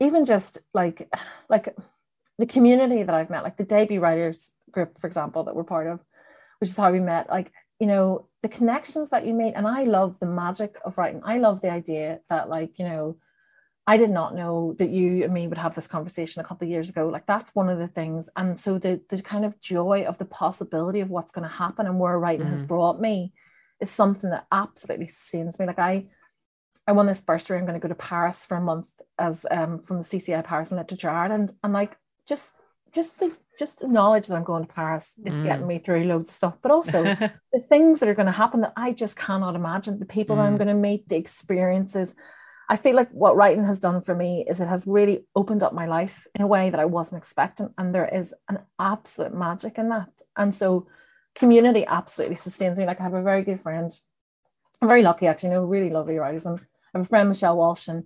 even 0.00 0.24
just 0.24 0.58
like 0.72 1.08
like 1.48 1.76
the 2.38 2.46
community 2.46 3.04
that 3.04 3.14
I've 3.14 3.30
met, 3.30 3.44
like 3.44 3.56
the 3.56 3.62
debut 3.62 4.00
writers 4.00 4.52
group, 4.72 5.00
for 5.00 5.06
example, 5.06 5.44
that 5.44 5.54
we're 5.54 5.62
part 5.62 5.86
of, 5.86 6.00
which 6.60 6.70
is 6.70 6.76
how 6.76 6.92
we 6.92 7.00
met, 7.00 7.28
like, 7.28 7.52
you 7.78 7.86
know, 7.86 8.28
the 8.42 8.48
connections 8.48 9.10
that 9.10 9.26
you 9.26 9.34
made. 9.34 9.54
And 9.54 9.66
I 9.66 9.82
love 9.82 10.18
the 10.20 10.26
magic 10.26 10.76
of 10.84 10.96
writing. 10.98 11.22
I 11.24 11.38
love 11.38 11.60
the 11.60 11.70
idea 11.70 12.20
that, 12.30 12.48
like, 12.48 12.78
you 12.78 12.84
know, 12.84 13.16
I 13.86 13.96
did 13.98 14.10
not 14.10 14.34
know 14.34 14.74
that 14.78 14.88
you 14.88 15.24
and 15.24 15.34
me 15.34 15.46
would 15.46 15.58
have 15.58 15.74
this 15.74 15.86
conversation 15.86 16.40
a 16.40 16.44
couple 16.44 16.64
of 16.64 16.70
years 16.70 16.88
ago. 16.88 17.08
Like 17.08 17.26
that's 17.26 17.54
one 17.54 17.68
of 17.68 17.78
the 17.78 17.88
things. 17.88 18.30
And 18.34 18.58
so 18.58 18.78
the 18.78 19.00
the 19.10 19.20
kind 19.20 19.44
of 19.44 19.60
joy 19.60 20.04
of 20.08 20.16
the 20.16 20.24
possibility 20.24 21.00
of 21.00 21.10
what's 21.10 21.32
going 21.32 21.46
to 21.48 21.54
happen 21.54 21.86
and 21.86 22.00
where 22.00 22.18
writing 22.18 22.46
mm. 22.46 22.50
has 22.50 22.62
brought 22.62 22.98
me 22.98 23.34
is 23.80 23.90
something 23.90 24.30
that 24.30 24.46
absolutely 24.50 25.08
sustains 25.08 25.58
me. 25.58 25.66
Like 25.66 25.78
I 25.78 26.06
I 26.86 26.92
won 26.92 27.06
this 27.06 27.20
bursary. 27.20 27.58
I'm 27.58 27.66
going 27.66 27.78
to 27.78 27.86
go 27.86 27.88
to 27.88 27.94
Paris 27.94 28.44
for 28.44 28.56
a 28.56 28.60
month 28.60 28.88
as 29.18 29.46
um, 29.50 29.82
from 29.82 29.98
the 29.98 30.04
CCI 30.04 30.44
Paris 30.44 30.70
and 30.70 30.78
Literature 30.78 31.10
Ireland. 31.10 31.52
And 31.62 31.72
like 31.72 31.96
just 32.26 32.50
just 32.94 33.18
the 33.18 33.36
just 33.58 33.80
the 33.80 33.88
knowledge 33.88 34.26
that 34.26 34.36
I'm 34.36 34.44
going 34.44 34.66
to 34.66 34.72
Paris 34.72 35.12
is 35.24 35.34
mm. 35.34 35.44
getting 35.44 35.66
me 35.66 35.78
through 35.78 36.04
loads 36.04 36.28
of 36.28 36.34
stuff, 36.34 36.54
but 36.62 36.70
also 36.70 37.02
the 37.52 37.60
things 37.68 38.00
that 38.00 38.08
are 38.08 38.14
going 38.14 38.26
to 38.26 38.32
happen 38.32 38.60
that 38.62 38.72
I 38.76 38.92
just 38.92 39.16
cannot 39.16 39.54
imagine, 39.54 39.98
the 39.98 40.06
people 40.06 40.36
mm. 40.36 40.40
that 40.40 40.46
I'm 40.46 40.54
mm. 40.54 40.58
going 40.58 40.68
to 40.68 40.74
meet, 40.74 41.08
the 41.08 41.16
experiences. 41.16 42.14
I 42.68 42.76
feel 42.76 42.96
like 42.96 43.10
what 43.10 43.36
writing 43.36 43.64
has 43.66 43.78
done 43.78 44.00
for 44.00 44.14
me 44.14 44.44
is 44.48 44.60
it 44.60 44.68
has 44.68 44.86
really 44.86 45.26
opened 45.36 45.62
up 45.62 45.74
my 45.74 45.86
life 45.86 46.26
in 46.34 46.40
a 46.40 46.46
way 46.46 46.70
that 46.70 46.80
I 46.80 46.86
wasn't 46.86 47.18
expecting. 47.18 47.68
And 47.76 47.94
there 47.94 48.08
is 48.08 48.34
an 48.48 48.60
absolute 48.78 49.34
magic 49.34 49.76
in 49.76 49.90
that. 49.90 50.08
And 50.36 50.54
so 50.54 50.86
community 51.34 51.84
absolutely 51.86 52.36
sustains 52.36 52.78
me. 52.78 52.86
Like 52.86 53.00
I 53.00 53.04
have 53.04 53.14
a 53.14 53.22
very 53.22 53.42
good 53.42 53.60
friend. 53.60 53.90
I'm 54.80 54.88
very 54.88 55.02
lucky 55.02 55.26
actually, 55.26 55.50
you 55.50 55.56
know, 55.56 55.64
really 55.64 55.90
lovely 55.90 56.16
writers. 56.16 56.46
And 56.46 56.58
I 56.58 56.98
have 56.98 57.02
a 57.02 57.08
friend, 57.08 57.28
Michelle 57.28 57.56
Walsh, 57.56 57.88
and 57.88 58.04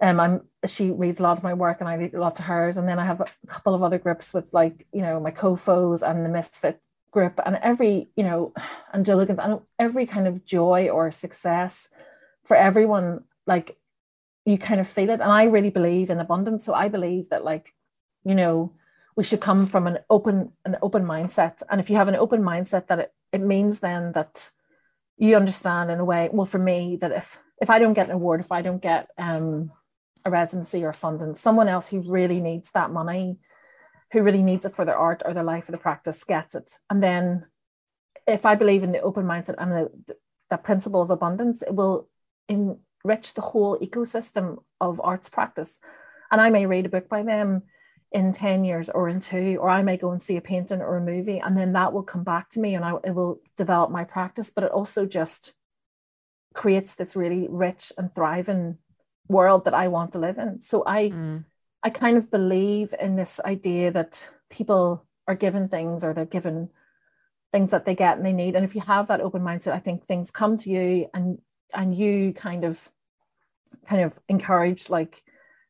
um, 0.00 0.20
I'm 0.20 0.40
she 0.66 0.90
reads 0.90 1.20
a 1.20 1.22
lot 1.22 1.38
of 1.38 1.44
my 1.44 1.54
work 1.54 1.78
and 1.80 1.88
I 1.88 1.94
read 1.94 2.12
lots 2.12 2.38
of 2.38 2.46
hers. 2.46 2.76
And 2.76 2.88
then 2.88 2.98
I 2.98 3.06
have 3.06 3.20
a 3.20 3.26
couple 3.46 3.74
of 3.74 3.82
other 3.82 3.98
groups 3.98 4.34
with 4.34 4.52
like, 4.52 4.86
you 4.92 5.02
know, 5.02 5.20
my 5.20 5.30
co-foes 5.30 6.02
and 6.02 6.24
the 6.24 6.28
misfit 6.28 6.80
group 7.10 7.40
and 7.44 7.56
every, 7.62 8.08
you 8.16 8.24
know, 8.24 8.52
and 8.92 9.04
Gilligan's 9.04 9.38
and 9.38 9.60
every 9.78 10.06
kind 10.06 10.26
of 10.26 10.44
joy 10.44 10.88
or 10.88 11.10
success 11.10 11.88
for 12.44 12.56
everyone, 12.56 13.24
like 13.46 13.78
you 14.44 14.58
kind 14.58 14.80
of 14.80 14.88
feel 14.88 15.10
it. 15.10 15.20
And 15.20 15.32
I 15.32 15.44
really 15.44 15.70
believe 15.70 16.10
in 16.10 16.20
abundance. 16.20 16.64
So 16.64 16.74
I 16.74 16.88
believe 16.88 17.30
that 17.30 17.44
like, 17.44 17.74
you 18.24 18.34
know, 18.34 18.72
we 19.16 19.24
should 19.24 19.40
come 19.40 19.66
from 19.66 19.86
an 19.86 19.98
open, 20.10 20.52
an 20.64 20.76
open 20.82 21.04
mindset. 21.04 21.62
And 21.70 21.80
if 21.80 21.88
you 21.88 21.96
have 21.96 22.08
an 22.08 22.16
open 22.16 22.42
mindset 22.42 22.88
that 22.88 22.98
it, 22.98 23.12
it 23.32 23.40
means 23.40 23.80
then 23.80 24.12
that 24.12 24.50
you 25.16 25.36
understand 25.36 25.90
in 25.90 26.00
a 26.00 26.04
way, 26.04 26.28
well, 26.30 26.44
for 26.44 26.58
me, 26.58 26.96
that 27.00 27.12
if 27.12 27.38
if 27.60 27.70
I 27.70 27.78
don't 27.78 27.94
get 27.94 28.08
an 28.08 28.14
award, 28.14 28.40
if 28.40 28.52
I 28.52 28.60
don't 28.60 28.82
get 28.82 29.08
um 29.16 29.72
a 30.26 30.30
residency 30.30 30.84
or 30.84 30.92
funding, 30.92 31.34
someone 31.34 31.68
else 31.68 31.88
who 31.88 32.00
really 32.00 32.40
needs 32.40 32.72
that 32.72 32.90
money, 32.90 33.38
who 34.12 34.22
really 34.22 34.42
needs 34.42 34.66
it 34.66 34.74
for 34.74 34.84
their 34.84 34.98
art 34.98 35.22
or 35.24 35.32
their 35.32 35.44
life 35.44 35.68
or 35.68 35.72
the 35.72 35.78
practice 35.78 36.22
gets 36.24 36.54
it. 36.54 36.78
And 36.90 37.02
then 37.02 37.46
if 38.26 38.44
I 38.44 38.56
believe 38.56 38.82
in 38.82 38.92
the 38.92 39.00
open 39.00 39.24
mindset 39.24 39.54
and 39.58 39.72
the, 39.72 40.14
the, 40.50 40.56
principle 40.56 41.00
of 41.00 41.10
abundance, 41.10 41.62
it 41.62 41.74
will 41.74 42.08
enrich 42.48 43.34
the 43.34 43.40
whole 43.40 43.78
ecosystem 43.78 44.58
of 44.80 45.00
arts 45.02 45.28
practice. 45.28 45.78
And 46.30 46.40
I 46.40 46.50
may 46.50 46.66
read 46.66 46.86
a 46.86 46.90
book 46.90 47.08
by 47.08 47.22
them 47.22 47.62
in 48.10 48.32
10 48.32 48.64
years 48.64 48.88
or 48.88 49.08
in 49.08 49.20
two, 49.20 49.58
or 49.60 49.70
I 49.70 49.82
may 49.82 49.96
go 49.96 50.10
and 50.10 50.20
see 50.20 50.36
a 50.36 50.40
painting 50.40 50.80
or 50.80 50.96
a 50.96 51.00
movie, 51.00 51.38
and 51.38 51.56
then 51.56 51.72
that 51.74 51.92
will 51.92 52.02
come 52.02 52.24
back 52.24 52.50
to 52.50 52.60
me 52.60 52.74
and 52.74 52.84
I, 52.84 52.94
it 53.04 53.14
will 53.14 53.40
develop 53.56 53.90
my 53.90 54.04
practice. 54.04 54.50
But 54.50 54.64
it 54.64 54.72
also 54.72 55.06
just 55.06 55.52
creates 56.54 56.94
this 56.94 57.14
really 57.14 57.46
rich 57.48 57.92
and 57.96 58.12
thriving 58.12 58.78
world 59.28 59.64
that 59.64 59.74
I 59.74 59.88
want 59.88 60.12
to 60.12 60.18
live 60.18 60.38
in. 60.38 60.60
So 60.60 60.82
I 60.86 61.10
mm. 61.10 61.44
I 61.82 61.90
kind 61.90 62.16
of 62.16 62.30
believe 62.30 62.94
in 63.00 63.16
this 63.16 63.40
idea 63.44 63.90
that 63.92 64.28
people 64.50 65.04
are 65.28 65.34
given 65.34 65.68
things 65.68 66.04
or 66.04 66.14
they're 66.14 66.24
given 66.24 66.70
things 67.52 67.70
that 67.70 67.84
they 67.84 67.94
get 67.94 68.16
and 68.16 68.26
they 68.26 68.32
need. 68.32 68.56
And 68.56 68.64
if 68.64 68.74
you 68.74 68.80
have 68.82 69.08
that 69.08 69.20
open 69.20 69.42
mindset, 69.42 69.72
I 69.72 69.78
think 69.78 70.06
things 70.06 70.30
come 70.30 70.56
to 70.58 70.70
you 70.70 71.08
and 71.14 71.38
and 71.72 71.94
you 71.94 72.32
kind 72.32 72.64
of 72.64 72.90
kind 73.86 74.02
of 74.02 74.18
encourage 74.28 74.90
like 74.90 75.22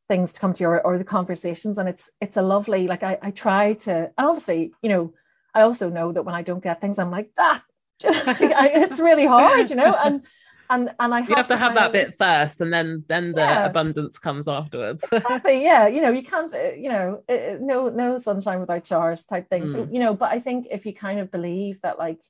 things 0.08 0.32
to 0.32 0.40
come 0.40 0.52
to 0.52 0.62
you 0.62 0.68
or, 0.68 0.80
or 0.82 0.98
the 0.98 1.04
conversations 1.04 1.78
and 1.78 1.88
it's 1.88 2.10
it's 2.20 2.36
a 2.36 2.42
lovely 2.42 2.86
like 2.86 3.02
I, 3.02 3.18
I 3.20 3.30
try 3.30 3.74
to 3.74 3.92
and 4.16 4.26
obviously 4.26 4.72
you 4.82 4.88
know 4.88 5.12
I 5.54 5.62
also 5.62 5.90
know 5.90 6.12
that 6.12 6.22
when 6.22 6.34
I 6.34 6.42
don't 6.42 6.62
get 6.62 6.80
things 6.80 6.98
I'm 6.98 7.10
like 7.10 7.30
ah 7.38 7.62
it's 8.04 9.00
really 9.00 9.26
hard 9.26 9.70
you 9.70 9.76
know 9.76 9.94
and 9.94 10.22
and 10.70 10.94
and 10.98 11.14
I 11.14 11.20
have 11.20 11.28
you 11.28 11.36
have 11.36 11.48
to, 11.48 11.56
have 11.56 11.74
that 11.74 11.92
bit 11.92 12.14
first 12.14 12.60
and 12.60 12.72
then 12.72 13.04
then 13.08 13.32
the 13.32 13.40
yeah. 13.40 13.66
abundance 13.66 14.18
comes 14.18 14.48
afterwards 14.48 15.04
exactly 15.12 15.62
yeah 15.62 15.86
you 15.86 16.00
know 16.00 16.10
you 16.10 16.22
can't 16.22 16.52
uh, 16.54 16.72
you 16.72 16.88
know 16.88 17.22
no 17.60 17.88
no 17.88 18.18
sunshine 18.18 18.60
without 18.60 18.86
showers 18.86 19.24
type 19.24 19.48
thing 19.48 19.64
mm. 19.64 19.72
so 19.72 19.88
you 19.90 19.98
know 19.98 20.14
but 20.14 20.32
I 20.32 20.38
think 20.38 20.68
if 20.70 20.86
you 20.86 20.94
kind 20.94 21.20
of 21.20 21.30
believe 21.30 21.80
that 21.82 21.98
like 21.98 22.20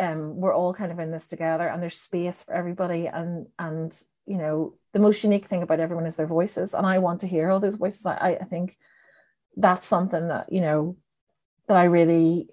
um 0.00 0.36
we're 0.36 0.54
all 0.54 0.74
kind 0.74 0.92
of 0.92 0.98
in 0.98 1.10
this 1.10 1.26
together 1.26 1.68
and 1.68 1.82
there's 1.82 1.96
space 1.96 2.42
for 2.44 2.54
everybody 2.54 3.06
and 3.06 3.46
and 3.58 4.02
you 4.26 4.36
know 4.36 4.74
the 4.92 4.98
most 4.98 5.24
unique 5.24 5.46
thing 5.46 5.62
about 5.62 5.80
everyone 5.80 6.06
is 6.06 6.16
their 6.16 6.26
voices 6.26 6.74
and 6.74 6.86
i 6.86 6.98
want 6.98 7.20
to 7.20 7.26
hear 7.26 7.50
all 7.50 7.60
those 7.60 7.76
voices 7.76 8.06
i, 8.06 8.38
I 8.40 8.44
think 8.44 8.76
that's 9.56 9.86
something 9.86 10.28
that 10.28 10.52
you 10.52 10.60
know 10.60 10.96
that 11.68 11.76
i 11.76 11.84
really 11.84 12.48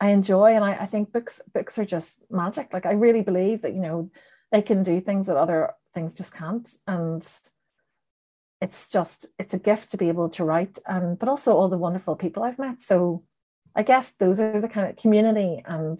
i 0.00 0.10
enjoy 0.10 0.54
and 0.54 0.64
I, 0.64 0.72
I 0.72 0.86
think 0.86 1.12
books 1.12 1.40
books 1.52 1.78
are 1.78 1.84
just 1.84 2.22
magic 2.30 2.72
like 2.72 2.86
i 2.86 2.92
really 2.92 3.22
believe 3.22 3.62
that 3.62 3.74
you 3.74 3.80
know 3.80 4.10
they 4.52 4.62
can 4.62 4.82
do 4.82 5.00
things 5.00 5.26
that 5.26 5.36
other 5.36 5.72
things 5.94 6.14
just 6.14 6.32
can't. 6.34 6.70
And 6.86 7.26
it's 8.62 8.88
just 8.88 9.26
it's 9.40 9.54
a 9.54 9.58
gift 9.58 9.90
to 9.90 9.96
be 9.96 10.08
able 10.08 10.28
to 10.28 10.44
write 10.44 10.78
and 10.86 11.18
but 11.18 11.28
also 11.28 11.54
all 11.54 11.68
the 11.68 11.76
wonderful 11.76 12.14
people 12.14 12.44
i've 12.44 12.60
met. 12.60 12.80
So 12.80 13.24
i 13.74 13.82
guess 13.82 14.12
those 14.12 14.40
are 14.40 14.60
the 14.60 14.68
kind 14.68 14.88
of 14.88 14.96
community 14.96 15.62
and 15.66 15.98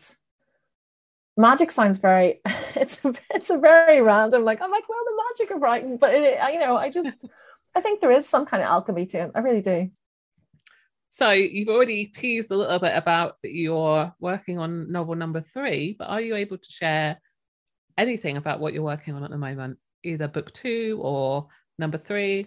magic 1.36 1.70
sounds 1.70 1.98
very 1.98 2.40
it's 2.76 3.00
it's 3.30 3.50
a 3.50 3.58
very 3.58 4.00
random 4.00 4.44
like 4.44 4.62
i'm 4.62 4.70
like 4.70 4.88
well 4.88 4.98
the 5.06 5.22
magic 5.24 5.56
of 5.56 5.62
writing 5.62 5.96
but 5.96 6.14
it, 6.14 6.38
you 6.52 6.60
know 6.60 6.76
i 6.76 6.88
just 6.88 7.24
i 7.74 7.80
think 7.80 8.00
there 8.00 8.10
is 8.10 8.28
some 8.28 8.46
kind 8.46 8.62
of 8.62 8.68
alchemy 8.68 9.06
to 9.06 9.22
it. 9.22 9.30
I 9.34 9.40
really 9.40 9.62
do. 9.62 9.90
So 11.08 11.30
you've 11.30 11.68
already 11.68 12.06
teased 12.06 12.50
a 12.50 12.56
little 12.56 12.78
bit 12.78 12.96
about 12.96 13.36
that 13.42 13.52
you're 13.52 14.14
working 14.18 14.58
on 14.58 14.90
novel 14.92 15.16
number 15.16 15.40
three 15.40 15.96
but 15.98 16.08
are 16.08 16.20
you 16.20 16.36
able 16.36 16.58
to 16.58 16.70
share 16.70 17.18
anything 17.98 18.36
about 18.36 18.60
what 18.60 18.72
you're 18.72 18.82
working 18.82 19.14
on 19.14 19.24
at 19.24 19.30
the 19.30 19.38
moment 19.38 19.78
either 20.04 20.28
book 20.28 20.52
two 20.52 20.98
or 21.02 21.46
number 21.78 21.98
three 21.98 22.46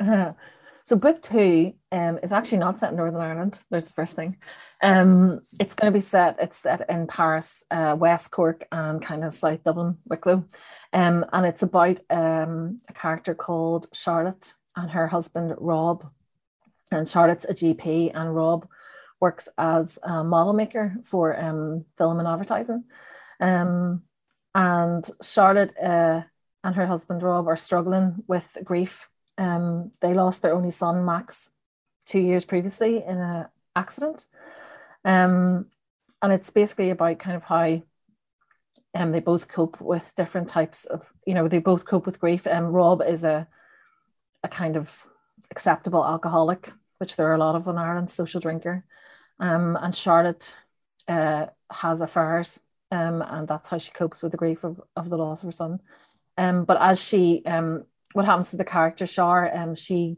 uh, 0.00 0.32
so 0.86 0.94
book 0.94 1.20
two 1.20 1.72
um, 1.90 2.18
is 2.22 2.32
actually 2.32 2.58
not 2.58 2.78
set 2.78 2.90
in 2.90 2.96
Northern 2.96 3.20
Ireland. 3.20 3.60
There's 3.70 3.88
the 3.88 3.92
first 3.92 4.14
thing. 4.14 4.36
Um, 4.82 5.40
it's 5.58 5.74
going 5.74 5.92
to 5.92 5.96
be 5.96 6.00
set. 6.00 6.36
It's 6.40 6.58
set 6.58 6.88
in 6.88 7.08
Paris, 7.08 7.64
uh, 7.72 7.96
West 7.98 8.30
Cork, 8.30 8.66
and 8.70 9.02
kind 9.02 9.24
of 9.24 9.34
South 9.34 9.64
Dublin, 9.64 9.96
Wicklow, 10.06 10.44
um, 10.92 11.24
and 11.32 11.44
it's 11.44 11.62
about 11.62 11.98
um, 12.08 12.80
a 12.88 12.92
character 12.92 13.34
called 13.34 13.88
Charlotte 13.92 14.54
and 14.76 14.90
her 14.90 15.08
husband 15.08 15.54
Rob. 15.58 16.08
And 16.92 17.08
Charlotte's 17.08 17.46
a 17.46 17.54
GP, 17.54 18.12
and 18.14 18.34
Rob 18.34 18.68
works 19.18 19.48
as 19.58 19.98
a 20.04 20.22
model 20.22 20.52
maker 20.52 20.94
for 21.02 21.36
um, 21.38 21.84
film 21.98 22.20
and 22.20 22.28
advertising. 22.28 22.84
Um, 23.40 24.02
and 24.56 25.08
Charlotte 25.22 25.72
uh, 25.80 26.22
and 26.64 26.74
her 26.74 26.86
husband 26.86 27.22
Rob 27.22 27.46
are 27.46 27.56
struggling 27.56 28.24
with 28.26 28.58
grief 28.64 29.06
um, 29.38 29.92
they 30.00 30.14
lost 30.14 30.42
their 30.42 30.54
only 30.54 30.70
son, 30.70 31.04
Max, 31.04 31.50
two 32.04 32.20
years 32.20 32.44
previously 32.44 33.02
in 33.04 33.18
an 33.18 33.46
accident. 33.74 34.26
Um, 35.04 35.66
and 36.22 36.32
it's 36.32 36.50
basically 36.50 36.90
about 36.90 37.18
kind 37.18 37.36
of 37.36 37.44
how 37.44 37.82
um, 38.94 39.12
they 39.12 39.20
both 39.20 39.48
cope 39.48 39.80
with 39.80 40.14
different 40.16 40.48
types 40.48 40.86
of, 40.86 41.12
you 41.26 41.34
know, 41.34 41.48
they 41.48 41.58
both 41.58 41.84
cope 41.84 42.06
with 42.06 42.20
grief. 42.20 42.46
Um, 42.46 42.66
Rob 42.66 43.02
is 43.02 43.24
a, 43.24 43.46
a 44.42 44.48
kind 44.48 44.76
of 44.76 45.06
acceptable 45.50 46.04
alcoholic, 46.04 46.72
which 46.98 47.16
there 47.16 47.28
are 47.28 47.34
a 47.34 47.38
lot 47.38 47.54
of 47.54 47.66
in 47.66 47.76
Ireland, 47.76 48.10
social 48.10 48.40
drinker. 48.40 48.84
Um, 49.38 49.76
and 49.80 49.94
Charlotte 49.94 50.54
uh, 51.06 51.46
has 51.70 52.00
affairs, 52.00 52.58
um, 52.90 53.22
and 53.22 53.48
that's 53.48 53.68
how 53.68 53.78
she 53.78 53.90
copes 53.92 54.22
with 54.22 54.32
the 54.32 54.38
grief 54.38 54.64
of, 54.64 54.80
of 54.96 55.10
the 55.10 55.16
loss 55.16 55.42
of 55.42 55.48
her 55.48 55.52
son. 55.52 55.80
Um, 56.38 56.64
but 56.64 56.80
as 56.80 57.02
she 57.02 57.42
um, 57.46 57.84
what 58.16 58.24
happens 58.24 58.50
to 58.50 58.56
the 58.56 58.64
character 58.64 59.06
Shar. 59.06 59.54
Um, 59.54 59.74
she 59.74 60.16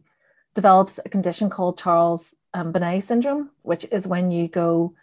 develops 0.54 1.00
a 1.04 1.08
condition 1.08 1.50
called 1.50 1.78
Charles 1.78 2.34
um, 2.54 2.72
syndrome, 3.00 3.50
which 3.62 3.84
is 3.90 4.06
when 4.06 4.30
you 4.30 4.48
go 4.48 4.94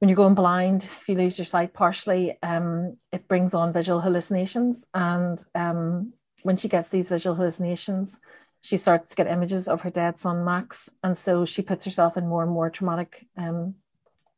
when 0.00 0.08
you're 0.08 0.16
going 0.16 0.34
blind, 0.34 0.88
if 1.00 1.08
you 1.08 1.14
lose 1.14 1.38
your 1.38 1.44
sight 1.44 1.72
partially, 1.72 2.36
um, 2.42 2.96
it 3.12 3.28
brings 3.28 3.54
on 3.54 3.72
visual 3.72 4.00
hallucinations. 4.00 4.84
And 4.92 5.42
um, 5.54 6.12
when 6.42 6.56
she 6.56 6.68
gets 6.68 6.88
these 6.88 7.08
visual 7.08 7.36
hallucinations, 7.36 8.18
she 8.62 8.76
starts 8.76 9.10
to 9.10 9.16
get 9.16 9.28
images 9.28 9.68
of 9.68 9.80
her 9.82 9.90
dead 9.90 10.18
son 10.18 10.44
Max, 10.44 10.90
and 11.04 11.16
so 11.16 11.46
she 11.46 11.62
puts 11.62 11.84
herself 11.84 12.16
in 12.16 12.26
more 12.26 12.42
and 12.42 12.50
more 12.50 12.68
traumatic 12.68 13.26
um, 13.36 13.76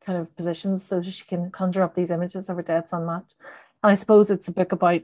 kind 0.04 0.18
of 0.18 0.34
positions 0.36 0.84
so 0.84 1.00
she 1.02 1.24
can 1.24 1.50
conjure 1.50 1.82
up 1.82 1.94
these 1.94 2.10
images 2.10 2.48
of 2.48 2.56
her 2.56 2.62
dead 2.62 2.88
son 2.88 3.06
Max. 3.06 3.34
And 3.82 3.90
I 3.90 3.94
suppose 3.94 4.30
it's 4.30 4.48
a 4.48 4.52
book 4.52 4.72
about 4.72 5.02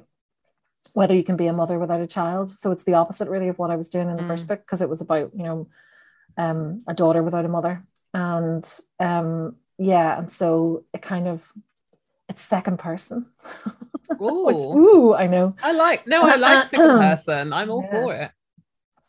whether 0.92 1.14
you 1.14 1.24
can 1.24 1.36
be 1.36 1.46
a 1.46 1.52
mother 1.52 1.78
without 1.78 2.00
a 2.00 2.06
child. 2.06 2.50
So 2.50 2.70
it's 2.70 2.84
the 2.84 2.94
opposite 2.94 3.28
really 3.28 3.48
of 3.48 3.58
what 3.58 3.70
I 3.70 3.76
was 3.76 3.88
doing 3.88 4.08
in 4.08 4.16
the 4.16 4.22
mm. 4.22 4.28
first 4.28 4.46
book 4.46 4.60
because 4.60 4.82
it 4.82 4.88
was 4.88 5.00
about 5.00 5.30
you 5.34 5.44
know 5.44 5.68
um, 6.36 6.82
a 6.86 6.94
daughter 6.94 7.22
without 7.22 7.44
a 7.44 7.48
mother, 7.48 7.84
and 8.14 8.66
um, 8.98 9.56
yeah, 9.78 10.18
and 10.18 10.30
so 10.30 10.84
it 10.92 11.02
kind 11.02 11.28
of 11.28 11.52
it's 12.28 12.42
second 12.42 12.78
person. 12.78 13.26
Ooh. 14.20 14.44
Which, 14.46 14.56
ooh, 14.56 15.14
I 15.14 15.26
know. 15.26 15.54
I 15.62 15.72
like 15.72 16.06
no, 16.06 16.22
I 16.22 16.36
like 16.36 16.68
second 16.68 16.98
person. 16.98 17.52
I'm 17.52 17.70
all 17.70 17.82
yeah. 17.82 17.90
for 17.90 18.14
it. 18.14 18.30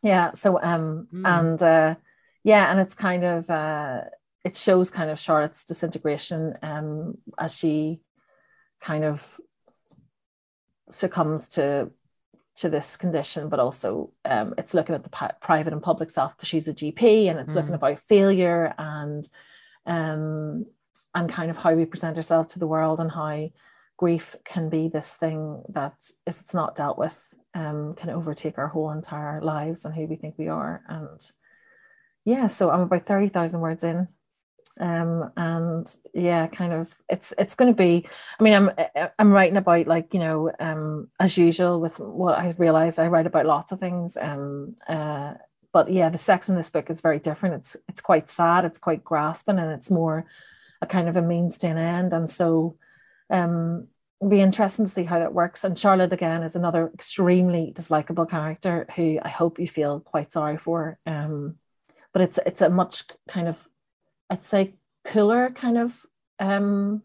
Yeah. 0.04 0.32
So 0.34 0.62
um 0.62 1.08
mm. 1.14 1.28
and 1.28 1.62
uh 1.62 1.96
yeah, 2.44 2.72
and 2.72 2.80
it's 2.80 2.94
kind 2.94 3.24
of 3.24 3.50
uh 3.50 4.02
it 4.44 4.58
shows 4.58 4.92
kind 4.92 5.10
of 5.10 5.20
Charlotte's 5.20 5.66
disintegration 5.66 6.58
um 6.62 7.18
as 7.40 7.56
she 7.56 8.02
kind 8.82 9.04
of 9.04 9.40
succumbs 10.90 11.48
to 11.50 11.92
to 12.58 12.70
this 12.70 12.98
condition, 12.98 13.50
but 13.50 13.60
also 13.60 14.12
um, 14.26 14.54
it's 14.58 14.74
looking 14.74 14.94
at 14.94 15.04
the 15.04 15.10
p- 15.10 15.26
private 15.42 15.74
and 15.74 15.82
public 15.82 16.10
self 16.10 16.36
because 16.36 16.50
she's 16.50 16.68
a 16.68 16.74
GP, 16.74 17.30
and 17.30 17.40
it's 17.40 17.54
mm. 17.54 17.56
looking 17.56 17.74
about 17.74 18.00
failure 18.00 18.74
and 18.78 19.28
um, 19.86 20.66
and 21.16 21.30
kind 21.30 21.50
of 21.50 21.58
how 21.58 21.74
we 21.74 21.86
present 21.86 22.18
ourselves 22.18 22.54
to 22.54 22.60
the 22.60 22.68
world 22.68 23.00
and 23.00 23.12
how 23.12 23.50
grief 23.98 24.36
can 24.46 24.70
be 24.70 24.88
this 24.88 25.14
thing 25.14 25.64
that 25.70 25.94
if 26.26 26.40
it's 26.40 26.54
not 26.54 26.76
dealt 26.76 26.98
with 26.98 27.36
um, 27.54 27.94
can 27.96 28.10
overtake 28.10 28.58
our 28.58 28.68
whole 28.68 28.92
entire 28.92 29.42
lives 29.42 29.86
and 29.86 29.94
who 29.94 30.08
we 30.08 30.16
think 30.16 30.36
we 30.38 30.48
are 30.48 30.82
and 30.88 31.32
yeah 32.26 32.48
so 32.48 32.72
i'm 32.72 32.82
about 32.82 33.06
30000 33.06 33.60
words 33.60 33.84
in 33.84 34.08
um, 34.82 35.32
and 35.38 35.96
yeah 36.14 36.48
kind 36.48 36.74
of 36.74 36.94
it's 37.08 37.34
it's 37.38 37.56
going 37.56 37.72
to 37.72 37.78
be 37.78 38.06
i 38.40 38.44
mean 38.44 38.54
i'm 38.54 38.72
i'm 39.18 39.32
writing 39.32 39.58
about 39.58 39.88
like 39.88 40.14
you 40.14 40.20
know 40.20 40.52
um, 40.60 41.08
as 41.20 41.38
usual 41.38 41.80
with 41.80 42.00
what 42.00 42.38
i 42.38 42.54
realized 42.58 43.00
i 43.00 43.08
write 43.08 43.28
about 43.28 43.46
lots 43.46 43.72
of 43.72 43.80
things 43.80 44.18
um, 44.18 44.76
uh, 44.88 45.34
but 45.72 45.92
yeah 45.92 46.10
the 46.10 46.18
sex 46.18 46.50
in 46.50 46.56
this 46.56 46.70
book 46.70 46.90
is 46.90 47.00
very 47.00 47.20
different 47.20 47.56
it's 47.56 47.78
it's 47.88 48.02
quite 48.02 48.30
sad 48.30 48.66
it's 48.66 48.80
quite 48.80 49.04
grasping 49.04 49.60
and 49.60 49.72
it's 49.72 49.90
more 49.90 50.26
a 50.82 50.88
kind 50.88 51.08
of 51.08 51.16
a 51.16 51.22
means 51.22 51.58
to 51.60 51.68
an 51.68 51.78
end. 51.78 52.14
And 52.14 52.30
so 52.30 52.78
um 53.30 53.88
be 54.28 54.40
interesting 54.40 54.86
to 54.86 54.92
see 54.92 55.04
how 55.04 55.18
that 55.20 55.34
works. 55.34 55.64
And 55.64 55.78
Charlotte 55.78 56.14
again 56.14 56.44
is 56.44 56.56
another 56.56 56.92
extremely 56.94 57.74
dislikable 57.76 58.30
character 58.30 58.86
who 58.96 59.20
I 59.24 59.30
hope 59.30 59.60
you 59.60 59.68
feel 59.68 60.00
quite 60.00 60.32
sorry 60.32 60.58
for. 60.58 61.00
Um, 61.08 61.56
but 62.14 62.22
it's 62.22 62.40
it's 62.46 62.62
a 62.62 62.70
much 62.70 63.04
kind 63.28 63.48
of 63.48 63.68
I'd 64.32 64.44
say 64.44 64.76
cooler 65.04 65.52
kind 65.52 65.78
of 65.78 66.06
um 66.40 67.04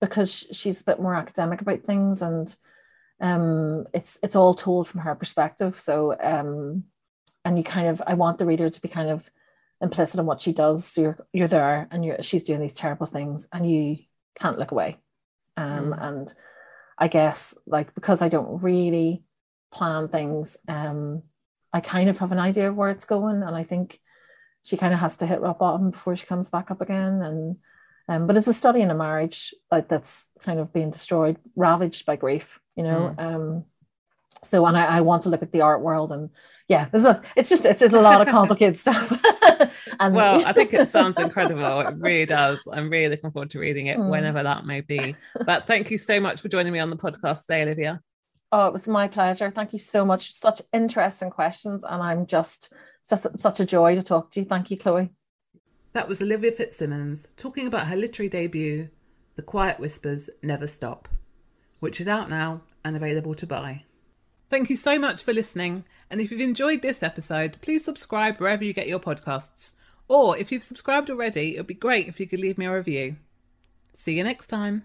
because 0.00 0.46
she's 0.52 0.80
a 0.80 0.84
bit 0.84 1.00
more 1.00 1.14
academic 1.14 1.60
about 1.62 1.84
things 1.84 2.22
and 2.22 2.54
um 3.20 3.86
it's 3.94 4.18
it's 4.22 4.36
all 4.36 4.54
told 4.54 4.86
from 4.86 5.00
her 5.00 5.14
perspective. 5.14 5.80
So 5.80 6.14
um 6.22 6.84
and 7.44 7.56
you 7.58 7.64
kind 7.64 7.88
of 7.88 8.02
I 8.06 8.14
want 8.14 8.38
the 8.38 8.46
reader 8.46 8.68
to 8.68 8.82
be 8.82 8.88
kind 8.88 9.10
of 9.10 9.28
implicit 9.80 10.20
in 10.20 10.26
what 10.26 10.40
she 10.40 10.52
does. 10.52 10.84
So 10.84 11.00
you're 11.00 11.26
you're 11.32 11.48
there 11.48 11.88
and 11.90 12.04
you're 12.04 12.22
she's 12.22 12.42
doing 12.42 12.60
these 12.60 12.74
terrible 12.74 13.06
things 13.06 13.48
and 13.52 13.68
you 13.68 13.98
can't 14.38 14.58
look 14.58 14.70
away. 14.70 14.98
Um, 15.56 15.92
mm. 15.92 16.06
and 16.06 16.34
I 16.98 17.08
guess 17.08 17.56
like 17.66 17.94
because 17.94 18.20
I 18.20 18.28
don't 18.28 18.62
really 18.62 19.24
plan 19.72 20.08
things, 20.08 20.58
um, 20.68 21.22
I 21.72 21.80
kind 21.80 22.08
of 22.08 22.18
have 22.18 22.32
an 22.32 22.38
idea 22.38 22.68
of 22.68 22.76
where 22.76 22.90
it's 22.90 23.04
going. 23.06 23.42
And 23.42 23.56
I 23.56 23.64
think 23.64 24.00
she 24.64 24.76
kind 24.76 24.92
of 24.92 25.00
has 25.00 25.16
to 25.18 25.26
hit 25.26 25.40
rock 25.40 25.60
bottom 25.60 25.90
before 25.90 26.16
she 26.16 26.26
comes 26.26 26.50
back 26.50 26.70
up 26.70 26.80
again. 26.80 27.22
And 27.22 27.56
um, 28.08 28.26
but 28.26 28.36
it's 28.36 28.48
a 28.48 28.52
study 28.52 28.80
in 28.80 28.90
a 28.90 28.94
marriage 28.94 29.54
like 29.70 29.88
that's 29.88 30.28
kind 30.42 30.58
of 30.58 30.72
being 30.72 30.90
destroyed, 30.90 31.38
ravaged 31.54 32.04
by 32.04 32.16
grief, 32.16 32.58
you 32.76 32.82
know. 32.82 33.14
Mm. 33.16 33.22
Um, 33.22 33.64
so 34.42 34.66
and 34.66 34.76
I, 34.76 34.84
I, 34.84 35.00
want 35.00 35.22
to 35.22 35.30
look 35.30 35.42
at 35.42 35.52
the 35.52 35.62
art 35.62 35.80
world 35.80 36.12
and 36.12 36.28
yeah 36.68 36.88
there's 36.90 37.06
a 37.06 37.22
it's 37.34 37.48
just 37.48 37.64
it's 37.64 37.80
a 37.80 37.88
lot 37.88 38.20
of 38.20 38.28
complicated 38.28 38.78
stuff 38.78 39.10
and 39.98 40.14
well 40.14 40.44
i 40.44 40.52
think 40.52 40.74
it 40.74 40.88
sounds 40.88 41.18
incredible 41.18 41.80
it 41.80 41.94
really 41.96 42.26
does 42.26 42.60
i'm 42.70 42.90
really 42.90 43.08
looking 43.08 43.30
forward 43.30 43.50
to 43.50 43.58
reading 43.58 43.86
it 43.86 43.98
mm. 43.98 44.08
whenever 44.08 44.42
that 44.42 44.66
may 44.66 44.82
be 44.82 45.16
but 45.46 45.66
thank 45.66 45.90
you 45.90 45.96
so 45.96 46.20
much 46.20 46.40
for 46.40 46.48
joining 46.48 46.72
me 46.72 46.78
on 46.78 46.90
the 46.90 46.96
podcast 46.96 47.46
today 47.46 47.62
olivia 47.62 48.00
oh 48.52 48.66
it 48.66 48.72
was 48.72 48.86
my 48.86 49.08
pleasure 49.08 49.50
thank 49.50 49.72
you 49.72 49.78
so 49.78 50.04
much 50.04 50.34
such 50.34 50.60
interesting 50.72 51.30
questions 51.30 51.82
and 51.88 52.02
i'm 52.02 52.26
just 52.26 52.70
such, 53.04 53.26
such 53.36 53.60
a 53.60 53.64
joy 53.64 53.94
to 53.94 54.02
talk 54.02 54.32
to 54.32 54.40
you 54.40 54.46
thank 54.46 54.70
you 54.70 54.76
chloe 54.76 55.10
that 55.92 56.08
was 56.08 56.20
olivia 56.20 56.50
fitzsimons 56.50 57.28
talking 57.36 57.66
about 57.66 57.86
her 57.86 57.96
literary 57.96 58.28
debut 58.28 58.88
the 59.36 59.42
quiet 59.42 59.78
whispers 59.78 60.28
never 60.42 60.66
stop 60.66 61.08
which 61.78 62.00
is 62.00 62.08
out 62.08 62.28
now 62.28 62.62
and 62.84 62.96
available 62.96 63.34
to 63.34 63.46
buy 63.46 63.84
Thank 64.50 64.70
you 64.70 64.76
so 64.76 65.00
much 65.00 65.22
for 65.22 65.32
listening. 65.32 65.84
And 66.08 66.20
if 66.20 66.30
you've 66.30 66.40
enjoyed 66.40 66.80
this 66.80 67.02
episode, 67.02 67.56
please 67.60 67.84
subscribe 67.84 68.38
wherever 68.38 68.62
you 68.62 68.72
get 68.72 68.86
your 68.86 69.00
podcasts. 69.00 69.72
Or 70.06 70.38
if 70.38 70.52
you've 70.52 70.62
subscribed 70.62 71.10
already, 71.10 71.56
it 71.56 71.58
would 71.58 71.66
be 71.66 71.74
great 71.74 72.06
if 72.06 72.20
you 72.20 72.28
could 72.28 72.38
leave 72.38 72.56
me 72.56 72.66
a 72.66 72.72
review. 72.72 73.16
See 73.94 74.14
you 74.14 74.22
next 74.22 74.46
time. 74.46 74.84